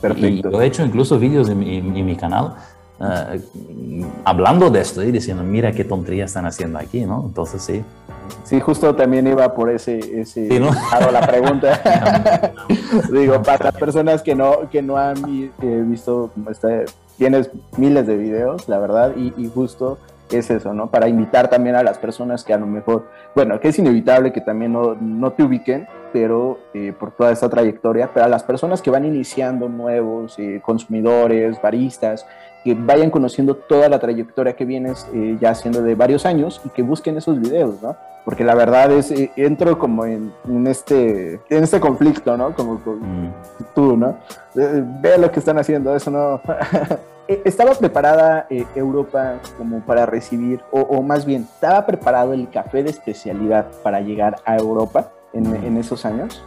Perfecto. 0.00 0.48
Y 0.48 0.52
yo 0.52 0.60
he 0.60 0.66
hecho 0.66 0.84
incluso 0.84 1.18
vídeos 1.18 1.48
en 1.48 1.58
mi, 1.58 1.76
en 1.76 2.06
mi 2.06 2.16
canal 2.16 2.54
uh, 3.02 4.06
hablando 4.24 4.70
de 4.70 4.80
esto 4.80 5.02
y 5.02 5.12
diciendo, 5.12 5.42
mira 5.42 5.72
qué 5.72 5.84
tontería 5.84 6.24
están 6.24 6.46
haciendo 6.46 6.78
aquí, 6.78 7.04
¿no? 7.04 7.24
Entonces 7.26 7.62
sí, 7.62 7.84
Sí, 8.44 8.60
justo 8.60 8.94
también 8.94 9.26
iba 9.26 9.54
por 9.54 9.70
ese, 9.70 9.98
ese 10.20 10.48
la 10.60 11.26
pregunta. 11.26 12.52
Digo, 13.12 13.42
para 13.42 13.66
las 13.66 13.74
personas 13.74 14.22
que 14.22 14.34
no, 14.34 14.68
que 14.70 14.82
no 14.82 14.96
han 14.96 15.16
eh, 15.28 15.82
visto, 15.86 16.30
este, 16.50 16.84
tienes 17.16 17.50
miles 17.76 18.06
de 18.06 18.16
videos, 18.16 18.68
la 18.68 18.78
verdad, 18.78 19.12
y, 19.16 19.32
y, 19.36 19.48
justo 19.48 19.98
es 20.30 20.50
eso, 20.50 20.72
¿no? 20.74 20.90
Para 20.90 21.08
invitar 21.08 21.48
también 21.48 21.76
a 21.76 21.82
las 21.82 21.98
personas 21.98 22.44
que 22.44 22.52
a 22.52 22.58
lo 22.58 22.66
mejor, 22.66 23.06
bueno, 23.34 23.60
que 23.60 23.68
es 23.68 23.78
inevitable 23.78 24.32
que 24.32 24.40
también 24.40 24.72
no, 24.72 24.94
no 24.94 25.32
te 25.32 25.42
ubiquen, 25.42 25.86
pero 26.12 26.58
eh, 26.74 26.92
por 26.98 27.12
toda 27.12 27.32
esta 27.32 27.48
trayectoria, 27.48 28.10
pero 28.12 28.26
a 28.26 28.28
las 28.28 28.42
personas 28.42 28.82
que 28.82 28.90
van 28.90 29.04
iniciando 29.04 29.68
nuevos, 29.68 30.38
eh, 30.38 30.60
consumidores, 30.64 31.60
baristas, 31.60 32.26
que 32.64 32.74
vayan 32.74 33.10
conociendo 33.10 33.56
toda 33.56 33.88
la 33.88 33.98
trayectoria 33.98 34.54
que 34.54 34.64
vienes 34.64 35.06
eh, 35.12 35.36
ya 35.40 35.50
haciendo 35.50 35.82
de 35.82 35.94
varios 35.94 36.24
años 36.26 36.60
y 36.64 36.68
que 36.68 36.82
busquen 36.82 37.16
esos 37.16 37.40
videos, 37.40 37.82
¿no? 37.82 37.96
Porque 38.24 38.44
la 38.44 38.54
verdad 38.54 38.92
es, 38.92 39.10
eh, 39.10 39.32
entro 39.36 39.78
como 39.78 40.04
en, 40.04 40.32
este, 40.66 41.40
en 41.48 41.64
este 41.64 41.80
conflicto, 41.80 42.36
¿no? 42.36 42.54
Como, 42.54 42.74
mm. 42.74 43.30
tú, 43.74 43.96
¿no? 43.96 44.16
Eh, 44.54 44.84
ve 45.00 45.18
lo 45.18 45.30
que 45.30 45.40
están 45.40 45.58
haciendo, 45.58 45.94
eso 45.94 46.10
no... 46.10 46.40
¿Estaba 47.28 47.72
preparada 47.74 48.46
Europa 48.74 49.38
como 49.56 49.80
para 49.80 50.04
recibir, 50.04 50.60
o, 50.70 51.02
más 51.02 51.24
bien, 51.24 51.42
¿estaba 51.42 51.86
preparado 51.86 52.34
el 52.34 52.50
café 52.50 52.82
de 52.82 52.90
especialidad 52.90 53.66
para 53.82 54.00
llegar 54.00 54.36
a 54.44 54.56
Europa 54.56 55.12
en, 55.32 55.50
mm. 55.50 55.64
en 55.64 55.76
esos 55.78 56.04
años? 56.04 56.44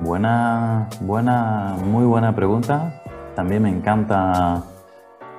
Buena, 0.00 0.88
buena, 1.00 1.76
muy 1.82 2.04
buena 2.04 2.34
pregunta. 2.34 3.02
También 3.34 3.62
me 3.62 3.70
encanta 3.70 4.62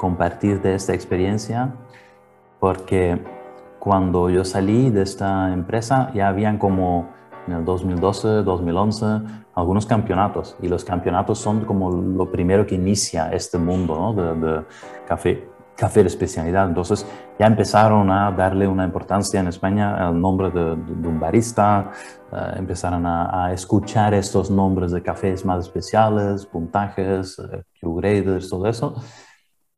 compartir 0.04 0.62
de 0.62 0.76
esta 0.76 0.94
experiencia 0.94 1.74
porque 2.60 3.24
cuando 3.80 4.30
yo 4.30 4.44
salí 4.44 4.90
de 4.90 5.02
esta 5.02 5.54
empresa 5.54 6.12
ya 6.14 6.28
habían 6.28 6.58
como 6.58 7.08
en 7.48 7.54
el 7.54 7.64
2012, 7.64 8.44
2011 8.44 9.06
algunos 9.56 9.86
campeonatos 9.86 10.58
y 10.62 10.68
los 10.68 10.84
campeonatos 10.84 11.40
son 11.40 11.64
como 11.64 11.90
lo 11.90 12.30
primero 12.30 12.68
que 12.68 12.76
inicia 12.76 13.30
este 13.32 13.58
mundo 13.58 14.14
de, 14.14 14.66
café, 15.08 15.48
café 15.78 16.02
de 16.02 16.08
especialidad. 16.08 16.68
Entonces 16.68 17.06
ya 17.40 17.46
empezaron 17.48 18.12
a 18.12 18.30
darle 18.32 18.68
una 18.68 18.84
importancia 18.84 19.40
en 19.40 19.48
España 19.48 20.06
al 20.06 20.20
nombre 20.20 20.50
de, 20.52 20.74
un 21.14 21.18
barista, 21.18 21.92
eh, 22.30 22.56
empezaron 22.58 23.06
a, 23.06 23.54
escuchar 23.54 24.14
estos 24.14 24.52
nombres 24.52 24.92
de 24.92 25.02
cafés 25.02 25.46
más 25.46 25.60
especiales, 25.66 26.46
puntajes, 26.46 27.40
uh, 27.40 27.62
Q-graders, 27.80 28.50
todo 28.50 28.68
eso. 28.68 28.96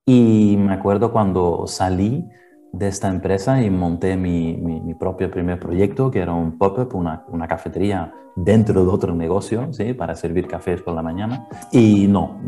Y 0.07 0.55
me 0.57 0.73
acuerdo 0.73 1.11
cuando 1.11 1.65
salí 1.65 2.29
de 2.71 2.87
esta 2.87 3.07
empresa 3.07 3.63
y 3.63 3.71
monté 3.71 4.15
mi, 4.17 4.55
mi, 4.55 4.93
propio 4.93 5.31
primer 5.31 5.59
proyecto, 5.59 6.11
que 6.11 6.19
era 6.19 6.31
un 6.31 6.59
pop-up, 6.59 6.93
una, 6.93 7.23
una, 7.29 7.47
cafetería 7.47 8.13
dentro 8.35 8.83
de 8.83 8.91
otro 8.91 9.15
negocio, 9.15 9.73
¿sí? 9.73 9.93
para 9.93 10.13
servir 10.13 10.47
cafés 10.47 10.81
por 10.83 10.93
la 10.93 11.01
mañana. 11.01 11.47
Y 11.71 12.05
no, 12.07 12.39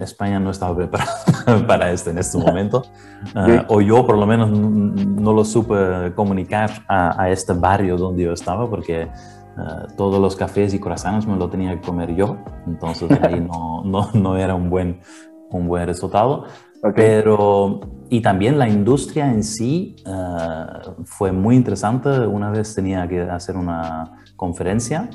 España 0.00 0.38
no 0.38 0.50
estaba 0.50 0.76
preparada 0.88 1.66
para 1.66 1.90
esto 1.90 2.10
en 2.10 2.18
este 2.18 2.38
momento. 2.38 2.84
Ah, 3.34 3.64
o 3.68 3.80
yo 3.80 4.06
por 4.06 4.16
lo 4.16 4.26
menos 4.26 4.50
no, 4.50 5.32
lo 5.32 5.44
supe 5.44 6.12
comunicar 6.14 6.70
a, 6.86 7.20
a, 7.20 7.30
este 7.30 7.54
barrio 7.54 7.96
donde 7.96 8.22
yo 8.22 8.32
estaba, 8.32 8.70
porque 8.70 9.08
ah, 9.56 9.86
todos 9.96 10.20
los 10.20 10.36
cafés 10.36 10.72
y 10.74 10.78
croissants 10.78 11.26
me 11.26 11.36
lo 11.36 11.48
tenía 11.50 11.72
que 11.72 11.80
comer 11.80 12.14
yo. 12.14 12.36
Entonces 12.66 13.10
ahí 13.22 13.40
no, 13.52 13.82
no, 13.84 14.10
no 14.12 14.36
era 14.36 14.54
un 14.54 14.70
buen, 14.70 15.00
un 15.50 15.66
buen 15.66 15.86
resultado. 15.86 16.44
Pero, 16.94 17.80
y 18.08 18.20
también 18.20 18.58
la 18.58 18.68
industria 18.68 19.30
en 19.30 19.42
sí 19.42 19.96
eh, 20.06 20.66
fue 21.04 21.32
muy 21.32 21.56
interesante. 21.56 22.08
Una 22.26 22.50
vez 22.50 22.74
tenía 22.74 23.06
que 23.08 23.22
hacer 23.22 23.56
una 23.56 24.22
conferencia 24.36 25.08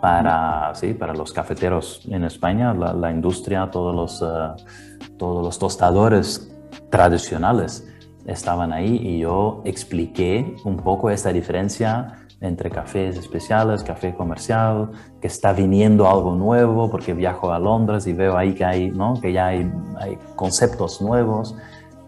para, 0.00 0.74
sí, 0.74 0.94
para 0.94 1.14
los 1.14 1.32
cafeteros 1.32 2.06
en 2.10 2.24
España, 2.24 2.74
la, 2.74 3.10
industria, 3.10 3.70
todos 3.70 3.94
los, 3.94 4.22
eh, 4.22 5.08
todos 5.16 5.44
los 5.44 5.58
tostadores 5.58 6.54
tradicionales 6.90 7.86
estaban 8.26 8.72
ahí 8.72 8.96
y 9.02 9.20
yo 9.20 9.62
expliqué 9.64 10.54
un 10.64 10.76
poco 10.76 11.10
esta 11.10 11.32
diferencia 11.32 12.27
entre 12.40 12.70
cafés 12.70 13.16
especiales, 13.16 13.82
café 13.82 14.14
comercial, 14.14 14.90
que 15.20 15.26
está 15.26 15.52
viniendo 15.52 16.08
algo 16.08 16.34
nuevo 16.34 16.90
porque 16.90 17.12
viajo 17.12 17.52
a 17.52 17.58
Londres 17.58 18.06
y 18.06 18.12
veo 18.12 18.36
ahí 18.36 18.54
que, 18.54 18.64
hay, 18.64 18.90
¿no? 18.90 19.20
que 19.20 19.32
ya 19.32 19.48
hay, 19.48 19.70
hay 19.98 20.18
conceptos 20.36 21.02
nuevos 21.02 21.56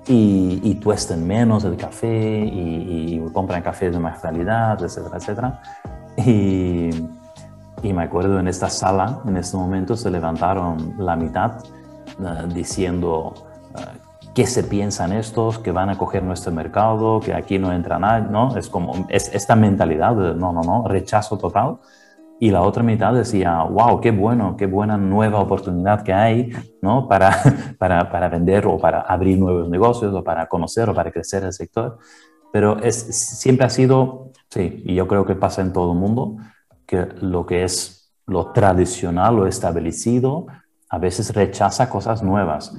y, 0.07 0.61
y, 0.63 0.75
tuesten 0.77 1.27
menos 1.27 1.65
el 1.65 1.77
café 1.77 2.39
y, 2.41 3.15
y, 3.15 3.33
compran 3.33 3.63
cafés 3.63 3.93
de 3.93 3.99
más 3.99 4.21
calidad, 4.21 4.83
etcétera, 4.83 5.17
etcétera. 5.17 5.63
Y, 6.17 6.91
y, 7.83 7.93
me 7.93 8.05
acuerdo 8.05 8.39
en 8.41 8.49
esta 8.49 8.71
sala, 8.71 9.21
en 9.27 9.37
este 9.37 9.57
momento 9.57 9.97
se 9.97 10.11
levantaron 10.11 10.95
la 10.99 11.17
mitad 11.17 11.63
uh, 12.19 12.47
diciendo... 12.53 13.35
Uh, 13.75 14.00
qué 14.35 14.47
se 14.47 14.65
piensan 14.65 15.13
estos, 15.13 15.59
que 15.59 15.73
van 15.73 15.91
a 15.91 15.99
coger 15.99 16.23
nuestro 16.23 16.53
mercado, 16.53 17.21
que 17.21 17.35
aquí 17.35 17.59
no 17.59 17.73
entra 17.73 17.99
nadie, 17.99 18.29
¿no? 18.31 18.57
Es 18.57 18.69
como 18.69 19.07
es 19.09 19.33
esta 19.35 19.57
mentalidad 19.57 20.15
de 20.15 20.35
no, 20.35 20.53
no, 20.53 20.63
no, 20.63 20.87
rechazo 20.87 21.37
total. 21.39 21.79
Y 22.39 22.51
la 22.51 22.63
otra 22.63 22.83
mitad 22.83 23.13
decía, 23.13 23.63
wow, 23.65 24.01
qué 24.01 24.13
bueno, 24.13 24.57
qué 24.57 24.67
buena 24.67 24.97
nueva 24.97 25.41
oportunidad 25.41 26.03
que 26.03 26.15
hay, 26.15 26.51
¿no? 26.81 27.07
Para, 27.07 27.37
para, 27.79 28.11
para 28.11 28.29
vender 28.29 28.67
o 28.67 28.79
para 28.79 29.03
abrir 29.03 29.39
nuevos 29.39 29.69
negocios 29.69 30.15
o 30.15 30.25
para 30.25 30.47
conocer 30.49 30.89
o 30.89 30.95
para 30.95 31.11
crecer 31.11 31.45
el 31.45 31.53
sector. 31.53 31.99
Pero 32.53 32.79
es, 32.79 32.97
siempre 33.39 33.67
ha 33.67 33.71
sido, 33.71 34.33
sí, 34.49 34.83
y 34.87 34.95
yo 34.95 35.07
creo 35.07 35.27
que 35.27 35.35
pasa 35.35 35.61
en 35.61 35.73
todo 35.73 35.93
el 35.93 35.99
mundo, 35.99 36.37
que 36.87 37.09
lo 37.21 37.47
que 37.47 37.65
es 37.65 38.13
lo 38.27 38.53
tradicional, 38.53 39.37
lo 39.37 39.47
establecido, 39.47 40.47
a 40.89 40.99
veces 40.99 41.35
rechaza 41.35 41.91
cosas 41.91 42.23
nuevas. 42.23 42.73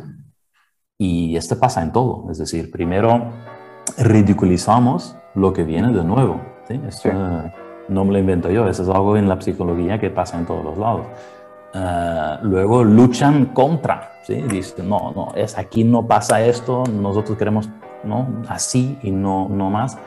Y 1.03 1.35
esto 1.35 1.57
pasa 1.57 1.81
en 1.81 1.91
todo, 1.91 2.27
es 2.29 2.37
decir, 2.37 2.69
primero 2.69 3.23
ridiculizamos 3.97 5.15
lo 5.33 5.51
que 5.51 5.63
viene 5.63 5.91
de 5.91 6.03
nuevo. 6.03 6.39
¿sí? 6.67 6.79
Esto 6.87 7.09
no 7.89 8.05
me 8.05 8.13
lo 8.13 8.19
invento 8.19 8.51
yo, 8.51 8.67
eso 8.67 8.83
es 8.83 8.89
algo 8.89 9.17
en 9.17 9.27
la 9.27 9.41
psicología 9.41 9.99
que 9.99 10.11
pasa 10.11 10.37
en 10.37 10.45
todos 10.45 10.63
los 10.63 10.77
lados. 10.77 11.07
Uh, 11.73 12.45
luego 12.45 12.83
luchan 12.83 13.45
contra, 13.45 14.11
¿sí? 14.21 14.43
dicen, 14.43 14.87
no, 14.87 15.11
no, 15.15 15.29
es 15.33 15.57
aquí 15.57 15.83
no 15.83 16.05
pasa 16.05 16.39
esto, 16.39 16.83
nosotros 16.85 17.35
queremos 17.35 17.67
¿no? 18.03 18.27
así 18.47 18.99
y 19.01 19.09
no, 19.09 19.49
no 19.49 19.71
más. 19.71 19.97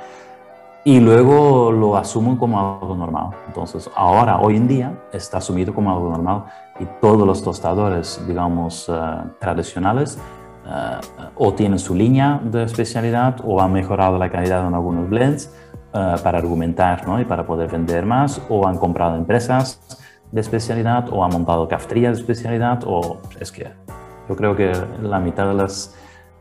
Y 0.85 1.01
luego 1.01 1.73
lo 1.73 1.97
asumen 1.97 2.37
como 2.37 2.61
algo 2.61 2.95
normal. 2.95 3.31
Entonces, 3.49 3.91
ahora, 3.97 4.39
hoy 4.39 4.55
en 4.55 4.69
día, 4.69 5.03
está 5.13 5.39
asumido 5.39 5.75
como 5.75 5.91
algo 5.91 6.11
normal 6.11 6.45
y 6.79 6.85
todos 7.01 7.27
los 7.27 7.43
tostadores, 7.43 8.23
digamos, 8.29 8.89
uh, 8.89 9.29
tradicionales 9.41 10.21
eh, 10.67 11.31
o 11.37 11.53
tienen 11.53 11.79
su 11.79 11.95
línea 11.95 12.41
de 12.43 12.65
especialidad 12.65 13.37
o 13.45 13.61
han 13.61 13.73
mejorado 13.73 14.19
la 14.19 14.31
calidad 14.31 14.67
en 14.67 14.75
algunos 14.75 15.09
blends 15.11 15.51
uh, 15.93 16.23
para 16.23 16.39
argumentar 16.39 17.07
¿no? 17.07 17.21
y 17.21 17.25
para 17.25 17.45
poder 17.45 17.71
vender 17.71 18.07
más 18.07 18.41
o 18.49 18.67
han 18.67 18.79
comprado 18.79 19.17
empresas 19.17 19.81
de 20.33 20.41
especialidad 20.41 21.09
o 21.13 21.23
han 21.23 21.33
montado 21.33 21.69
cafeterías 21.69 22.17
de 22.17 22.23
especialidad 22.23 22.83
o 22.87 23.19
es 23.39 23.53
que 23.53 23.71
yo 24.29 24.37
creo 24.37 24.57
que 24.57 24.73
la 25.03 25.21
mitad 25.21 25.49
de, 25.49 25.55
las, 25.55 25.95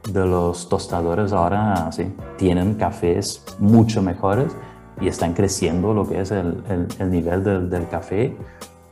de 0.09 0.25
los 0.25 0.69
tostadores 0.69 1.33
ahora 1.33 1.91
sí, 1.91 2.15
tienen 2.37 2.75
cafés 2.75 3.43
mucho 3.59 4.01
mejores 4.01 4.55
y 5.01 5.09
están 5.09 5.33
creciendo 5.33 5.93
lo 5.93 6.07
que 6.07 6.21
es 6.21 6.31
el, 6.31 6.63
el, 6.69 6.87
el 6.97 7.11
nivel 7.11 7.43
del, 7.43 7.69
del 7.69 7.89
café 7.89 8.37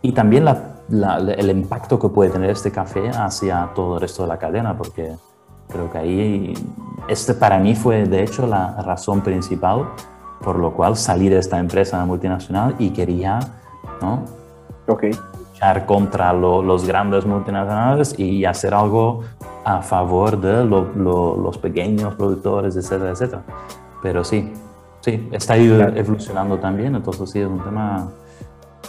y 0.01 0.11
también 0.11 0.43
el 0.91 1.49
impacto 1.49 1.97
que 1.97 2.09
puede 2.09 2.29
tener 2.29 2.49
este 2.49 2.71
café 2.71 3.09
hacia 3.09 3.69
todo 3.73 3.95
el 3.95 4.01
resto 4.01 4.23
de 4.23 4.27
la 4.27 4.37
cadena, 4.37 4.77
porque 4.77 5.15
creo 5.69 5.89
que 5.91 5.97
ahí, 5.97 6.53
este 7.07 7.33
para 7.33 7.57
mí 7.57 7.75
fue 7.75 8.05
de 8.05 8.23
hecho 8.23 8.45
la 8.45 8.81
razón 8.81 9.21
principal 9.21 9.87
por 10.43 10.57
lo 10.57 10.73
cual 10.73 10.97
salí 10.97 11.29
de 11.29 11.37
esta 11.37 11.59
empresa 11.59 12.03
multinacional 12.05 12.75
y 12.79 12.89
quería, 12.89 13.39
¿no? 14.01 14.23
Okay. 14.87 15.11
Luchar 15.53 15.85
contra 15.85 16.33
los 16.33 16.85
grandes 16.85 17.25
multinacionales 17.25 18.17
y 18.17 18.45
hacer 18.45 18.73
algo 18.73 19.21
a 19.63 19.81
favor 19.81 20.39
de 20.39 20.65
los 20.65 21.57
pequeños 21.59 22.15
productores, 22.15 22.75
etcétera, 22.75 23.11
etcétera. 23.11 23.43
Pero 24.01 24.23
sí, 24.23 24.51
sí, 25.01 25.29
está 25.31 25.55
evolucionando 25.55 26.57
también, 26.57 26.95
entonces 26.95 27.29
sí, 27.29 27.39
es 27.39 27.47
un 27.47 27.63
tema 27.63 28.09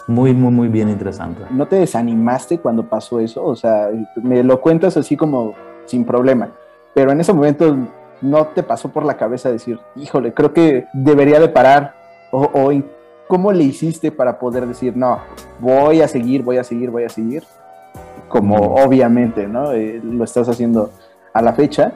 muy, 0.07 0.35
muy, 0.35 0.53
muy 0.53 0.69
bien 0.69 0.89
interesante. 0.89 1.43
¿No 1.51 1.67
te 1.67 1.77
desanimaste 1.77 2.59
cuando 2.59 2.85
pasó 2.85 3.21
eso? 3.21 3.45
O 3.45 3.57
sea, 3.57 3.91
me 4.17 4.43
lo 4.43 4.61
cuentas 4.61 4.97
así 4.97 5.17
como 5.17 5.55
sin 5.85 6.05
problema, 6.05 6.51
pero 6.95 7.13
en 7.13 7.21
ese 7.21 7.33
momento 7.33 7.77
no 8.21 8.47
te 8.47 8.63
pasó 8.63 8.89
por 8.91 9.05
la 9.05 9.17
cabeza 9.17 9.51
decir, 9.51 9.81
híjole, 9.97 10.33
creo 10.33 10.53
que 10.53 10.87
debería 10.93 11.41
de 11.41 11.49
parar? 11.49 11.95
O, 12.31 12.43
o 12.53 12.73
cómo 13.29 13.53
le 13.53 13.65
hiciste 13.65 14.13
para 14.13 14.39
poder 14.39 14.67
decir, 14.67 14.97
no, 14.97 15.21
voy 15.59 16.01
a 16.03 16.09
seguir, 16.09 16.43
voy 16.43 16.59
a 16.59 16.65
seguir, 16.65 16.91
voy 16.91 17.05
a 17.05 17.09
seguir? 17.09 17.45
Como 18.29 18.57
obviamente, 18.57 19.47
¿no? 19.47 19.73
Eh, 19.73 20.01
lo 20.03 20.25
estás 20.25 20.49
haciendo 20.49 20.91
a 21.33 21.43
la 21.43 21.53
fecha, 21.53 21.93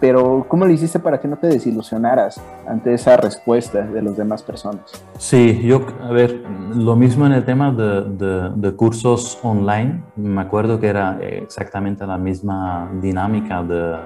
pero 0.00 0.46
¿cómo 0.48 0.64
le 0.64 0.74
hiciste 0.74 0.98
para 0.98 1.20
que 1.20 1.26
no 1.26 1.36
te 1.36 1.48
desilusionaras 1.48 2.40
ante 2.66 2.94
esa 2.94 3.16
respuesta 3.16 3.82
de 3.82 4.02
las 4.02 4.16
demás 4.16 4.42
personas? 4.42 4.82
Sí, 5.18 5.60
yo, 5.62 5.84
a 6.02 6.12
ver, 6.12 6.42
lo 6.74 6.94
mismo 6.94 7.26
en 7.26 7.32
el 7.32 7.44
tema 7.44 7.72
de, 7.72 8.50
de, 8.54 8.72
cursos 8.76 9.38
online, 9.42 10.02
me 10.16 10.40
acuerdo 10.40 10.78
que 10.78 10.88
era 10.88 11.18
exactamente 11.20 12.06
la 12.06 12.16
misma 12.16 12.88
dinámica 13.00 13.62
de 13.62 13.96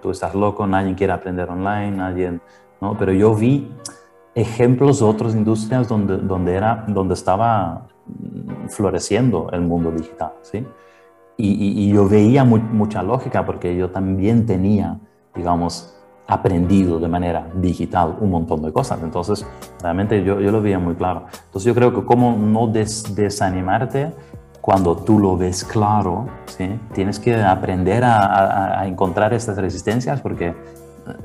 tú 0.00 0.10
estás 0.10 0.34
loco, 0.34 0.66
nadie 0.66 0.94
quiere 0.94 1.12
aprender 1.12 1.48
online, 1.48 1.92
nadie, 1.92 2.40
¿no? 2.80 2.96
Pero 2.98 3.12
yo 3.12 3.34
vi 3.34 3.70
ejemplos 4.34 5.00
de 5.00 5.04
otras 5.04 5.34
industrias 5.34 5.86
donde, 5.88 6.16
donde, 6.16 6.54
era, 6.54 6.84
donde 6.88 7.14
estaba 7.14 7.86
floreciendo 8.68 9.48
el 9.52 9.60
mundo 9.60 9.92
digital, 9.92 10.32
¿sí? 10.42 10.66
Y, 11.44 11.86
y, 11.86 11.92
yo 11.92 12.08
veía 12.08 12.44
mucha 12.44 13.02
lógica 13.02 13.44
porque 13.44 13.76
yo 13.76 13.90
también 13.90 14.46
tenía, 14.46 15.00
digamos, 15.34 15.92
aprendido 16.28 17.00
de 17.00 17.08
manera 17.08 17.48
digital 17.54 18.16
un 18.20 18.30
montón 18.30 18.62
de 18.62 18.72
cosas. 18.72 19.00
Entonces, 19.02 19.44
realmente 19.82 20.22
yo, 20.22 20.40
yo 20.40 20.52
lo 20.52 20.62
veía 20.62 20.78
muy 20.78 20.94
claro. 20.94 21.26
Entonces, 21.46 21.64
yo 21.64 21.74
creo 21.74 21.92
que 21.92 22.04
como 22.04 22.36
no 22.36 22.68
desanimarte 22.68 24.12
cuando 24.62 24.96
tú 24.96 25.18
lo 25.18 25.36
ves 25.36 25.64
claro, 25.64 26.28
¿sí? 26.46 26.78
tienes 26.94 27.18
que 27.18 27.34
aprender 27.34 28.04
a, 28.04 28.86
encontrar 28.86 29.34
estas 29.34 29.58
resistencias 29.58 30.20
porque 30.20 30.54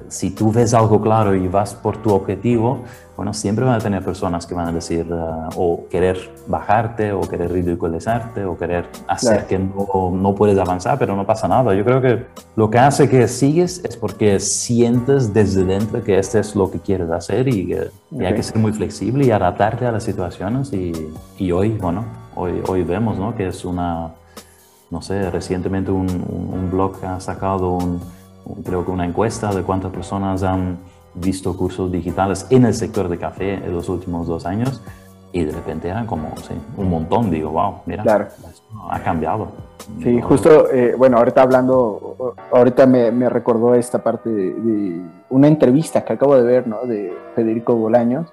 si 0.07 0.31
tú 0.31 0.51
ves 0.51 0.73
algo 0.73 1.01
claro 1.01 1.35
y 1.35 1.47
vas 1.47 1.73
por 1.73 1.97
tu 1.97 2.13
objetivo, 2.13 2.83
bueno, 3.15 3.33
siempre 3.33 3.65
van 3.65 3.75
a 3.75 3.79
tener 3.79 4.03
personas 4.03 4.45
que 4.45 4.53
van 4.53 4.67
a 4.67 4.71
decir 4.71 5.07
eh, 5.09 5.49
o 5.55 5.87
querer 5.89 6.17
bajarte 6.45 7.11
o 7.11 7.21
querer 7.21 7.51
ridiculizarte 7.51 8.45
o 8.45 8.55
querer 8.55 8.87
hacer 9.07 9.47
que 9.47 9.57
no, 9.57 10.11
no, 10.11 10.35
puedes 10.35 10.57
avanzar, 10.57 10.99
pero 10.99 11.15
no 11.15 11.25
pasa 11.25 11.47
nada. 11.47 11.73
Yo 11.73 11.83
creo 11.83 11.99
que 11.99 12.27
lo 12.55 12.69
que 12.69 12.77
hace 12.77 13.09
que 13.09 13.27
sigues 13.27 13.83
es 13.83 13.97
porque 13.97 14.39
sientes 14.39 15.33
desde 15.33 15.63
dentro 15.65 16.03
que 16.03 16.19
este 16.19 16.39
es 16.39 16.55
lo 16.55 16.69
que 16.69 16.79
quieres 16.79 17.09
hacer 17.09 17.47
y, 17.47 17.73
hay 17.73 18.33
que 18.35 18.43
ser 18.43 18.57
muy 18.57 18.71
flexible 18.71 19.25
y 19.25 19.31
adaptarte 19.31 19.85
a 19.85 19.91
las 19.91 20.03
situaciones 20.03 20.71
y, 20.71 20.91
y 21.37 21.51
hoy, 21.51 21.71
bueno, 21.71 22.05
hoy, 22.35 22.61
hoy 22.67 22.83
vemos, 22.83 23.17
¿no? 23.17 23.35
Que 23.35 23.47
es 23.47 23.65
una, 23.65 24.11
no 24.91 25.01
sé, 25.01 25.29
recientemente 25.31 25.91
un, 25.91 26.07
un, 26.07 26.69
blog 26.71 27.03
ha 27.03 27.19
sacado 27.19 27.71
un, 27.71 27.99
creo 28.63 28.85
que 28.85 28.91
una 28.91 29.05
encuesta 29.05 29.53
de 29.53 29.63
cuántas 29.63 29.91
personas 29.91 30.43
han 30.43 30.77
visto 31.13 31.55
cursos 31.57 31.91
digitales 31.91 32.45
en 32.49 32.65
el 32.65 32.73
sector 32.73 33.09
de 33.09 33.17
café 33.17 33.55
en 33.55 33.73
los 33.73 33.89
últimos 33.89 34.27
dos 34.27 34.45
años 34.45 34.81
y 35.31 35.43
de 35.43 35.51
repente 35.51 35.89
eran 35.89 36.05
como 36.05 36.35
sí, 36.37 36.53
un 36.77 36.89
montón, 36.89 37.29
digo, 37.29 37.51
wow, 37.51 37.81
mira, 37.85 38.03
claro. 38.03 38.27
ha 38.89 38.99
cambiado. 38.99 39.49
Sí, 40.01 40.21
justo, 40.21 40.71
eh, 40.71 40.95
bueno, 40.97 41.17
ahorita 41.17 41.41
hablando, 41.41 42.35
ahorita 42.51 42.87
me, 42.87 43.11
me 43.11 43.29
recordó 43.29 43.75
esta 43.75 43.99
parte 43.99 44.29
de, 44.29 44.53
de, 44.53 45.01
una 45.29 45.47
entrevista 45.47 46.03
que 46.03 46.13
acabo 46.13 46.35
de 46.35 46.43
ver, 46.43 46.67
¿no? 46.67 46.85
De 46.85 47.13
Federico 47.35 47.75
Bolaños, 47.75 48.27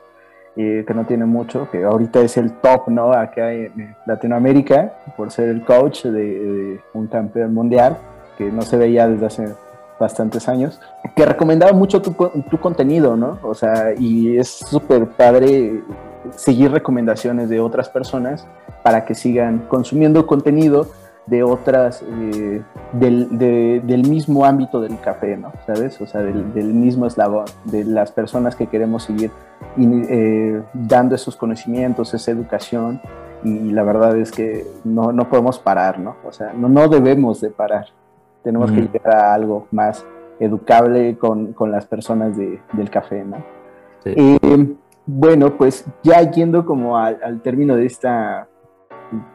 que 0.54 0.92
no 0.94 1.04
tiene 1.04 1.24
mucho, 1.24 1.68
que 1.70 1.84
ahorita 1.84 2.20
es 2.20 2.36
el 2.36 2.52
top, 2.52 2.88
¿no? 2.88 3.12
Acá 3.12 3.52
en 3.52 3.94
Latinoamérica, 4.06 4.94
por 5.16 5.30
ser 5.30 5.48
el 5.48 5.64
coach 5.64 6.04
de, 6.04 6.80
un 6.92 7.06
campeón 7.08 7.52
mundial, 7.54 7.98
que 8.38 8.50
no 8.50 8.62
se 8.62 8.76
veía 8.76 9.08
desde 9.08 9.26
hace 9.26 9.54
bastantes 9.98 10.48
años, 10.48 10.80
que 11.14 11.24
recomendaba 11.24 11.72
mucho 11.72 12.02
tu, 12.02 12.12
tu 12.50 12.58
contenido, 12.58 13.16
¿no? 13.16 13.38
O 13.42 13.54
sea, 13.54 13.94
y 13.98 14.36
es 14.36 14.48
súper 14.48 15.06
padre 15.08 15.82
seguir 16.36 16.70
recomendaciones 16.72 17.48
de 17.48 17.60
otras 17.60 17.88
personas 17.88 18.46
para 18.82 19.04
que 19.04 19.14
sigan 19.14 19.66
consumiendo 19.68 20.26
contenido 20.26 20.88
de 21.26 21.42
otras, 21.42 22.02
eh, 22.02 22.62
del, 22.92 23.38
del, 23.38 24.08
mismo 24.08 24.44
ámbito 24.44 24.80
del 24.80 25.00
café, 25.00 25.36
¿no? 25.36 25.52
¿Sabes? 25.66 25.98
O 26.00 26.06
sea, 26.06 26.20
del, 26.20 26.52
del 26.52 26.74
mismo 26.74 27.06
eslabón, 27.06 27.46
de 27.64 27.84
las 27.84 28.12
personas 28.12 28.54
que 28.54 28.66
queremos 28.66 29.04
seguir 29.04 29.30
eh, 29.78 30.62
dando 30.74 31.14
esos 31.14 31.36
conocimientos, 31.36 32.12
esa 32.12 32.30
educación, 32.30 33.00
y 33.42 33.70
la 33.72 33.82
verdad 33.82 34.16
es 34.18 34.32
que 34.32 34.66
no, 34.84 35.12
no 35.12 35.28
podemos 35.28 35.58
parar, 35.58 35.98
¿no? 35.98 36.16
O 36.26 36.32
sea, 36.32 36.52
no, 36.52 36.68
no 36.68 36.88
debemos 36.88 37.40
de 37.40 37.50
parar, 37.50 37.86
tenemos 38.44 38.70
que 38.70 38.82
llegar 38.82 39.16
a 39.16 39.34
algo 39.34 39.66
más 39.72 40.06
educable 40.38 41.16
con, 41.18 41.52
con 41.54 41.72
las 41.72 41.86
personas 41.86 42.36
de, 42.36 42.60
del 42.74 42.90
café, 42.90 43.24
¿no? 43.24 43.38
Eh, 44.04 44.76
bueno, 45.06 45.56
pues 45.56 45.86
ya 46.02 46.20
yendo 46.30 46.64
como 46.64 46.96
al, 46.98 47.18
al 47.22 47.40
término 47.40 47.74
de 47.74 47.86
esta 47.86 48.48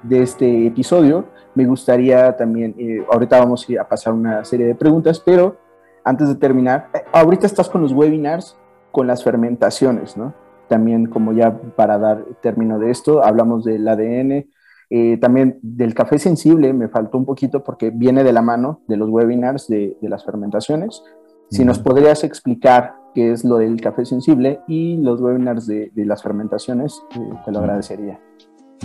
de 0.03 0.21
este 0.21 0.67
episodio, 0.67 1.25
me 1.55 1.65
gustaría 1.65 2.35
también, 2.35 2.75
eh, 2.77 3.05
ahorita 3.11 3.39
vamos 3.39 3.67
a, 3.79 3.87
pasar 3.87 4.13
una 4.13 4.43
serie 4.43 4.67
de 4.67 4.75
preguntas, 4.75 5.19
pero 5.19 5.57
antes 6.03 6.27
de 6.27 6.35
terminar, 6.35 6.89
eh, 6.93 7.03
ahorita 7.11 7.45
estás 7.45 7.69
con 7.69 7.81
los 7.81 7.93
webinars 7.93 8.57
con 8.91 9.07
las 9.07 9.23
fermentaciones, 9.23 10.17
¿no? 10.17 10.33
También 10.67 11.07
como 11.07 11.33
ya 11.33 11.55
para 11.75 11.97
dar 11.97 12.25
término 12.41 12.79
de 12.79 12.91
esto, 12.91 13.23
hablamos 13.23 13.63
del 13.63 13.87
ADN, 13.87 14.47
eh, 14.89 15.17
también 15.17 15.59
del 15.61 15.93
café 15.93 16.19
sensible, 16.19 16.73
me 16.73 16.89
faltó 16.89 17.17
un 17.17 17.25
poquito 17.25 17.63
porque 17.63 17.91
viene 17.91 18.23
de 18.23 18.33
la 18.33 18.41
mano 18.41 18.81
de 18.87 18.97
los 18.97 19.09
webinars 19.09 19.67
de, 19.67 19.95
las 20.01 20.25
fermentaciones. 20.25 21.03
Si 21.49 21.65
nos 21.65 21.79
podrías 21.79 22.23
explicar 22.23 22.95
qué 23.13 23.31
es 23.31 23.43
lo 23.43 23.57
del 23.57 23.81
café 23.81 24.05
sensible 24.05 24.61
y 24.67 24.97
los 24.97 25.19
webinars 25.21 25.65
de, 25.67 25.91
de 25.95 26.05
las 26.05 26.21
fermentaciones, 26.21 27.01
te 27.45 27.51
lo 27.51 27.59
agradecería. 27.59 28.19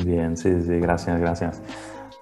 Bien, 0.05 0.37
sí, 0.37 0.61
sí, 0.63 0.79
gracias, 0.81 1.21
gracias. 1.21 1.63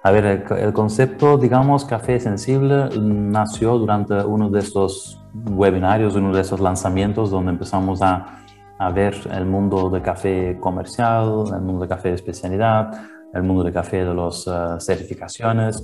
A 0.05 0.11
ver, 0.11 0.25
el, 0.25 0.73
concepto, 0.73 1.37
digamos, 1.37 1.85
café 1.85 2.19
sensible 2.19 2.89
nació 2.99 3.77
durante 3.77 4.15
uno 4.15 4.49
de 4.49 4.59
estos 4.59 5.21
webinarios, 5.33 6.15
uno 6.15 6.33
de 6.33 6.41
esos 6.41 6.59
lanzamientos 6.59 7.31
donde 7.31 7.51
empezamos 7.51 8.01
a, 8.01 8.43
a 8.79 8.89
ver 8.89 9.15
el 9.31 9.45
mundo 9.45 9.89
de 9.89 10.01
café 10.01 10.57
comercial, 10.59 11.45
el 11.53 11.61
mundo 11.61 11.83
de 11.83 11.87
café 11.87 12.09
de 12.09 12.15
especialidad, 12.15 12.91
el 13.33 13.43
mundo 13.43 13.63
de 13.63 13.71
café 13.71 14.05
de 14.05 14.13
las 14.13 14.47
eh, 14.47 14.51
certificaciones. 14.79 15.83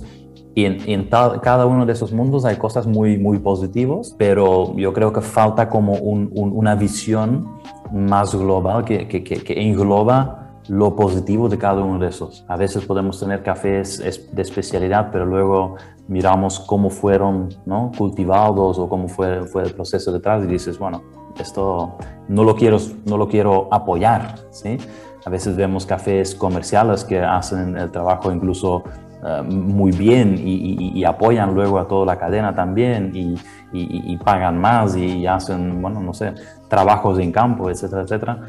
Y 0.54 0.64
en, 0.64 1.08
cada 1.08 1.64
uno 1.66 1.86
de 1.86 1.92
esos 1.92 2.12
mundos 2.12 2.44
hay 2.44 2.56
cosas 2.56 2.86
muy, 2.86 3.18
muy 3.18 3.38
positivas, 3.38 4.14
pero 4.18 4.76
yo 4.76 4.92
creo 4.92 5.12
que 5.12 5.20
falta 5.20 5.68
como 5.68 5.94
un, 5.94 6.30
una 6.32 6.74
visión 6.74 7.46
más 7.92 8.34
global 8.34 8.84
que, 8.84 9.06
que, 9.06 9.22
que 9.22 9.62
engloba 9.62 10.40
lo 10.68 10.94
positivo 10.94 11.48
de 11.48 11.58
cada 11.58 11.82
uno 11.82 11.98
de 11.98 12.08
esos. 12.08 12.44
A 12.48 12.56
veces 12.56 12.84
podemos 12.84 13.18
tener 13.18 13.42
cafés 13.42 13.98
de 14.32 14.42
especialidad, 14.42 15.10
pero 15.10 15.26
luego 15.26 15.76
miramos 16.08 16.60
cómo 16.60 16.90
fueron 16.90 17.48
¿no? 17.66 17.90
cultivados 17.96 18.78
o 18.78 18.88
cómo 18.88 19.08
fue, 19.08 19.44
fue 19.44 19.62
el 19.62 19.74
proceso 19.74 20.12
detrás 20.12 20.44
y 20.44 20.46
dices, 20.46 20.78
bueno, 20.78 21.02
esto 21.40 21.96
no 22.28 22.44
lo 22.44 22.54
quiero, 22.54 22.78
no 23.04 23.16
lo 23.16 23.28
quiero 23.28 23.68
apoyar. 23.72 24.36
¿sí? 24.50 24.78
A 25.24 25.30
veces 25.30 25.56
vemos 25.56 25.86
cafés 25.86 26.34
comerciales 26.34 27.04
que 27.04 27.20
hacen 27.20 27.76
el 27.76 27.90
trabajo 27.90 28.32
incluso 28.32 28.84
eh, 29.24 29.42
muy 29.42 29.92
bien 29.92 30.36
y, 30.38 31.04
apoyan 31.04 31.54
luego 31.54 31.78
a 31.78 31.88
toda 31.88 32.06
la 32.06 32.18
cadena 32.18 32.54
también 32.54 33.12
y, 33.14 33.34
y, 33.72 34.16
pagan 34.18 34.58
más 34.58 34.96
y 34.96 35.26
hacen, 35.26 35.80
bueno, 35.82 36.00
no 36.00 36.14
sé, 36.14 36.34
trabajos 36.68 37.18
en 37.18 37.32
campo, 37.32 37.70
etcétera, 37.70 38.02
etcétera 38.02 38.40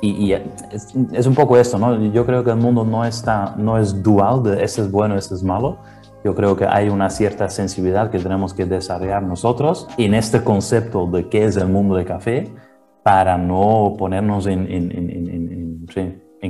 y, 0.00 0.32
es, 0.32 1.26
un 1.26 1.34
poco 1.34 1.58
esto, 1.58 1.78
¿no? 1.78 2.02
Yo 2.06 2.24
creo 2.24 2.42
que 2.42 2.50
el 2.50 2.56
mundo 2.56 2.84
no, 2.84 3.04
está, 3.04 3.54
no 3.56 3.78
es 3.78 4.02
dual 4.02 4.42
de 4.42 4.64
ese 4.64 4.82
es 4.82 4.90
bueno, 4.90 5.16
ese 5.16 5.34
es 5.34 5.42
malo. 5.42 5.78
Yo 6.24 6.34
creo 6.34 6.56
que 6.56 6.66
hay 6.66 6.88
una 6.88 7.10
cierta 7.10 7.48
sensibilidad 7.48 8.10
que 8.10 8.18
tenemos 8.18 8.54
que 8.54 8.64
desarrollar 8.66 9.22
nosotros 9.22 9.88
en 9.96 10.14
este 10.14 10.42
concepto 10.42 11.06
de 11.06 11.28
qué 11.28 11.44
es 11.44 11.56
el 11.56 11.68
mundo 11.68 11.96
de 11.96 12.04
café 12.04 12.50
para 13.02 13.38
no 13.38 13.94
ponernos 13.98 14.46
en, 14.46 14.70
en, 14.70 14.90
en, 14.92 15.10
en 15.10 15.69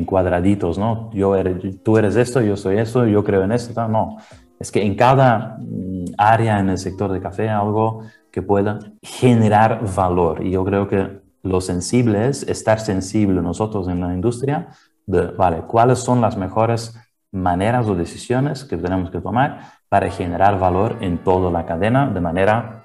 cuadraditos, 0.06 0.78
¿no? 0.78 1.10
Yo 1.12 1.34
eres, 1.34 1.82
tú 1.82 1.96
eres 1.98 2.16
esto, 2.16 2.40
yo 2.40 2.56
soy 2.56 2.78
esto, 2.78 3.06
yo 3.06 3.24
creo 3.24 3.42
en 3.42 3.52
esto, 3.52 3.88
no. 3.88 4.16
Es 4.58 4.70
que 4.70 4.84
en 4.84 4.94
cada 4.94 5.56
mm, 5.58 6.14
área 6.18 6.58
en 6.60 6.68
el 6.68 6.78
sector 6.78 7.12
de 7.12 7.20
café 7.20 7.48
algo 7.48 8.02
que 8.30 8.42
pueda 8.42 8.78
generar 9.02 9.80
valor. 9.94 10.44
Y 10.44 10.50
yo 10.50 10.64
creo 10.64 10.86
que 10.86 11.20
lo 11.42 11.60
sensible 11.60 12.28
es 12.28 12.42
estar 12.44 12.80
sensible 12.80 13.40
nosotros 13.40 13.88
en 13.88 14.00
la 14.00 14.12
industria 14.12 14.68
de, 15.06 15.28
vale, 15.28 15.62
cuáles 15.62 15.98
son 15.98 16.20
las 16.20 16.36
mejores 16.36 16.94
maneras 17.32 17.86
o 17.86 17.94
decisiones 17.94 18.64
que 18.64 18.76
tenemos 18.76 19.10
que 19.10 19.20
tomar 19.20 19.60
para 19.88 20.10
generar 20.10 20.58
valor 20.58 20.96
en 21.00 21.18
toda 21.18 21.50
la 21.50 21.64
cadena 21.64 22.08
de 22.08 22.20
manera, 22.20 22.84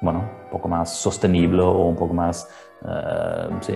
bueno, 0.00 0.20
un 0.44 0.50
poco 0.50 0.68
más 0.68 0.94
sostenible 0.94 1.62
o 1.62 1.86
un 1.86 1.96
poco 1.96 2.14
más 2.14 2.48
uh, 2.82 3.54
sí, 3.60 3.74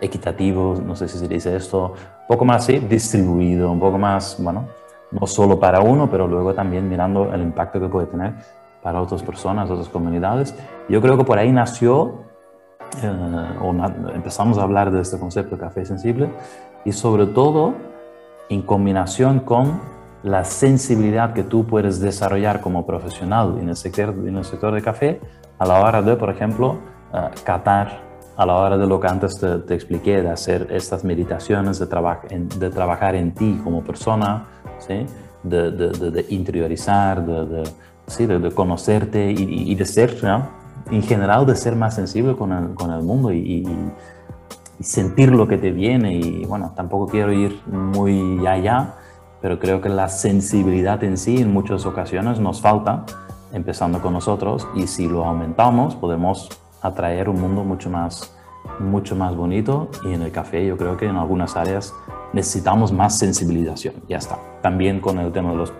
equitativo, 0.00 0.76
no 0.84 0.94
sé 0.96 1.08
si 1.08 1.18
se 1.18 1.28
dice 1.28 1.56
esto, 1.56 1.94
un 1.94 2.26
poco 2.28 2.44
más 2.44 2.64
sí, 2.64 2.78
distribuido, 2.78 3.70
un 3.70 3.80
poco 3.80 3.98
más, 3.98 4.36
bueno, 4.38 4.66
no 5.10 5.26
solo 5.26 5.58
para 5.58 5.80
uno, 5.80 6.10
pero 6.10 6.26
luego 6.26 6.54
también 6.54 6.88
mirando 6.88 7.32
el 7.32 7.42
impacto 7.42 7.80
que 7.80 7.88
puede 7.88 8.06
tener 8.06 8.34
para 8.82 9.00
otras 9.00 9.22
personas, 9.22 9.70
otras 9.70 9.88
comunidades. 9.88 10.54
Yo 10.88 11.00
creo 11.00 11.16
que 11.16 11.24
por 11.24 11.38
ahí 11.38 11.52
nació, 11.52 12.26
eh, 13.02 13.58
o 13.62 13.70
empezamos 14.14 14.58
a 14.58 14.62
hablar 14.62 14.90
de 14.90 15.00
este 15.00 15.18
concepto 15.18 15.56
de 15.56 15.62
café 15.62 15.84
sensible 15.84 16.28
y 16.84 16.92
sobre 16.92 17.26
todo 17.26 17.74
en 18.48 18.62
combinación 18.62 19.40
con 19.40 19.80
la 20.22 20.44
sensibilidad 20.44 21.32
que 21.32 21.42
tú 21.42 21.66
puedes 21.66 22.00
desarrollar 22.00 22.60
como 22.60 22.86
profesional 22.86 23.58
en 23.60 23.68
el 23.68 23.76
sector, 23.76 24.14
en 24.26 24.36
el 24.36 24.44
sector 24.44 24.74
de 24.74 24.82
café 24.82 25.20
a 25.58 25.66
la 25.66 25.80
hora 25.80 26.02
de, 26.02 26.16
por 26.16 26.30
ejemplo, 26.30 26.78
uh, 27.12 27.44
catar, 27.44 28.00
a 28.36 28.44
la 28.44 28.54
hora 28.54 28.76
de 28.76 28.86
lo 28.86 29.00
que 29.00 29.06
antes 29.08 29.38
te, 29.40 29.58
te 29.60 29.74
expliqué, 29.74 30.22
de 30.22 30.30
hacer 30.30 30.68
estas 30.70 31.04
meditaciones, 31.04 31.78
de, 31.78 31.88
en, 32.30 32.48
de, 32.48 32.70
trabajar 32.70 33.14
en 33.14 33.32
ti 33.32 33.60
como 33.64 33.82
persona, 33.82 34.46
¿sí? 34.78 35.06
de, 35.42 35.70
de, 35.70 36.10
de 36.10 36.26
interiorizar, 36.28 37.24
sí, 38.06 38.26
de, 38.26 38.50
conocerte 38.52 39.32
y, 39.32 39.72
y, 39.72 39.74
de 39.74 39.84
ser, 39.84 40.22
¿no? 40.22 40.48
en 40.90 41.02
general, 41.02 41.46
de 41.46 41.56
ser 41.56 41.76
más 41.76 41.94
sensible 41.94 42.36
con 42.36 42.52
el, 42.52 42.74
con 42.74 42.92
el 42.92 43.02
mundo 43.02 43.32
y, 43.32 43.38
y, 43.38 43.92
sentir 44.80 45.32
lo 45.32 45.48
que 45.48 45.56
te 45.56 45.70
viene. 45.70 46.16
Y 46.16 46.44
bueno, 46.44 46.72
tampoco 46.76 47.06
quiero 47.06 47.32
ir 47.32 47.58
muy 47.66 48.46
allá, 48.46 48.94
pero 49.40 49.58
creo 49.58 49.80
que 49.80 49.88
la 49.88 50.08
sensibilidad 50.10 51.02
en 51.02 51.16
sí 51.16 51.40
en 51.40 51.50
muchas 51.50 51.86
ocasiones 51.86 52.38
nos 52.38 52.60
falta, 52.60 53.06
empezando 53.54 54.02
con 54.02 54.12
nosotros, 54.12 54.68
y 54.74 54.86
si 54.86 55.08
lo 55.08 55.24
aumentamos 55.24 55.94
podemos 55.94 56.50
atraer 56.86 57.28
un 57.28 57.40
mundo 57.40 57.64
mucho 57.64 57.90
más, 57.90 58.34
mucho 58.78 59.16
más 59.16 59.34
bonito 59.34 59.88
y 60.04 60.12
en 60.12 60.22
el 60.22 60.32
café 60.32 60.66
yo 60.66 60.76
creo 60.76 60.96
que 60.96 61.06
en 61.06 61.16
algunas 61.16 61.56
áreas 61.56 61.92
necesitamos 62.32 62.92
más 62.92 63.18
sensibilización, 63.18 63.94
ya 64.08 64.18
está. 64.18 64.38
También 64.62 65.00
con 65.00 65.18
el 65.18 65.32
tema 65.32 65.50
de 65.50 65.56
los... 65.56 65.72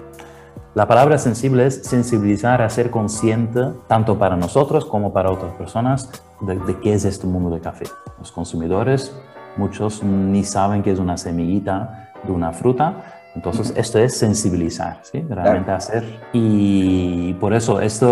La 0.74 0.86
palabra 0.86 1.16
sensible 1.18 1.66
es 1.66 1.82
sensibilizar 1.84 2.60
a 2.60 2.68
ser 2.68 2.90
consciente, 2.90 3.60
tanto 3.86 4.18
para 4.18 4.36
nosotros 4.36 4.84
como 4.84 5.12
para 5.12 5.30
otras 5.30 5.54
personas, 5.54 6.10
de, 6.40 6.58
de 6.58 6.78
qué 6.80 6.92
es 6.92 7.04
este 7.04 7.26
mundo 7.26 7.50
de 7.50 7.60
café. 7.60 7.86
Los 8.18 8.30
consumidores, 8.30 9.14
muchos 9.56 10.02
ni 10.02 10.44
saben 10.44 10.82
qué 10.82 10.92
es 10.92 10.98
una 10.98 11.16
semillita 11.16 12.12
de 12.24 12.32
una 12.32 12.52
fruta, 12.52 13.16
entonces, 13.36 13.74
esto 13.76 13.98
es 13.98 14.16
sensibilizar, 14.16 15.00
¿sí? 15.02 15.22
Realmente 15.28 15.70
hacer. 15.70 16.20
Y 16.32 17.34
por 17.34 17.52
eso, 17.52 17.82
este 17.82 18.06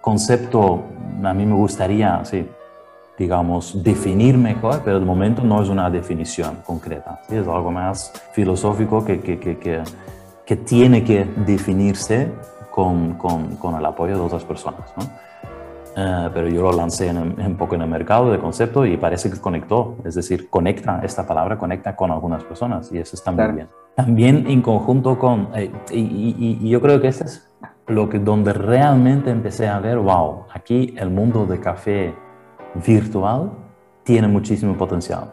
concepto 0.00 0.84
a 1.22 1.34
mí 1.34 1.46
me 1.46 1.54
gustaría, 1.54 2.24
sí, 2.24 2.48
digamos, 3.18 3.82
definir 3.82 4.38
mejor, 4.38 4.80
pero 4.84 4.98
de 4.98 5.04
momento 5.04 5.42
no 5.42 5.62
es 5.62 5.68
una 5.68 5.90
definición 5.90 6.56
concreta. 6.64 7.20
¿sí? 7.28 7.36
Es 7.36 7.46
algo 7.46 7.70
más 7.70 8.12
filosófico 8.32 9.04
que, 9.04 9.20
que, 9.20 9.38
que, 9.38 9.58
que, 10.46 10.56
tiene 10.56 11.04
que 11.04 11.26
definirse 11.46 12.32
con, 12.70 13.14
con, 13.14 13.56
con, 13.56 13.74
el 13.76 13.84
apoyo 13.84 14.14
de 14.14 14.20
otras 14.20 14.44
personas. 14.44 14.92
¿no? 14.96 15.04
Uh, 15.96 16.30
pero 16.32 16.48
yo 16.48 16.62
lo 16.62 16.72
lancé 16.72 17.08
en, 17.08 17.18
un 17.18 17.56
poco 17.56 17.74
en 17.74 17.82
el 17.82 17.88
mercado 17.88 18.30
de 18.30 18.38
concepto 18.38 18.86
y 18.86 18.96
parece 18.96 19.30
que 19.30 19.38
conectó, 19.38 19.96
es 20.04 20.14
decir, 20.14 20.48
conecta, 20.48 21.00
esta 21.02 21.26
palabra 21.26 21.58
conecta 21.58 21.96
con 21.96 22.10
algunas 22.12 22.44
personas 22.44 22.90
y 22.92 22.98
eso 22.98 23.16
está 23.16 23.32
muy 23.32 23.52
bien. 23.52 23.68
También 23.96 24.46
en 24.46 24.62
conjunto 24.62 25.18
con, 25.18 25.48
eh, 25.54 25.70
y, 25.90 25.98
y, 25.98 26.58
y, 26.62 26.68
yo 26.70 26.80
creo 26.80 27.00
que 27.00 27.08
este 27.08 27.24
es 27.24 27.50
lo 27.90 28.08
que 28.08 28.18
donde 28.18 28.52
realmente 28.52 29.30
empecé 29.30 29.68
a 29.68 29.80
ver, 29.80 29.98
wow, 29.98 30.46
aquí 30.52 30.94
el 30.96 31.10
mundo 31.10 31.44
de 31.44 31.58
café 31.58 32.14
virtual 32.86 33.50
tiene 34.04 34.28
muchísimo 34.28 34.76
potencial. 34.76 35.32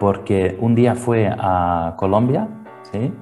Porque 0.00 0.56
un 0.60 0.74
día 0.74 0.94
fue 0.94 1.28
a 1.30 1.94
Colombia, 1.98 2.48
¿sí? 2.90 3.12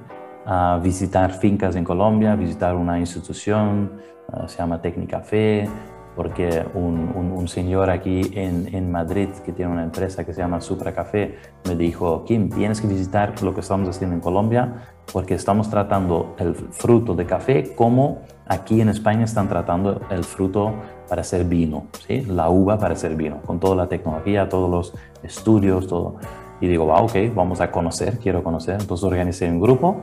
a 0.45 0.79
visitar 0.81 1.31
fincas 1.33 1.75
en 1.75 1.83
Colombia, 1.83 2.35
visitar 2.35 2.75
una 2.75 2.97
institución, 2.99 3.91
uh, 4.31 4.47
se 4.47 4.57
llama 4.59 4.81
Tecnicafé, 4.81 5.67
porque 6.15 6.65
un, 6.73 7.11
un, 7.15 7.31
un 7.31 7.47
señor 7.47 7.89
aquí 7.89 8.21
en, 8.33 8.73
en, 8.73 8.91
Madrid 8.91 9.29
que 9.43 9.51
tiene 9.51 9.71
una 9.71 9.83
empresa 9.83 10.23
que 10.23 10.33
se 10.33 10.41
llama 10.41 10.61
Supra 10.61 10.93
Café 10.93 11.35
me 11.67 11.75
dijo, 11.75 12.23
Kim, 12.23 12.49
tienes 12.49 12.79
que 12.79 12.87
visitar 12.87 13.41
lo 13.41 13.53
que 13.53 13.61
estamos 13.61 13.89
haciendo 13.89 14.15
en 14.15 14.21
Colombia 14.21 14.87
porque 15.11 15.33
estamos 15.33 15.69
tratando 15.69 16.35
el 16.39 16.55
fruto 16.55 17.13
de 17.15 17.25
café 17.25 17.75
como 17.75 18.21
aquí 18.47 18.81
en 18.81 18.89
España 18.89 19.25
están 19.25 19.49
tratando 19.49 20.01
el 20.09 20.23
fruto 20.23 20.73
para 21.09 21.21
hacer 21.21 21.45
vino, 21.45 21.87
¿sí? 22.07 22.21
la 22.21 22.49
uva 22.49 22.77
para 22.77 22.93
hacer 22.93 23.15
vino, 23.15 23.41
con 23.45 23.59
toda 23.59 23.75
la 23.75 23.87
tecnología, 23.87 24.49
todos 24.49 24.69
los 24.69 24.93
estudios, 25.23 25.87
todo. 25.87 26.15
Y 26.61 26.67
digo, 26.67 26.85
wow, 26.85 27.03
ok, 27.03 27.35
vamos 27.35 27.59
a 27.59 27.69
conocer, 27.69 28.17
quiero 28.17 28.41
conocer. 28.41 28.77
Entonces 28.79 29.03
organicé 29.03 29.49
un 29.49 29.59
grupo 29.59 30.01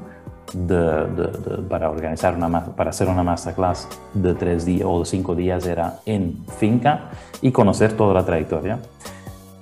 para 1.69 1.91
organizar 1.91 2.35
una, 2.35 2.67
para 2.67 2.91
hacer 2.91 3.09
una 3.09 3.23
masterclass 3.23 3.89
de 4.13 4.35
tres 4.35 4.65
días 4.67 4.87
o 4.87 5.05
cinco 5.05 5.35
días 5.35 5.67
era 5.67 6.01
en 6.05 6.45
finca 6.59 7.11
y 7.41 7.51
conocer 7.53 7.97
toda 7.97 8.15
la 8.15 8.25
trayectoria. 8.25 8.79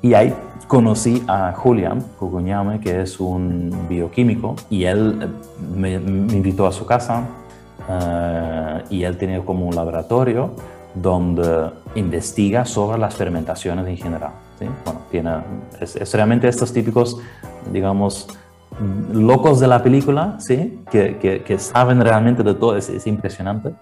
Y 0.03 0.15
ahí 0.15 0.35
conocí 0.67 1.23
a 1.29 1.53
Julián 1.53 2.01
Cucuñame, 2.19 2.81
que 2.81 3.03
es 3.03 3.21
un 3.21 3.87
bioquímico, 3.89 4.57
y 4.69 4.85
él 4.85 5.29
me, 5.75 5.99
me 5.99 6.33
invitó 6.33 6.67
a 6.67 6.73
su 6.73 6.87
casa 6.87 7.25
uh, 7.89 8.93
y 8.93 9.05
él 9.05 9.17
tiene 9.19 9.45
como 9.45 9.67
un 9.67 9.75
laboratorio 9.75 10.53
donde 10.95 11.71
investiga 11.95 12.65
sobre 12.65 12.99
las 12.99 13.15
fermentaciones 13.15 13.87
en 13.87 13.97
general. 13.97 14.33
Bueno, 14.85 15.01
tiene, 15.11 15.31
es, 15.81 16.13
realmente 16.15 16.49
estos 16.49 16.73
típicos, 16.73 17.19
digamos, 17.73 18.29
locos 19.13 19.61
de 19.61 19.69
la 19.69 19.83
película, 19.83 20.37
¿sí? 20.39 20.81
Que, 20.91 21.57
saben 21.59 22.01
realmente 22.01 22.43
de 22.43 22.55
todo, 22.55 22.77
es, 22.77 22.89
es, 22.89 23.07
impresionante. 23.07 23.73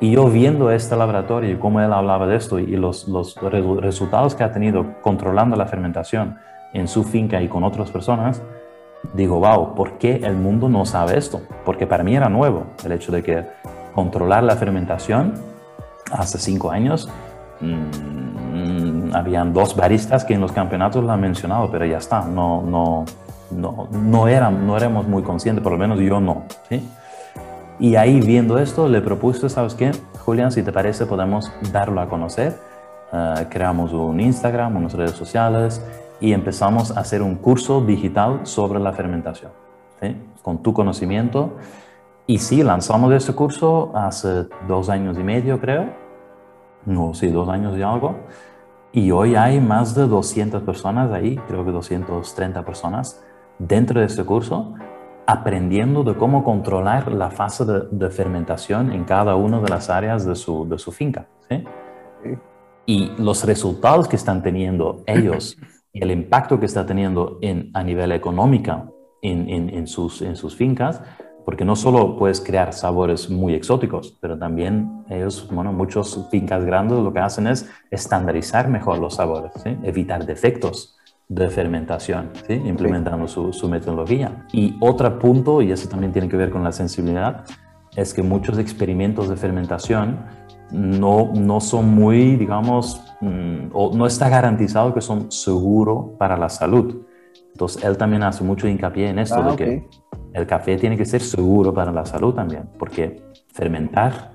Y 0.00 0.12
yo 0.12 0.26
viendo 0.26 0.70
este 0.70 0.96
laboratorio 0.96 1.52
y 1.52 1.56
cómo 1.56 1.80
él 1.80 1.92
hablaba 1.92 2.26
de 2.26 2.36
esto 2.36 2.58
y 2.58 2.76
los, 2.76 3.08
los 3.08 3.36
resultados 3.80 4.34
que 4.34 4.42
ha 4.44 4.52
tenido 4.52 5.00
controlando 5.02 5.56
la 5.56 5.66
fermentación 5.66 6.36
en 6.72 6.88
su 6.88 7.04
finca 7.04 7.40
y 7.40 7.48
con 7.48 7.62
otras 7.62 7.90
personas, 7.90 8.42
digo, 9.12 9.38
wow, 9.38 9.74
¿por 9.74 9.98
qué 9.98 10.16
el 10.16 10.34
mundo 10.34 10.68
no 10.68 10.84
sabe 10.84 11.16
esto? 11.16 11.40
Porque 11.64 11.86
para 11.86 12.02
mí 12.02 12.16
era 12.16 12.28
nuevo 12.28 12.64
el 12.84 12.92
hecho 12.92 13.12
de 13.12 13.22
que 13.22 13.44
controlar 13.94 14.42
la 14.42 14.56
fermentación 14.56 15.34
hace 16.10 16.38
cinco 16.38 16.70
años 16.70 17.08
mmm, 17.60 19.14
habían 19.14 19.52
dos 19.52 19.76
baristas 19.76 20.24
que 20.24 20.34
en 20.34 20.40
los 20.40 20.52
campeonatos 20.52 21.04
lo 21.04 21.12
han 21.12 21.20
mencionado, 21.20 21.70
pero 21.70 21.84
ya 21.86 21.98
está, 21.98 22.24
no, 22.24 22.62
no, 22.62 23.04
no, 23.54 23.88
no, 23.90 24.28
eran, 24.28 24.66
no 24.66 24.76
éramos 24.76 25.06
muy 25.06 25.22
conscientes, 25.22 25.62
por 25.62 25.72
lo 25.72 25.78
menos 25.78 25.98
yo 26.00 26.20
no. 26.20 26.44
Y 27.78 27.96
ahí 27.96 28.20
viendo 28.20 28.58
esto, 28.58 28.88
le 28.88 29.00
propuse, 29.00 29.48
¿sabes 29.48 29.74
qué? 29.74 29.90
Julián, 30.24 30.52
si 30.52 30.62
te 30.62 30.72
parece, 30.72 31.06
podemos 31.06 31.52
darlo 31.72 32.00
a 32.00 32.08
conocer. 32.08 32.58
Uh, 33.12 33.48
creamos 33.48 33.92
un 33.92 34.20
Instagram, 34.20 34.76
unas 34.76 34.94
redes 34.94 35.12
sociales 35.12 35.84
y 36.20 36.32
empezamos 36.32 36.96
a 36.96 37.00
hacer 37.00 37.22
un 37.22 37.36
curso 37.36 37.80
digital 37.80 38.40
sobre 38.44 38.80
la 38.80 38.92
fermentación, 38.92 39.52
con 40.42 40.62
tu 40.62 40.72
conocimiento. 40.72 41.56
Y 42.26 42.38
sí, 42.38 42.62
lanzamos 42.62 43.12
este 43.12 43.34
curso 43.34 43.92
hace 43.94 44.46
dos 44.66 44.88
años 44.88 45.18
y 45.18 45.22
medio, 45.22 45.60
creo. 45.60 45.86
No, 46.86 47.14
sí, 47.14 47.28
dos 47.28 47.48
años 47.48 47.76
y 47.76 47.82
algo. 47.82 48.16
Y 48.92 49.10
hoy 49.10 49.34
hay 49.34 49.60
más 49.60 49.94
de 49.94 50.06
200 50.06 50.62
personas 50.62 51.10
ahí, 51.12 51.36
creo 51.48 51.64
que 51.64 51.72
230 51.72 52.64
personas 52.64 53.20
dentro 53.58 54.00
de 54.00 54.06
este 54.06 54.24
curso 54.24 54.74
aprendiendo 55.26 56.04
de 56.04 56.14
cómo 56.14 56.44
controlar 56.44 57.12
la 57.12 57.30
fase 57.30 57.64
de, 57.64 57.82
de 57.90 58.10
fermentación 58.10 58.92
en 58.92 59.04
cada 59.04 59.36
una 59.36 59.60
de 59.60 59.68
las 59.68 59.88
áreas 59.88 60.26
de 60.26 60.34
su, 60.34 60.68
de 60.68 60.78
su 60.78 60.92
finca. 60.92 61.26
¿sí? 61.48 61.64
Y 62.86 63.12
los 63.18 63.44
resultados 63.44 64.08
que 64.08 64.16
están 64.16 64.42
teniendo 64.42 65.02
ellos 65.06 65.56
y 65.92 66.02
el 66.02 66.10
impacto 66.10 66.60
que 66.60 66.66
está 66.66 66.84
teniendo 66.84 67.38
en, 67.40 67.70
a 67.72 67.82
nivel 67.82 68.12
económico 68.12 68.94
en, 69.22 69.48
en, 69.48 69.70
en, 69.70 69.86
sus, 69.86 70.20
en 70.20 70.36
sus 70.36 70.54
fincas, 70.54 71.00
porque 71.46 71.64
no 71.64 71.76
solo 71.76 72.18
puedes 72.18 72.40
crear 72.40 72.72
sabores 72.72 73.30
muy 73.30 73.54
exóticos, 73.54 74.16
pero 74.20 74.38
también 74.38 75.04
ellos, 75.08 75.48
bueno, 75.50 75.72
muchos 75.72 76.26
fincas 76.30 76.64
grandes 76.64 76.98
lo 76.98 77.12
que 77.12 77.20
hacen 77.20 77.46
es 77.46 77.70
estandarizar 77.90 78.68
mejor 78.68 78.98
los 78.98 79.14
sabores, 79.14 79.52
¿sí? 79.62 79.76
evitar 79.82 80.26
defectos 80.26 80.93
de 81.28 81.48
fermentación, 81.48 82.30
¿sí? 82.46 82.54
implementando 82.54 83.26
su, 83.26 83.52
su, 83.52 83.68
metodología. 83.68 84.46
Y 84.52 84.76
otro 84.80 85.18
punto, 85.18 85.62
y 85.62 85.72
eso 85.72 85.88
también 85.88 86.12
tiene 86.12 86.28
que 86.28 86.36
ver 86.36 86.50
con 86.50 86.62
la 86.62 86.72
sensibilidad, 86.72 87.44
es 87.96 88.12
que 88.12 88.22
muchos 88.22 88.58
experimentos 88.58 89.28
de 89.28 89.36
fermentación 89.36 90.18
no, 90.70 91.32
no 91.34 91.60
son 91.60 91.94
muy, 91.94 92.36
digamos, 92.36 93.00
mm, 93.20 93.68
o 93.72 93.94
no 93.96 94.06
está 94.06 94.28
garantizado 94.28 94.92
que 94.92 95.00
son 95.00 95.30
seguros 95.30 96.16
para 96.18 96.36
la 96.36 96.48
salud. 96.48 97.06
Entonces, 97.52 97.84
él 97.84 97.96
también 97.96 98.22
hace 98.24 98.42
mucho 98.42 98.66
hincapié 98.66 99.08
en 99.08 99.20
esto, 99.20 99.36
Ah, 99.38 99.50
de 99.50 99.56
que 99.56 99.88
el 100.32 100.46
café 100.46 100.76
tiene 100.76 100.96
que 100.96 101.04
ser 101.04 101.20
seguro 101.20 101.72
para 101.72 101.92
la 101.92 102.04
salud 102.04 102.34
también, 102.34 102.68
porque 102.78 103.22
fermentar 103.52 104.33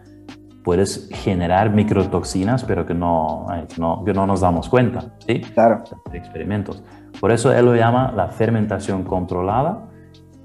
puedes 0.64 1.10
generar 1.12 1.72
microtoxinas, 1.72 2.64
pero 2.64 2.86
que 2.86 2.94
no, 2.94 3.48
eh, 3.54 3.66
que 3.74 3.80
no, 3.82 4.04
que 4.04 4.14
no 4.14 4.28
nos 4.28 4.42
damos 4.42 4.70
cuenta, 4.70 5.14
¿sí? 5.26 5.42
Claro. 5.42 5.84
Experimentos. 6.14 6.84
Por 7.20 7.32
eso 7.32 7.52
él 7.52 7.66
lo 7.66 7.76
llama 7.76 8.12
la 8.16 8.28
fermentación 8.28 9.04
controlada 9.04 9.86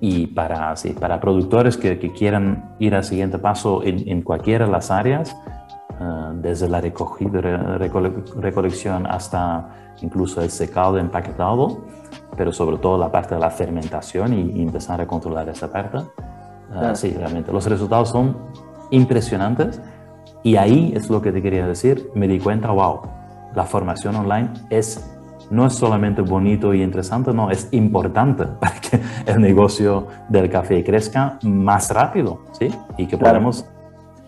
y 0.01 0.27
para, 0.29 0.75
sí, 0.77 0.91
para 0.91 1.21
productores 1.21 1.77
que, 1.77 1.99
que 1.99 2.13
quieran 2.13 2.75
ir 2.79 2.95
al 2.95 3.05
siguiente 3.05 3.39
paso 3.39 3.83
en, 3.83 4.09
en 4.09 4.23
cualquiera 4.23 4.67
de 4.67 4.73
las 4.73 4.91
áreas, 4.91 5.37
uh, 6.01 6.33
desde 6.35 6.69
la 6.69 6.81
recogida, 6.81 7.41
recole, 7.79 8.13
recolección 8.37 9.07
hasta 9.07 9.95
incluso 10.03 10.43
el 10.43 10.51
secado, 10.51 10.99
empaquetado, 10.99 11.85
pero 12.37 12.53
sobre 12.53 12.79
todo 12.79 12.99
la 12.99 13.11
parte 13.11 13.35
de 13.35 13.41
la 13.41 13.51
fermentación 13.51 14.33
y, 14.35 14.59
y 14.59 14.63
empezar 14.63 15.01
a 15.01 15.07
controlar 15.07 15.49
esa 15.49 15.71
parte. 15.71 15.99
Uh, 15.99 16.79
claro. 16.79 16.97
Sí, 16.97 17.13
realmente 17.13 17.53
los 17.53 17.67
resultados 17.67 18.11
son 18.11 18.37
impresionantes 18.91 19.81
y 20.45 20.57
ahí 20.57 20.93
es 20.95 21.11
lo 21.11 21.21
que 21.23 21.33
te 21.33 21.43
quería 21.43 21.67
decir, 21.67 22.11
me 22.15 22.29
di 22.29 22.39
cuenta, 22.39 22.71
wow, 22.71 23.01
la 23.57 23.65
formación 23.65 24.15
online 24.15 24.51
es 24.71 25.11
no 25.51 25.67
es 25.67 25.75
solamente 25.75 26.23
bonito 26.23 26.73
y 26.73 26.83
interesante, 26.83 27.33
no, 27.33 27.51
es 27.51 27.69
importante 27.73 28.45
para 28.61 28.75
que 28.81 29.01
el 29.27 29.41
negocio 29.41 30.07
del 30.29 30.49
café 30.49 30.85
crezca 30.85 31.39
más 31.43 31.91
rápido, 31.91 32.41
¿sí? 32.53 32.69
Y 32.97 33.07
que 33.07 33.19
Claro. 33.19 33.35
podamos, 33.35 33.67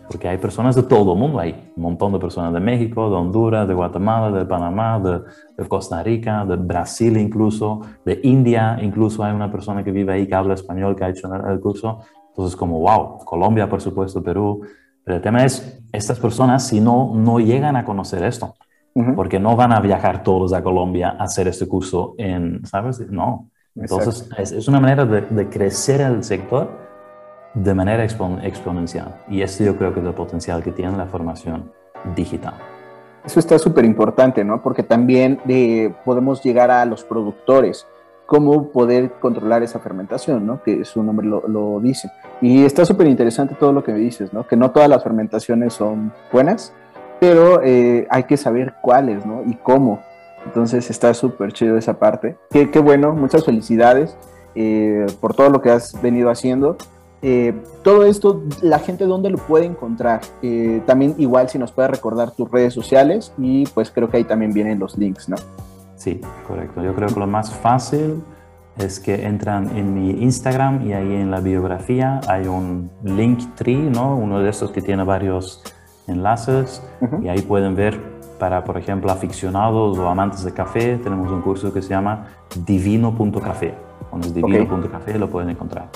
porque 0.09 0.29
hay 0.29 0.39
personas 0.39 0.75
de 0.77 0.83
todo 0.83 1.12
el 1.12 1.19
mundo, 1.19 1.39
hay 1.39 1.71
un 1.77 1.83
montón 1.83 2.12
de 2.12 2.19
personas 2.19 2.53
de 2.53 2.61
México, 2.61 3.11
de 3.11 3.17
Honduras, 3.17 3.67
de 3.67 3.75
Guatemala, 3.75 4.31
de 4.39 4.45
Panamá, 4.45 4.99
de, 5.01 5.21
de 5.57 5.69
Costa 5.69 6.03
Rica, 6.03 6.45
de 6.45 6.57
Brasil 6.57 7.17
incluso, 7.17 7.81
de 8.05 8.21
India, 8.23 8.79
incluso 8.81 9.25
hay 9.25 9.35
una 9.35 9.51
persona 9.51 9.83
que 9.83 9.93
vive 9.93 10.12
ahí 10.12 10.27
que 10.27 10.35
habla 10.35 10.55
español, 10.55 10.97
que 10.97 11.05
ha 11.05 11.09
hecho 11.09 11.33
el 11.35 11.51
el 11.51 11.61
curso, 11.61 12.01
entonces 12.29 12.57
como, 12.57 12.81
wow, 12.81 13.19
Colombia, 13.25 13.69
por 13.69 13.81
supuesto, 13.81 14.23
Perú, 14.23 14.62
pero 15.07 15.19
el 15.19 15.23
tema 15.23 15.45
es, 15.45 15.81
estas 15.93 16.19
personas 16.19 16.67
si 16.67 16.81
no, 16.81 17.13
no 17.15 17.39
llegan 17.39 17.77
a 17.77 17.85
conocer 17.85 18.25
esto, 18.25 18.57
Ujú. 18.93 19.15
porque 19.15 19.39
no 19.39 19.55
van 19.55 19.73
a 19.73 19.79
viajar 19.79 20.25
todos 20.25 20.53
a 20.53 20.65
Colombia 20.65 21.15
a 21.17 21.23
hacer 21.23 21.47
este 21.47 21.69
curso 21.69 22.15
en, 22.19 22.67
¿sabes? 22.67 22.99
No. 23.09 23.49
Entonces, 23.77 24.29
es, 24.37 24.51
es 24.51 24.67
una 24.67 24.81
manera 24.81 25.05
de, 25.05 25.21
de 25.21 25.49
crecer 25.49 26.01
el 26.01 26.25
sector 26.25 26.71
de 27.55 27.73
manera 27.73 28.05
expon- 28.05 28.43
exponencial. 28.43 29.15
Y 29.29 29.43
esto 29.43 29.63
yo 29.63 29.77
creo 29.77 29.95
que 29.95 30.01
es 30.01 30.07
el 30.07 30.13
potencial 30.13 30.61
que 30.63 30.73
tiene 30.73 30.97
la 30.97 31.07
formación 31.07 31.71
digital. 32.17 32.55
Eso 33.25 33.39
está 33.39 33.59
súper 33.61 33.85
importante, 33.85 34.43
¿no? 34.45 34.61
Porque 34.61 34.83
también 34.83 35.39
eh, 35.47 35.95
podemos 36.05 36.43
llegar 36.43 36.71
a 36.71 36.85
los 36.85 37.05
productores, 37.05 37.87
cómo 38.27 38.68
poder 38.68 39.12
controlar 39.20 39.62
esa 39.62 39.79
fermentación, 39.79 40.47
¿no? 40.47 40.62
Que 40.62 40.85
su 40.85 41.03
nombre 41.03 41.27
lo, 41.27 41.47
lo 41.47 41.81
dice. 41.81 42.11
Y 42.41 42.64
está 42.64 42.85
súper 42.85 43.07
interesante 43.07 43.55
todo 43.55 43.72
lo 43.72 43.83
que 43.83 43.93
me 43.93 43.99
dices, 43.99 44.33
¿no? 44.33 44.47
Que 44.47 44.57
no 44.57 44.70
todas 44.70 44.89
las 44.89 45.03
fermentaciones 45.03 45.74
son 45.74 46.12
buenas, 46.33 46.72
pero 47.20 47.62
eh, 47.62 48.07
hay 48.11 48.24
que 48.24 48.37
saber 48.37 48.74
cuáles, 48.83 49.24
¿no? 49.24 49.43
Y 49.47 49.55
cómo. 49.55 50.01
Entonces 50.45 50.91
está 50.91 51.14
súper 51.14 51.53
chido 51.53 51.77
esa 51.77 51.99
parte. 51.99 52.37
Qué, 52.51 52.70
qué 52.70 52.79
bueno, 52.79 53.12
muchas 53.12 53.45
felicidades 53.45 54.16
eh, 54.55 55.07
por 55.20 55.35
todo 55.35 55.51
lo 55.51 55.61
que 55.61 55.70
has 55.70 56.01
venido 56.01 56.31
haciendo. 56.31 56.77
Eh, 57.22 57.55
todo 57.83 58.05
esto, 58.05 58.43
la 58.62 58.79
gente 58.79 59.05
dónde 59.05 59.31
lo 59.31 59.39
puede 59.39 59.66
encontrar. 59.66 60.20
Eh, 60.43 60.83
también 60.87 61.14
igual 61.18 61.49
si 61.49 61.59
nos 61.59 61.72
puede 61.72 61.89
recordar 61.89 62.31
tus 62.31 62.51
redes 62.51 62.72
sociales 62.72 63.33
y 63.39 63.66
pues 63.66 63.91
creo 63.91 64.09
que 64.11 64.18
ahí 64.18 64.24
también 64.24 64.53
vienen 64.53 64.79
los 64.79 64.97
links, 64.97 65.29
¿no? 65.29 65.37
Sí, 65.97 66.20
correcto. 66.47 66.82
Yo 66.82 66.94
creo 66.94 67.09
que 67.09 67.18
lo 67.18 67.26
más 67.26 67.53
fácil 67.53 68.22
es 68.78 69.01
que 69.01 69.26
entran 69.26 69.76
en 69.76 69.94
mi 69.94 70.11
Instagram 70.22 70.86
y 70.86 70.92
ahí 70.92 71.14
en 71.14 71.30
la 71.30 71.40
biografía 71.40 72.20
hay 72.28 72.47
un 72.47 72.90
link 73.03 73.55
tree, 73.55 73.90
¿no? 73.90 74.16
Uno 74.16 74.40
de 74.40 74.51
estos 74.51 74.70
que 74.70 74.82
tiene 74.82 75.03
varios 75.05 75.62
enlaces 76.07 76.82
y 77.22 77.28
ahí 77.28 77.40
pueden 77.40 77.74
ver 77.74 77.99
para, 78.38 78.64
por 78.64 78.76
ejemplo, 78.76 79.11
aficionados 79.11 79.99
o 79.99 80.09
amantes 80.09 80.44
de 80.44 80.53
café, 80.53 80.99
tenemos 80.99 81.30
un 81.30 81.40
curso 81.40 81.72
que 81.72 81.80
se 81.80 81.88
llama 81.88 82.26
divino.café. 82.66 83.74
Pones 84.11 84.34
divino.café 84.34 85.18
lo 85.18 85.30
pueden 85.30 85.51
encontrar. 85.51 85.88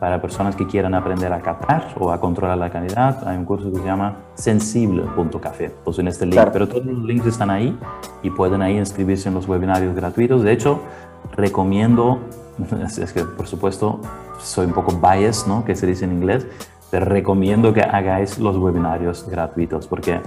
Para 0.00 0.20
personas 0.20 0.54
que 0.54 0.64
quieran 0.66 0.94
aprender 0.94 1.32
a 1.32 1.40
catar 1.40 1.88
o 1.98 2.12
a 2.12 2.20
controlar 2.20 2.56
la 2.56 2.70
calidad, 2.70 3.26
hay 3.26 3.36
un 3.36 3.44
curso 3.44 3.72
que 3.72 3.78
se 3.78 3.84
llama 3.84 4.16
sensible.café. 4.34 5.72
Pues 5.84 5.98
en 5.98 6.06
este 6.08 6.24
link, 6.24 6.34
Claro. 6.34 6.52
pero 6.52 6.68
todos 6.68 6.86
los 6.86 7.02
links 7.02 7.26
están 7.26 7.50
ahí 7.50 7.76
y 8.22 8.30
pueden 8.30 8.62
ahí 8.62 8.78
inscribirse 8.78 9.28
en 9.28 9.34
los 9.34 9.48
webinarios 9.48 9.96
gratuitos. 9.96 10.42
De 10.44 10.52
hecho, 10.52 10.80
recomiendo, 11.36 12.20
es, 12.98 13.12
que 13.12 13.24
por 13.24 13.48
supuesto 13.48 14.00
soy 14.38 14.66
un 14.66 14.72
poco 14.72 14.92
biased, 14.92 15.48
¿no? 15.48 15.64
Que 15.64 15.74
se 15.74 15.86
dice 15.86 16.04
en 16.04 16.12
inglés, 16.12 16.46
pero 16.90 17.04
recomiendo 17.04 17.72
que 17.74 17.82
hagáis 17.82 18.38
los 18.38 18.56
webinarios 18.56 19.28
gratuitos 19.28 19.88
porque 19.88 20.20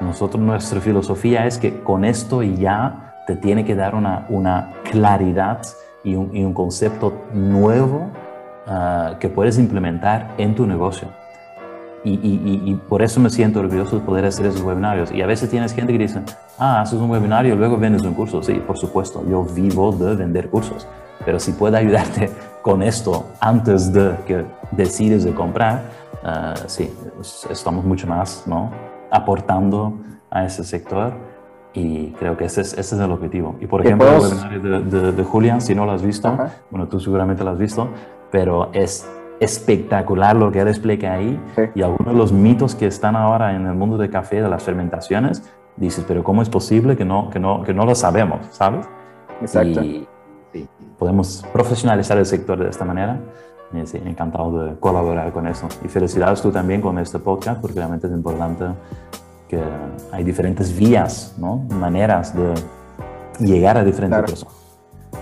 nosotros, 0.00 0.40
nuestra 0.42 0.80
filosofía 0.80 1.46
es 1.46 1.58
que 1.58 1.82
con 1.82 2.04
esto 2.04 2.42
ya 2.42 3.14
te 3.26 3.36
tiene 3.36 3.64
que 3.64 3.74
dar 3.74 3.94
una, 3.94 4.26
una 4.28 4.74
claridad 4.90 5.62
y 6.04 6.14
un, 6.14 6.36
y 6.36 6.44
un 6.44 6.52
concepto 6.52 7.12
nuevo 7.32 8.10
ah, 8.68 9.14
que 9.18 9.28
puedes 9.28 9.58
implementar 9.58 10.34
en 10.38 10.54
tu 10.54 10.66
negocio. 10.66 11.08
Y, 12.04 12.12
y- 12.14 12.62
y- 12.64 12.74
por 12.88 13.02
eso 13.02 13.18
me 13.20 13.28
siento 13.28 13.58
orgulloso 13.58 13.98
de 13.98 14.04
poder 14.06 14.24
hacer 14.24 14.46
esos 14.46 14.62
webinarios. 14.62 15.10
Y 15.10 15.20
a 15.20 15.26
veces 15.26 15.50
tienes 15.50 15.72
gente 15.74 15.92
que 15.92 15.98
dice, 15.98 16.20
ah, 16.58 16.80
haces 16.80 16.98
un 17.00 17.10
webinario 17.10 17.54
y 17.54 17.58
luego 17.58 17.76
vendes 17.76 18.02
un 18.02 18.14
curso. 18.14 18.40
Sí, 18.42 18.54
por 18.66 18.78
supuesto, 18.78 19.24
yo 19.28 19.42
vivo 19.44 19.90
de 19.92 20.14
vender 20.14 20.48
cursos. 20.48 20.86
Pero 21.24 21.40
si 21.40 21.52
puedo 21.52 21.76
ayudarte 21.76 22.30
con 22.62 22.82
esto 22.82 23.26
antes 23.40 23.92
de 23.92 24.14
que 24.26 24.44
decides 24.70 25.24
de 25.24 25.34
comprar, 25.34 25.82
ah, 26.22 26.54
sí, 26.66 26.88
es- 27.20 27.46
estamos 27.50 27.84
mucho 27.84 28.06
más 28.06 28.44
¿no? 28.46 28.70
aportando 29.10 29.94
a 30.30 30.44
ese 30.44 30.62
sector 30.62 31.12
y 31.74 32.10
creo 32.12 32.36
que 32.36 32.44
ese 32.44 32.60
es, 32.60 32.72
ese 32.74 32.94
es 32.94 33.00
el 33.00 33.10
objetivo. 33.10 33.56
Y 33.60 33.66
por 33.66 33.84
ejemplo, 33.84 34.08
el 34.08 34.16
puedas- 34.18 34.44
webinar 34.44 34.84
de, 34.84 34.98
de- 35.00 35.12
de 35.12 35.24
Julian, 35.24 35.60
si 35.60 35.74
no 35.74 35.84
lo 35.84 35.92
has 35.92 36.02
visto, 36.02 36.28
Ajá. 36.28 36.50
bueno, 36.70 36.86
tú 36.86 37.00
seguramente 37.00 37.42
lo 37.42 37.50
has 37.50 37.58
visto, 37.58 37.88
pero 38.30 38.70
es 38.72 39.08
espectacular 39.40 40.34
lo 40.36 40.50
que 40.50 40.60
él 40.60 40.68
explica 40.68 41.14
ahí 41.14 41.40
Sí. 41.54 41.62
y 41.76 41.82
algunos 41.82 42.12
de 42.12 42.18
los 42.18 42.32
mitos 42.32 42.74
que 42.74 42.86
están 42.86 43.14
ahora 43.16 43.54
en 43.54 43.66
el 43.66 43.74
mundo 43.74 43.96
del 43.96 44.10
café, 44.10 44.42
de 44.42 44.48
las 44.48 44.62
fermentaciones, 44.64 45.42
dices, 45.76 46.04
pero 46.08 46.24
¿cómo 46.24 46.42
es 46.42 46.48
posible 46.48 46.96
que 46.96 47.04
no, 47.04 47.30
que 47.30 47.38
no, 47.38 47.62
que 47.62 47.72
no 47.72 47.84
lo 47.86 47.94
sabemos, 47.94 48.38
sabes? 48.50 48.86
Exacto. 49.40 49.80
Y 49.82 50.08
sí, 50.52 50.68
podemos 50.98 51.44
profesionalizar 51.52 52.18
el 52.18 52.26
sector 52.26 52.58
de 52.58 52.68
esta 52.68 52.84
manera. 52.84 53.20
Y 53.72 53.86
sí, 53.86 54.00
encantado 54.04 54.64
de 54.64 54.74
colaborar 54.80 55.30
con 55.32 55.46
eso. 55.46 55.68
Y 55.84 55.88
felicidades 55.88 56.40
tú 56.42 56.50
también 56.50 56.80
con 56.80 56.98
este 56.98 57.18
podcast, 57.18 57.60
porque 57.60 57.76
realmente 57.76 58.06
es 58.06 58.12
importante 58.12 58.64
que 59.46 59.62
hay 60.10 60.24
diferentes 60.24 60.76
vías, 60.76 61.34
¿no? 61.38 61.56
maneras 61.78 62.34
de 62.34 62.54
llegar 63.38 63.76
a 63.76 63.84
diferentes 63.84 64.16
Claro. 64.18 64.26
personas 64.26 64.54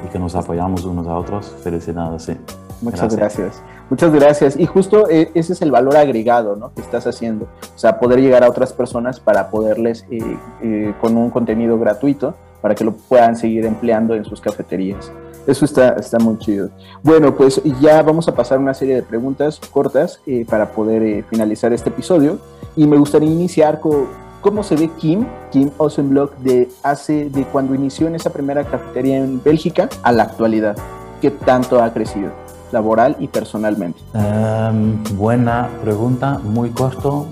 y 0.04 0.08
que 0.08 0.18
nos 0.18 0.34
apoyamos 0.36 0.84
unos 0.84 1.06
a 1.06 1.14
otros. 1.16 1.54
Felicidades, 1.62 2.22
sí. 2.22 2.36
Muchas 2.82 3.14
Gracias. 3.14 3.38
gracias. 3.38 3.62
Muchas 3.88 4.12
gracias. 4.12 4.56
Y 4.58 4.66
justo 4.66 5.08
eh, 5.08 5.30
ese 5.34 5.52
es 5.52 5.62
el 5.62 5.70
valor 5.70 5.96
agregado 5.96 6.56
¿no? 6.56 6.72
que 6.74 6.80
estás 6.80 7.06
haciendo. 7.06 7.46
O 7.74 7.78
sea, 7.78 7.98
poder 7.98 8.20
llegar 8.20 8.42
a 8.42 8.48
otras 8.48 8.72
personas 8.72 9.20
para 9.20 9.48
poderles, 9.50 10.04
eh, 10.10 10.36
eh, 10.62 10.94
con 11.00 11.16
un 11.16 11.30
contenido 11.30 11.78
gratuito, 11.78 12.34
para 12.60 12.74
que 12.74 12.84
lo 12.84 12.92
puedan 12.92 13.36
seguir 13.36 13.64
empleando 13.64 14.14
en 14.14 14.24
sus 14.24 14.40
cafeterías. 14.40 15.12
Eso 15.46 15.64
está, 15.64 15.90
está 15.90 16.18
muy 16.18 16.38
chido. 16.38 16.70
Bueno, 17.02 17.36
pues 17.36 17.60
ya 17.80 18.02
vamos 18.02 18.26
a 18.26 18.34
pasar 18.34 18.58
una 18.58 18.74
serie 18.74 18.96
de 18.96 19.02
preguntas 19.02 19.60
cortas 19.70 20.20
eh, 20.26 20.44
para 20.48 20.72
poder 20.72 21.02
eh, 21.02 21.24
finalizar 21.30 21.72
este 21.72 21.90
episodio. 21.90 22.38
Y 22.74 22.86
me 22.86 22.96
gustaría 22.96 23.30
iniciar 23.30 23.78
con 23.78 24.06
cómo 24.40 24.64
se 24.64 24.74
ve 24.74 24.90
Kim, 24.98 25.24
Kim 25.52 25.70
Osenblock, 25.76 26.36
de 26.38 26.68
hace, 26.82 27.30
de 27.30 27.44
cuando 27.44 27.74
inició 27.74 28.08
en 28.08 28.16
esa 28.16 28.30
primera 28.30 28.64
cafetería 28.64 29.18
en 29.18 29.40
Bélgica 29.42 29.88
a 30.02 30.10
la 30.10 30.24
actualidad. 30.24 30.76
¿Qué 31.20 31.30
tanto 31.30 31.80
ha 31.80 31.92
crecido? 31.92 32.32
Laboral 32.76 33.16
y 33.18 33.28
personalmente? 33.28 33.98
Em, 34.12 35.02
buena 35.16 35.68
pregunta, 35.82 36.38
muy 36.42 36.70
corto, 36.70 37.26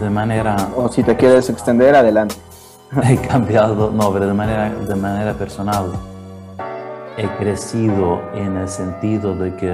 de 0.00 0.08
manera... 0.08 0.54
O 0.76 0.88
si 0.88 1.02
te 1.02 1.16
quieres 1.16 1.50
extender, 1.50 1.96
adelante. 1.96 2.36
He 3.02 3.16
cambiado, 3.16 3.90
no, 3.90 4.12
pero 4.12 4.28
de 4.28 4.32
manera, 4.32 4.70
de 4.70 4.94
manera 4.94 5.32
personal. 5.34 5.86
He 7.16 7.26
crecido 7.38 8.20
en 8.34 8.56
el 8.56 8.68
sentido 8.68 9.34
de 9.34 9.56
que 9.56 9.72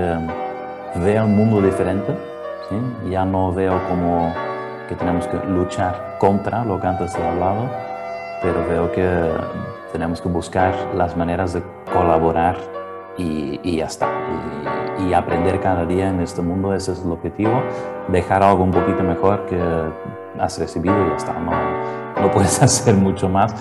veo 1.05 1.25
un 1.27 1.37
mundo 1.37 1.61
diferente, 1.61 2.17
¿sí? 2.69 3.11
ya 3.11 3.27
no 3.27 3.53
veo 3.53 3.79
como 3.89 4.33
que 4.89 4.95
tenemos 4.95 5.27
que 5.27 5.37
luchar 5.47 6.17
contra 6.19 6.65
lo 6.65 6.81
que 6.81 6.87
antes 6.87 7.15
he 7.15 7.23
hablado, 7.23 7.69
pero 8.41 8.67
veo 8.67 8.93
que 8.93 9.07
tenemos 9.93 10.23
que 10.23 10.29
buscar 10.29 10.75
las 10.95 11.17
maneras 11.17 11.53
de 11.53 11.63
colaborar 11.93 12.57
y, 13.19 13.61
y 13.63 13.77
ya 13.77 13.87
está. 13.87 14.09
Y, 14.99 15.09
y, 15.09 15.15
aprender 15.15 15.61
cada 15.61 15.85
día 15.85 16.09
en 16.09 16.21
este 16.21 16.43
mundo, 16.43 16.75
ese 16.75 16.93
es 16.93 17.05
el 17.05 17.11
objetivo. 17.11 17.63
Dejar 18.09 18.43
algo 18.43 18.65
un 18.65 18.71
poquito 18.71 19.03
mejor 19.03 19.47
que 19.47 19.59
has 20.39 20.59
recibido 20.59 20.95
y 21.07 21.11
ya 21.11 21.17
está. 21.17 21.39
No, 21.39 21.53
no 22.21 22.31
puedes 22.31 22.63
hacer 22.63 22.95
mucho 22.95 23.29
más. 23.29 23.55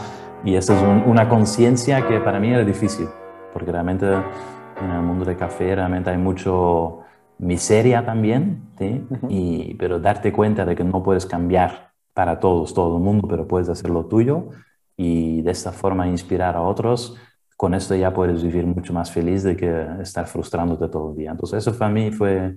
Y 0.43 0.55
esa 0.55 0.75
es 0.75 1.05
una 1.05 1.29
conciencia 1.29 2.07
que 2.07 2.19
para 2.19 2.39
mí 2.39 2.49
era 2.49 2.63
difícil, 2.63 3.07
porque 3.53 3.71
realmente 3.71 4.07
en 4.07 4.91
el 4.91 5.01
mundo 5.01 5.25
del 5.25 5.37
café 5.37 5.75
realmente 5.75 6.09
hay 6.09 6.17
mucho 6.17 6.99
miseria 7.37 8.05
también, 8.05 8.71
¿sí? 8.77 9.05
y, 9.29 9.73
pero 9.75 9.99
darte 9.99 10.31
cuenta 10.31 10.65
de 10.65 10.75
que 10.75 10.83
no 10.83 11.03
puedes 11.03 11.25
cambiar 11.25 11.91
para 12.13 12.39
todos, 12.39 12.73
todo 12.73 12.97
el 12.97 13.03
mundo, 13.03 13.27
pero 13.27 13.47
puedes 13.47 13.69
hacer 13.69 13.89
lo 13.89 14.05
tuyo 14.05 14.49
y 14.97 15.41
de 15.41 15.51
esta 15.51 15.71
forma 15.71 16.07
inspirar 16.07 16.55
a 16.55 16.61
otros, 16.61 17.17
con 17.61 17.75
esto 17.75 17.93
ya 17.93 18.11
puedes 18.11 18.41
vivir 18.41 18.65
mucho 18.65 18.91
más 18.91 19.11
feliz 19.11 19.43
de 19.43 19.55
que 19.55 19.85
estar 20.01 20.25
frustrándote 20.25 20.87
todo 20.87 21.11
el 21.11 21.17
día. 21.17 21.29
Entonces 21.29 21.59
eso 21.59 21.77
para 21.77 21.91
mí 21.91 22.11
fue 22.11 22.55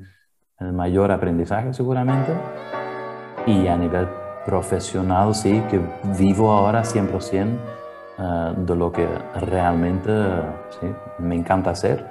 el 0.59 0.73
mayor 0.73 1.13
aprendizaje 1.13 1.75
seguramente 1.75 2.33
y 3.47 3.67
a 3.67 3.77
nivel 3.77 4.09
profesional 4.47 5.35
sí 5.35 5.63
que 5.71 5.79
vivo 6.19 6.51
ahora 6.51 6.85
100% 6.85 7.59
uh, 8.17 8.65
de 8.65 8.77
lo 8.77 8.91
que 8.91 9.07
realmente 9.43 10.11
¿sí? 10.81 10.87
me 11.19 11.35
encanta 11.35 11.73
hacer. 11.73 12.07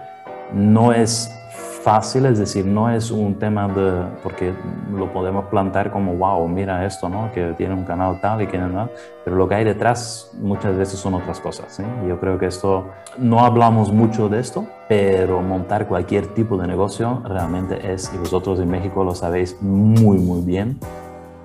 No 0.54 0.94
es 0.94 1.36
fácil, 1.84 2.26
es 2.26 2.40
decir, 2.40 2.66
no 2.66 2.90
es 2.90 3.12
un 3.12 3.36
tema 3.36 3.68
de, 3.68 4.06
porque 4.24 4.54
lo 4.96 5.12
podemos 5.12 5.46
plantar 5.46 5.92
como, 5.92 6.16
wow, 6.16 6.48
mira 6.48 6.86
esto, 6.86 7.10
¿no? 7.10 7.30
Que 7.34 7.54
tiene 7.58 7.74
un 7.74 7.84
canal 7.84 8.22
tal 8.22 8.42
y 8.42 8.48
que 8.48 8.58
no, 8.58 8.90
pero 9.24 9.36
lo 9.36 9.48
que 9.48 9.56
hay 9.56 9.66
detrás 9.66 10.32
muchas 10.40 10.76
veces 10.78 10.98
son 11.00 11.14
otras 11.16 11.40
cosas. 11.42 11.66
¿sí? 11.76 11.84
Yo 12.08 12.20
creo 12.20 12.40
que 12.40 12.48
esto, 12.48 12.86
no 13.18 13.40
hablamos 13.44 13.92
mucho 13.92 14.30
de 14.30 14.40
esto, 14.40 14.66
pero 14.88 15.42
montar 15.42 15.88
cualquier 15.88 16.28
tipo 16.28 16.58
de 16.58 16.68
negocio 16.68 17.22
realmente 17.26 17.94
es, 17.94 18.12
y 18.14 18.18
vosotros 18.18 18.60
en 18.60 18.70
México 18.70 19.04
lo 19.04 19.14
sabéis 19.14 19.62
muy, 19.62 20.18
muy 20.18 20.42
bien, 20.42 20.80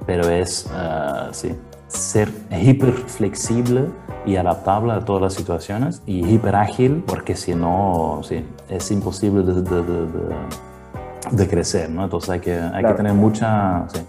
pero 0.06 0.28
es, 0.28 0.70
uh, 0.72 1.32
sí, 1.32 1.58
ser 1.88 2.30
hiper 2.50 2.92
flexible 2.92 3.86
y 4.28 4.36
adaptable 4.36 4.92
a 4.92 5.00
todas 5.00 5.22
las 5.22 5.34
situaciones 5.34 6.02
y 6.04 6.26
hiper 6.26 6.54
ágil 6.54 7.02
porque 7.06 7.34
si 7.34 7.54
no 7.54 8.20
sí, 8.22 8.44
es 8.68 8.90
imposible 8.90 9.42
de, 9.42 9.62
de, 9.62 9.82
de, 9.82 10.06
de, 11.30 11.48
crecer, 11.48 11.88
¿no? 11.88 12.04
Entonces 12.04 12.28
hay 12.30 12.40
que, 12.40 12.52
hay 12.52 12.70
claro. 12.70 12.88
que 12.88 12.94
tener 12.94 13.14
mucha... 13.14 13.88
Sí. 13.88 14.00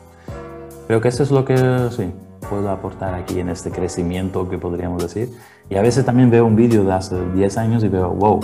Creo 0.87 0.99
que 0.99 1.07
eso 1.07 1.23
es 1.23 1.31
lo 1.31 1.45
que 1.45 1.55
sí, 1.91 2.11
puedo 2.49 2.69
aportar 2.69 3.13
aquí 3.13 3.39
en 3.39 3.49
este 3.49 3.71
crecimiento 3.71 4.49
que 4.49 4.57
podríamos 4.57 5.01
decir. 5.01 5.31
Y 5.69 5.75
a 5.75 5.81
veces 5.81 6.03
también 6.03 6.29
veo 6.29 6.45
un 6.45 6.55
vídeo 6.55 6.83
de 6.83 6.91
hace 6.91 7.15
10 7.35 7.57
años 7.57 7.83
y 7.83 7.87
veo, 7.87 8.09
wow, 8.09 8.39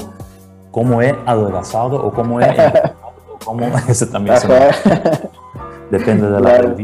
cómo 0.72 1.02
he 1.02 1.14
adelgazado 1.26 2.06
o 2.06 2.12
cómo 2.12 2.40
he... 2.40 2.46
o 2.46 3.40
cómo, 3.46 3.66
ese 3.90 4.06
también 4.08 4.38
se 4.38 4.48
me, 4.48 4.56
depende 5.98 6.30
de 6.30 6.40
la 6.40 6.58
claro. 6.58 6.76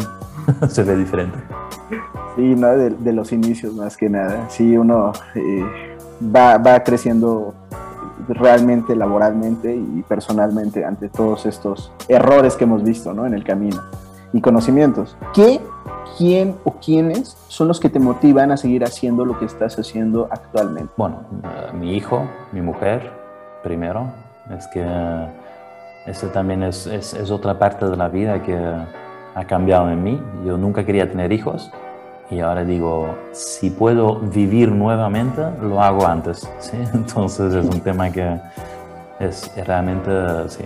se 0.67 0.83
ve 0.83 0.97
diferente. 0.97 1.37
Sí, 2.35 2.55
¿no? 2.55 2.69
de, 2.69 2.91
de, 2.91 3.13
los 3.13 3.31
inicios 3.31 3.73
más 3.73 3.97
que 3.97 4.09
nada. 4.09 4.49
Sí, 4.49 4.77
uno 4.77 5.11
eh, 5.35 5.65
va, 6.33 6.57
va, 6.57 6.81
creciendo 6.81 7.53
realmente 8.29 8.95
laboralmente 8.95 9.75
y 9.75 10.03
personalmente 10.07 10.85
ante 10.85 11.09
todos 11.09 11.45
estos 11.45 11.91
errores 12.07 12.55
que 12.55 12.63
hemos 12.63 12.83
visto 12.83 13.13
¿no? 13.13 13.25
en 13.25 13.33
el 13.33 13.43
camino 13.43 13.81
y 14.31 14.39
conocimientos. 14.39 15.17
¿Qué, 15.33 15.59
quién 16.17 16.55
o 16.63 16.75
quiénes 16.75 17.37
son 17.47 17.67
los 17.67 17.79
que 17.79 17.89
te 17.89 17.99
motivan 17.99 18.51
a 18.51 18.57
seguir 18.57 18.83
haciendo 18.83 19.25
lo 19.25 19.37
que 19.37 19.45
estás 19.45 19.77
haciendo 19.77 20.27
actualmente? 20.31 20.91
Bueno, 20.95 21.23
uh, 21.43 21.75
mi 21.75 21.95
hijo, 21.95 22.23
mi 22.51 22.61
mujer, 22.61 23.11
primero. 23.63 24.05
Es 24.57 24.67
que 24.67 24.81
uh, 24.81 25.27
eso 26.05 26.27
también 26.27 26.63
es, 26.63 26.87
es, 26.87 27.13
es 27.13 27.29
otra 27.29 27.59
parte 27.59 27.85
de 27.87 27.97
la 27.97 28.07
vida 28.07 28.41
que 28.41 28.55
ha 28.55 29.45
cambiado 29.45 29.89
en 29.89 30.01
mí. 30.01 30.21
Yo 30.45 30.57
nunca 30.57 30.85
quería 30.85 31.09
tener 31.09 31.31
hijos 31.33 31.71
y 32.31 32.39
ahora 32.39 32.63
digo, 32.63 33.13
si 33.33 33.69
puedo 33.69 34.15
vivir 34.15 34.71
nuevamente, 34.71 35.41
lo 35.61 35.81
hago 35.81 36.07
antes. 36.07 36.49
¿sí? 36.59 36.77
Entonces 36.93 37.53
es 37.53 37.65
un 37.65 37.81
tema 37.81 38.09
que 38.09 38.39
es 39.19 39.51
realmente, 39.65 40.11
sí. 40.47 40.63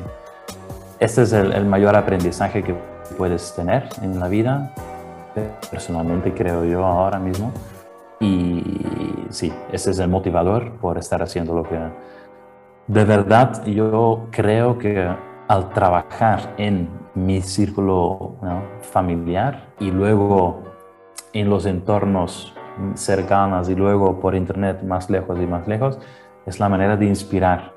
Este 0.99 1.23
es 1.23 1.33
el, 1.33 1.51
el, 1.51 1.65
mayor 1.65 1.95
aprendizaje 1.95 2.63
que 2.63 2.73
puedes 3.17 3.53
tener 3.53 3.89
en 4.01 4.19
la 4.19 4.29
vida, 4.29 4.73
personalmente 5.69 6.33
creo 6.33 6.63
yo 6.63 6.85
ahora 6.85 7.19
mismo. 7.19 7.51
Y 8.19 8.63
sí, 9.29 9.51
ese 9.71 9.91
es 9.91 9.99
el 9.99 10.07
motivador 10.07 10.71
por 10.77 10.97
estar 10.97 11.21
haciendo 11.21 11.53
lo 11.53 11.63
que... 11.63 11.77
De 12.87 13.03
verdad, 13.03 13.65
yo 13.65 14.27
creo 14.31 14.77
que 14.77 15.09
al 15.47 15.69
trabajar 15.69 16.53
en 16.57 16.87
mi 17.15 17.41
círculo 17.41 18.35
¿no? 18.41 18.61
familiar 18.81 19.73
y 19.79 19.91
luego 19.91 20.74
en 21.33 21.49
los 21.49 21.65
entornos 21.65 22.53
cercanos 22.95 23.69
y 23.69 23.75
luego 23.75 24.19
por 24.19 24.35
internet 24.35 24.83
más 24.83 25.09
lejos 25.09 25.39
y 25.39 25.47
más 25.47 25.67
lejos, 25.67 25.99
es 26.45 26.59
la 26.59 26.69
manera 26.69 26.97
de 26.97 27.05
inspirar. 27.05 27.73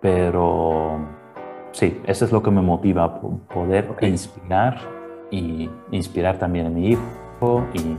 Pero 0.00 0.98
sí, 1.72 2.00
eso 2.04 2.24
es 2.24 2.32
lo 2.32 2.42
que 2.42 2.50
me 2.50 2.60
motiva, 2.60 3.20
poder 3.20 3.90
okay. 3.90 4.10
inspirar 4.10 4.78
y 5.30 5.70
inspirar 5.90 6.38
también 6.38 6.66
a 6.66 6.70
mi 6.70 6.90
hijo 6.90 7.64
y 7.72 7.96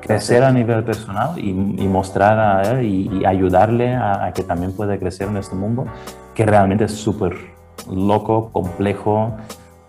crecer 0.00 0.44
a 0.44 0.52
nivel 0.52 0.84
personal 0.84 1.38
y, 1.38 1.50
y 1.50 1.88
mostrar 1.88 2.38
a 2.38 2.70
él 2.70 2.86
y, 2.86 3.18
y 3.18 3.24
ayudarle 3.24 3.94
a, 3.94 4.26
a, 4.26 4.32
que 4.32 4.42
también 4.42 4.72
pueda 4.72 4.96
crecer 4.98 5.28
en 5.28 5.38
este 5.38 5.56
mundo 5.56 5.86
que 6.34 6.46
realmente 6.46 6.84
es 6.84 6.92
súper 6.92 7.34
loco, 7.90 8.50
complejo, 8.52 9.32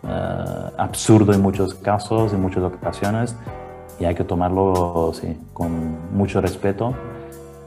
uh, 0.04 0.08
absurdo 0.78 1.32
en 1.32 1.42
muchos 1.42 1.76
casos, 1.76 2.34
en 2.34 2.42
muchas 2.42 2.64
ocasiones, 2.64 3.36
y 4.00 4.06
hay 4.06 4.16
que 4.16 4.24
tomarlo 4.24 5.12
sí, 5.14 5.38
con 5.54 6.16
mucho 6.16 6.42
respeto. 6.42 6.94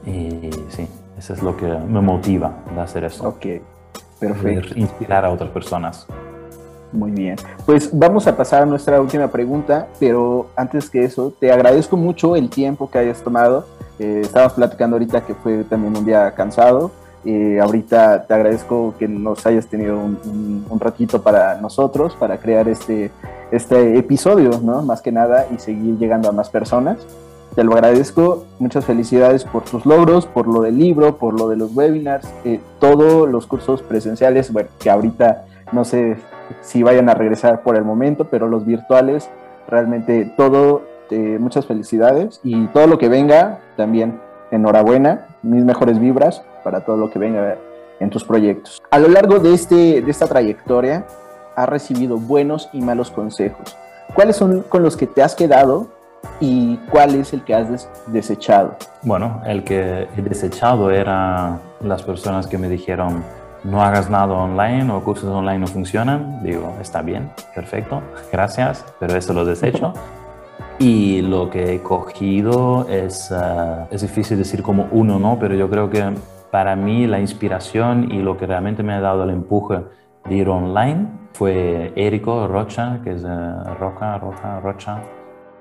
Y 0.05 0.49
sí, 0.69 0.87
eso 1.17 1.33
es 1.33 1.43
lo 1.43 1.55
que 1.55 1.65
me 1.65 2.01
motiva 2.01 2.53
de 2.73 2.81
hacer 2.81 3.03
esto. 3.03 3.27
Ok, 3.29 3.45
perfecto. 4.19 4.73
Inspirar 4.75 5.25
a 5.25 5.31
otras 5.31 5.49
personas. 5.51 6.07
Muy 6.91 7.11
bien. 7.11 7.37
Pues 7.65 7.89
vamos 7.91 8.27
a 8.27 8.35
pasar 8.35 8.63
a 8.63 8.65
nuestra 8.65 9.01
última 9.01 9.27
pregunta, 9.29 9.87
pero 9.99 10.47
antes 10.55 10.89
que 10.89 11.03
eso, 11.03 11.33
te 11.39 11.51
agradezco 11.51 11.97
mucho 11.97 12.35
el 12.35 12.49
tiempo 12.49 12.89
que 12.89 12.99
hayas 12.99 13.21
tomado. 13.21 13.65
Eh, 13.99 14.21
estabas 14.23 14.53
platicando 14.53 14.95
ahorita 14.95 15.25
que 15.25 15.33
fue 15.33 15.63
también 15.63 15.95
un 15.95 16.05
día 16.05 16.33
cansado. 16.35 16.91
Eh, 17.25 17.59
ahorita 17.61 18.25
te 18.27 18.33
agradezco 18.33 18.93
que 18.99 19.07
nos 19.07 19.45
hayas 19.45 19.67
tenido 19.67 19.97
un, 19.97 20.19
un, 20.25 20.65
un, 20.69 20.79
ratito 20.79 21.21
para 21.21 21.55
nosotros, 21.55 22.15
para 22.17 22.37
crear 22.37 22.67
este, 22.67 23.11
este 23.55 23.97
episodio, 23.97 24.59
¿no? 24.63 24.81
Más 24.81 25.01
que 25.01 25.11
nada, 25.11 25.47
y 25.53 25.59
seguir 25.59 25.97
llegando 25.97 26.29
a 26.29 26.31
más 26.31 26.49
personas. 26.49 27.05
Te 27.55 27.63
lo 27.63 27.73
agradezco, 27.73 28.45
muchas 28.57 28.83
felicidades 28.83 29.45
por 29.45 29.63
tus 29.63 29.85
logros, 29.85 30.25
por 30.25 30.47
lo 30.47 30.61
del 30.61 30.77
libro, 30.77 31.17
por 31.17 31.39
lo 31.39 31.47
de 31.49 31.55
los 31.55 31.75
webinars, 31.75 32.27
eh, 32.45 32.59
todos 32.79 33.29
los 33.29 33.45
cursos 33.45 33.83
presenciales, 33.83 34.51
bueno, 34.51 34.69
que 34.79 34.89
ahorita 34.89 35.45
no 35.71 35.85
sé 35.85 36.17
si 36.61 36.81
vayan 36.81 37.09
a 37.09 37.13
regresar 37.13 37.61
por 37.61 37.75
el 37.75 37.83
momento, 37.83 38.25
pero 38.25 38.47
los 38.47 38.65
virtuales, 38.65 39.29
realmente 39.67 40.33
todo, 40.35 40.81
eh, 41.11 41.37
muchas 41.39 41.67
felicidades 41.67 42.39
y 42.43 42.65
todo 42.67 42.87
lo 42.87 42.97
que 42.97 43.07
venga 43.07 43.59
también, 43.77 44.19
enhorabuena, 44.49 45.27
mis 45.43 45.63
mejores 45.63 45.99
vibras 45.99 46.43
para 46.63 46.85
todo 46.85 46.97
lo 46.97 47.11
que 47.11 47.19
venga 47.19 47.57
en 47.99 48.09
tus 48.09 48.23
proyectos. 48.23 48.81
A 48.89 48.97
lo 48.97 49.09
largo 49.09 49.37
de, 49.37 49.53
este, 49.53 50.01
de 50.01 50.09
esta 50.09 50.25
trayectoria, 50.25 51.05
has 51.55 51.69
recibido 51.69 52.17
buenos 52.17 52.69
y 52.73 52.81
malos 52.81 53.11
consejos. 53.11 53.75
¿Cuáles 54.13 54.35
son 54.35 54.61
con 54.63 54.83
los 54.83 54.95
que 54.95 55.07
te 55.07 55.23
has 55.23 55.35
quedado 55.35 55.87
y 56.39 56.77
cuál 56.91 57.15
es 57.15 57.33
el 57.33 57.43
que 57.43 57.55
has 57.55 57.69
des 57.69 57.89
desechado? 58.07 58.75
Bueno, 59.01 59.41
el 59.45 59.63
que 59.63 60.07
he 60.15 60.21
desechado 60.21 60.91
era 60.91 61.59
las 61.81 62.03
personas 62.03 62.47
que 62.47 62.57
me 62.57 62.69
dijeron 62.69 63.23
no 63.63 63.81
hagas 63.81 64.09
nada 64.09 64.33
online 64.33 64.91
o 64.91 65.03
cursos 65.03 65.29
online 65.29 65.59
no 65.59 65.67
funcionan. 65.67 66.43
Digo, 66.43 66.75
está 66.81 67.01
bien, 67.01 67.31
perfecto, 67.55 68.01
gracias, 68.31 68.85
pero 68.99 69.15
eso 69.15 69.33
lo 69.33 69.45
desecho. 69.45 69.93
Y 70.79 71.21
lo 71.21 71.49
que 71.49 71.75
he 71.75 71.81
cogido 71.81 72.87
es, 72.89 73.31
uh, 73.31 73.85
es 73.91 74.01
difícil 74.01 74.37
decir 74.37 74.63
como 74.63 74.87
uno, 74.91 75.19
¿no? 75.19 75.37
Pero 75.39 75.55
yo 75.55 75.69
creo 75.69 75.89
que 75.89 76.13
para 76.51 76.75
mí 76.75 77.07
la 77.07 77.19
inspiración 77.19 78.11
y 78.11 78.21
lo 78.21 78.37
que 78.37 78.45
realmente 78.45 78.83
me 78.83 78.93
ha 78.93 78.99
dado 78.99 79.23
el 79.23 79.29
empuje 79.29 79.79
de 80.25 80.35
ir 80.35 80.49
online 80.49 81.22
fue 81.33 81.91
Érico 81.95 82.47
Rocha, 82.47 82.99
que 83.03 83.11
es 83.13 83.23
uh, 83.23 83.73
Roca, 83.79 84.17
Roca, 84.19 84.59
Rocha, 84.59 85.01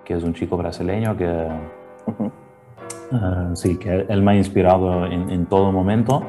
que 0.04 0.14
es 0.14 0.22
un 0.22 0.34
chico 0.34 0.56
brasileño 0.56 1.16
que, 1.16 1.26
uh 1.26 2.12
-huh. 2.12 3.50
uh, 3.52 3.56
sí, 3.56 3.78
que 3.78 4.06
él 4.08 4.22
me 4.22 4.32
ha 4.32 4.36
inspirado 4.36 5.06
en, 5.06 5.30
en, 5.30 5.46
todo 5.46 5.72
momento. 5.72 6.22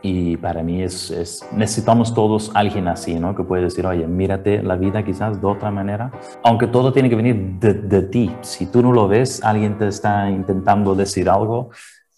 Y 0.00 0.36
para 0.36 0.62
mí 0.62 0.80
es, 0.80 1.10
es, 1.10 1.44
necesitamos 1.52 2.14
todos 2.14 2.52
alguien 2.54 2.86
así, 2.86 3.18
¿no? 3.18 3.34
Que 3.34 3.42
puede 3.42 3.64
decir, 3.64 3.84
oye, 3.84 4.06
mírate 4.06 4.62
la 4.62 4.76
vida 4.76 5.02
quizás 5.02 5.40
de 5.40 5.46
otra 5.48 5.72
manera. 5.72 6.12
Aunque 6.44 6.68
todo 6.68 6.92
tiene 6.92 7.10
que 7.10 7.16
venir 7.16 7.58
de, 7.58 7.74
de 7.74 8.02
ti. 8.02 8.30
Si 8.42 8.66
tú 8.70 8.80
no 8.80 8.92
lo 8.92 9.08
ves, 9.08 9.42
alguien 9.42 9.76
te 9.76 9.88
está 9.88 10.30
intentando 10.30 10.94
decir 10.94 11.28
algo 11.28 11.70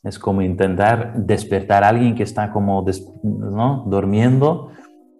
Es 0.02 0.18
como 0.18 0.40
intentar 0.40 1.12
despertar 1.14 1.84
a 1.84 1.88
alguien 1.88 2.14
que 2.14 2.22
está 2.22 2.50
como 2.52 2.84
¿no? 3.22 3.84
durmiendo 3.86 4.70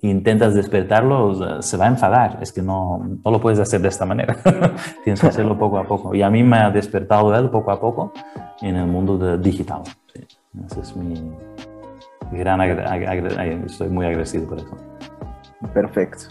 intentas 0.03 0.55
despertarlo, 0.55 1.63
se 1.63 1.77
va 1.77 1.87
a 1.87 1.89
enfadar. 1.89 2.39
Es 2.41 2.53
que 2.53 2.63
no, 2.63 2.99
no 3.25 3.31
lo 3.31 3.41
puedes 3.41 3.59
hacer 3.59 3.81
de 3.81 3.89
esta 3.89 4.07
manera. 4.07 4.37
Tienes 5.05 5.21
que 5.21 5.27
hacerlo 5.27 5.59
poco 5.59 5.79
a 5.79 5.85
poco. 5.85 6.15
Y 6.15 6.23
a 6.23 6.31
mí 6.31 6.43
me 6.43 6.59
ha 6.59 6.71
despertado 6.71 7.35
él 7.35 7.51
poco 7.51 7.71
a 7.71 7.81
poco 7.81 8.13
en 8.63 8.77
el 8.77 8.87
mundo 8.87 9.19
de 9.19 9.39
digital. 9.39 9.83
Ese 10.67 10.81
es 10.81 10.97
mi 10.97 11.15
gran... 12.33 12.61
Estoy 13.67 13.89
muy 13.89 14.07
agradecido 14.07 14.47
por 14.47 14.59
eso. 14.59 14.77
Perfecto. 15.73 16.25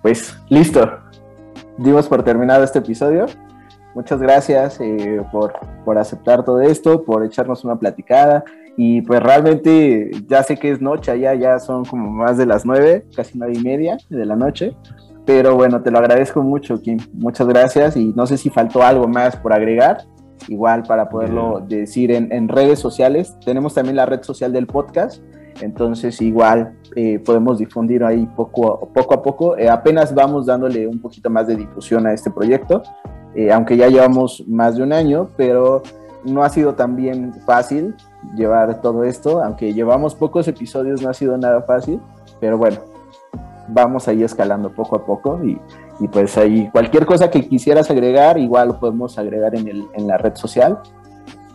Pues 0.00 0.36
listo. 0.48 0.98
Dimos 1.78 2.08
por 2.08 2.22
terminado 2.22 2.64
este 2.64 2.78
episodio. 2.78 3.26
Muchas 3.94 4.20
gracias 4.20 4.80
eh, 4.80 5.22
por, 5.30 5.52
por 5.84 5.98
aceptar 5.98 6.44
todo 6.44 6.60
esto, 6.60 7.04
por 7.04 7.24
echarnos 7.24 7.62
una 7.64 7.76
platicada. 7.76 8.42
Y 8.76 9.02
pues 9.02 9.22
realmente 9.22 10.10
ya 10.26 10.42
sé 10.42 10.56
que 10.56 10.70
es 10.70 10.80
noche, 10.80 11.10
allá 11.10 11.34
ya 11.34 11.58
son 11.58 11.84
como 11.84 12.10
más 12.10 12.38
de 12.38 12.46
las 12.46 12.64
nueve, 12.64 13.04
casi 13.14 13.38
nueve 13.38 13.54
y 13.56 13.62
media 13.62 13.98
de 14.08 14.24
la 14.24 14.36
noche. 14.36 14.74
Pero 15.24 15.54
bueno, 15.54 15.82
te 15.82 15.90
lo 15.90 15.98
agradezco 15.98 16.42
mucho, 16.42 16.80
Kim. 16.80 16.98
Muchas 17.12 17.46
gracias 17.46 17.96
y 17.96 18.12
no 18.16 18.26
sé 18.26 18.36
si 18.36 18.50
faltó 18.50 18.82
algo 18.82 19.06
más 19.06 19.36
por 19.36 19.52
agregar, 19.52 20.04
igual 20.48 20.82
para 20.82 21.08
poderlo 21.08 21.60
decir 21.60 22.10
en, 22.10 22.48
redes 22.48 22.78
sociales. 22.78 23.36
Tenemos 23.44 23.74
también 23.74 23.96
la 23.96 24.06
red 24.06 24.22
social 24.22 24.52
del 24.52 24.66
podcast, 24.66 25.22
entonces 25.60 26.20
igual 26.20 26.74
eh, 26.96 27.20
podemos 27.20 27.58
difundir 27.58 28.02
ahí 28.02 28.26
poco, 28.34 28.90
poco 28.92 29.14
a 29.14 29.22
poco. 29.22 29.56
Eh, 29.56 29.68
apenas 29.68 30.12
vamos 30.12 30.46
dándole 30.46 30.88
un 30.88 30.98
poquito 30.98 31.30
más 31.30 31.46
de 31.46 31.56
difusión 31.56 32.06
a 32.06 32.14
este 32.14 32.30
proyecto, 32.30 32.82
eh, 33.36 33.52
aunque 33.52 33.76
ya 33.76 33.88
llevamos 33.88 34.42
más 34.48 34.76
de 34.76 34.82
un 34.82 34.92
año, 34.92 35.28
pero 35.36 35.82
no 36.24 36.42
ha 36.42 36.48
sido 36.48 36.74
tan 36.74 36.96
bien 36.96 37.32
fácil 37.46 37.94
llevar 38.34 38.80
todo 38.80 39.04
esto, 39.04 39.42
aunque 39.42 39.72
llevamos 39.72 40.14
pocos 40.14 40.48
episodios, 40.48 41.02
no 41.02 41.10
ha 41.10 41.14
sido 41.14 41.36
nada 41.36 41.62
fácil, 41.62 42.00
pero 42.40 42.58
bueno, 42.58 42.78
vamos 43.68 44.08
ahí 44.08 44.22
escalando 44.22 44.70
poco 44.70 44.96
a 44.96 45.04
poco 45.04 45.40
y, 45.44 45.58
pues 46.08 46.36
ahí 46.36 46.68
cualquier 46.72 47.06
cosa 47.06 47.30
que 47.30 47.46
quisieras 47.46 47.90
agregar, 47.90 48.36
igual 48.38 48.68
lo 48.68 48.80
podemos 48.80 49.18
agregar 49.18 49.54
en, 49.54 49.68
el, 49.68 49.84
en 49.94 50.08
la 50.08 50.18
red 50.18 50.34
social. 50.34 50.80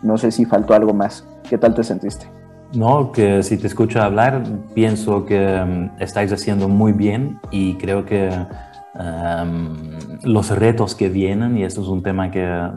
No 0.02 0.16
sé 0.16 0.30
si 0.30 0.46
faltó 0.46 0.74
algo 0.74 0.94
más. 0.94 1.26
¿Qué 1.50 1.58
tal 1.58 1.74
te 1.74 1.82
sentiste? 1.82 2.26
No, 2.72 3.12
que 3.12 3.42
si 3.42 3.56
te 3.56 3.66
escucho 3.66 4.00
hablar, 4.00 4.42
pienso 4.74 5.24
que 5.24 5.38
um, 5.38 5.90
estáis 5.98 6.32
haciendo 6.32 6.68
muy 6.68 6.92
bien 6.92 7.40
y 7.50 7.74
creo 7.74 8.04
que 8.04 8.30
um, 8.94 9.76
los 10.22 10.50
retos 10.50 10.94
que 10.94 11.08
vienen, 11.08 11.56
y 11.56 11.64
esto 11.64 11.80
es 11.80 11.88
un 11.88 12.02
tema 12.02 12.30
que 12.30 12.70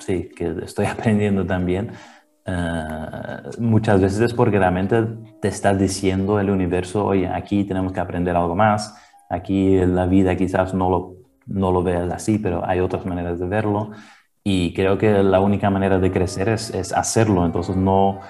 sí, 0.00 0.30
que 0.36 0.54
estoy 0.64 0.86
aprendiendo 0.86 1.44
también, 1.44 1.90
eh, 2.46 3.42
muchas 3.58 4.00
veces 4.00 4.20
es 4.20 4.34
porque 4.34 4.58
realmente 4.58 5.02
te 5.40 5.48
está 5.48 5.74
diciendo 5.74 6.38
el 6.40 6.50
universo, 6.50 7.04
oye, 7.06 7.28
aquí 7.28 7.64
tenemos 7.64 7.92
que 7.92 8.00
aprender 8.00 8.36
algo 8.36 8.54
más, 8.54 8.94
aquí 9.30 9.78
la 9.78 10.06
vida 10.06 10.36
quizás 10.36 10.74
no 10.74 10.90
lo, 10.90 11.14
no 11.46 11.72
lo 11.72 11.82
veas 11.82 12.12
así, 12.12 12.38
pero 12.38 12.64
hay 12.66 12.80
otras 12.80 13.06
maneras 13.06 13.38
de 13.38 13.46
verlo. 13.46 13.90
Y 14.46 14.74
creo 14.74 14.98
que 14.98 15.22
la 15.22 15.40
única 15.40 15.70
manera 15.70 15.98
de 15.98 16.12
crecer 16.12 16.50
es, 16.50 16.70
es 16.70 16.92
hacerlo. 16.92 17.46
Entonces 17.46 17.76
no, 17.76 18.20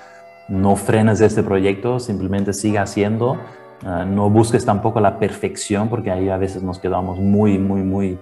no 0.48 0.76
frenes 0.76 1.20
este 1.20 1.42
proyecto, 1.42 1.98
simplemente 1.98 2.52
siga 2.52 2.82
haciendo. 2.82 3.36
Eh, 3.82 4.04
no 4.06 4.30
busques 4.30 4.64
tampoco 4.64 5.00
la 5.00 5.18
perfección, 5.18 5.88
porque 5.88 6.12
ahí 6.12 6.28
a 6.28 6.36
veces 6.36 6.62
nos 6.62 6.78
quedamos 6.78 7.18
muy, 7.18 7.58
muy, 7.58 7.82
muy 7.82 8.18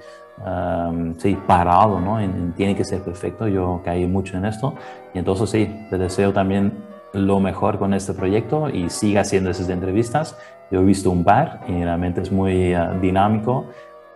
sí, 1.19 1.37
parado, 1.47 2.01
¿no? 2.01 2.19
tiene 2.57 2.75
que 2.75 2.85
ser 2.85 3.03
perfecto, 3.03 3.49
yo 3.49 3.81
caí 3.85 4.07
mucho 4.07 4.37
en 4.37 4.45
esto. 4.45 4.75
Y 5.15 5.19
entonces 5.19 5.51
sí, 5.51 5.87
te 5.91 5.99
deseo 5.99 6.33
también 6.33 6.73
lo 7.13 7.41
mejor 7.41 7.79
con 7.79 7.95
este 7.95 8.15
proyecto 8.15 8.69
y 8.69 8.89
siga 8.91 9.21
haciendo 9.21 9.51
esas 9.51 9.69
entrevistas. 9.69 10.37
Yo 10.71 10.81
he 10.81 10.85
visto 10.85 11.11
un 11.11 11.25
par 11.25 11.61
y 11.69 11.85
realmente 11.85 12.23
es 12.23 12.33
muy 12.33 12.75
ah, 12.75 12.97
dinámico 13.01 13.67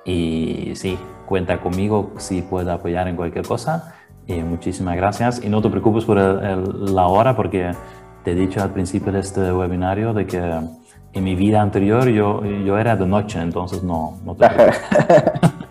y 0.04 0.72
sí, 0.74 0.98
cuenta 1.26 1.58
conmigo 1.58 2.12
si 2.16 2.42
puedo 2.42 2.72
apoyar 2.72 3.08
en 3.08 3.16
cualquier 3.16 3.46
cosa. 3.46 3.94
Y 4.26 4.34
muchísimas 4.42 4.96
gracias 4.96 5.44
y 5.44 5.48
no 5.48 5.62
te 5.62 5.68
preocupes 5.68 6.04
por 6.04 6.16
la 6.16 7.06
hora 7.06 7.36
porque 7.36 7.72
te 8.24 8.32
he 8.32 8.34
dicho 8.34 8.60
al 8.60 8.70
principio 8.70 9.12
de 9.12 9.20
este 9.20 9.52
webinario 9.52 10.12
de 10.12 10.26
que 10.26 10.38
en 11.12 11.24
mi 11.24 11.36
vida 11.36 11.62
anterior 11.62 12.08
yo, 12.08 12.44
yo 12.44 12.76
era 12.76 12.96
de 12.96 13.06
noche, 13.06 13.40
entonces 13.40 13.82
no, 13.82 14.18
no 14.24 14.34
te 14.34 14.48
preocupes. 14.48 15.65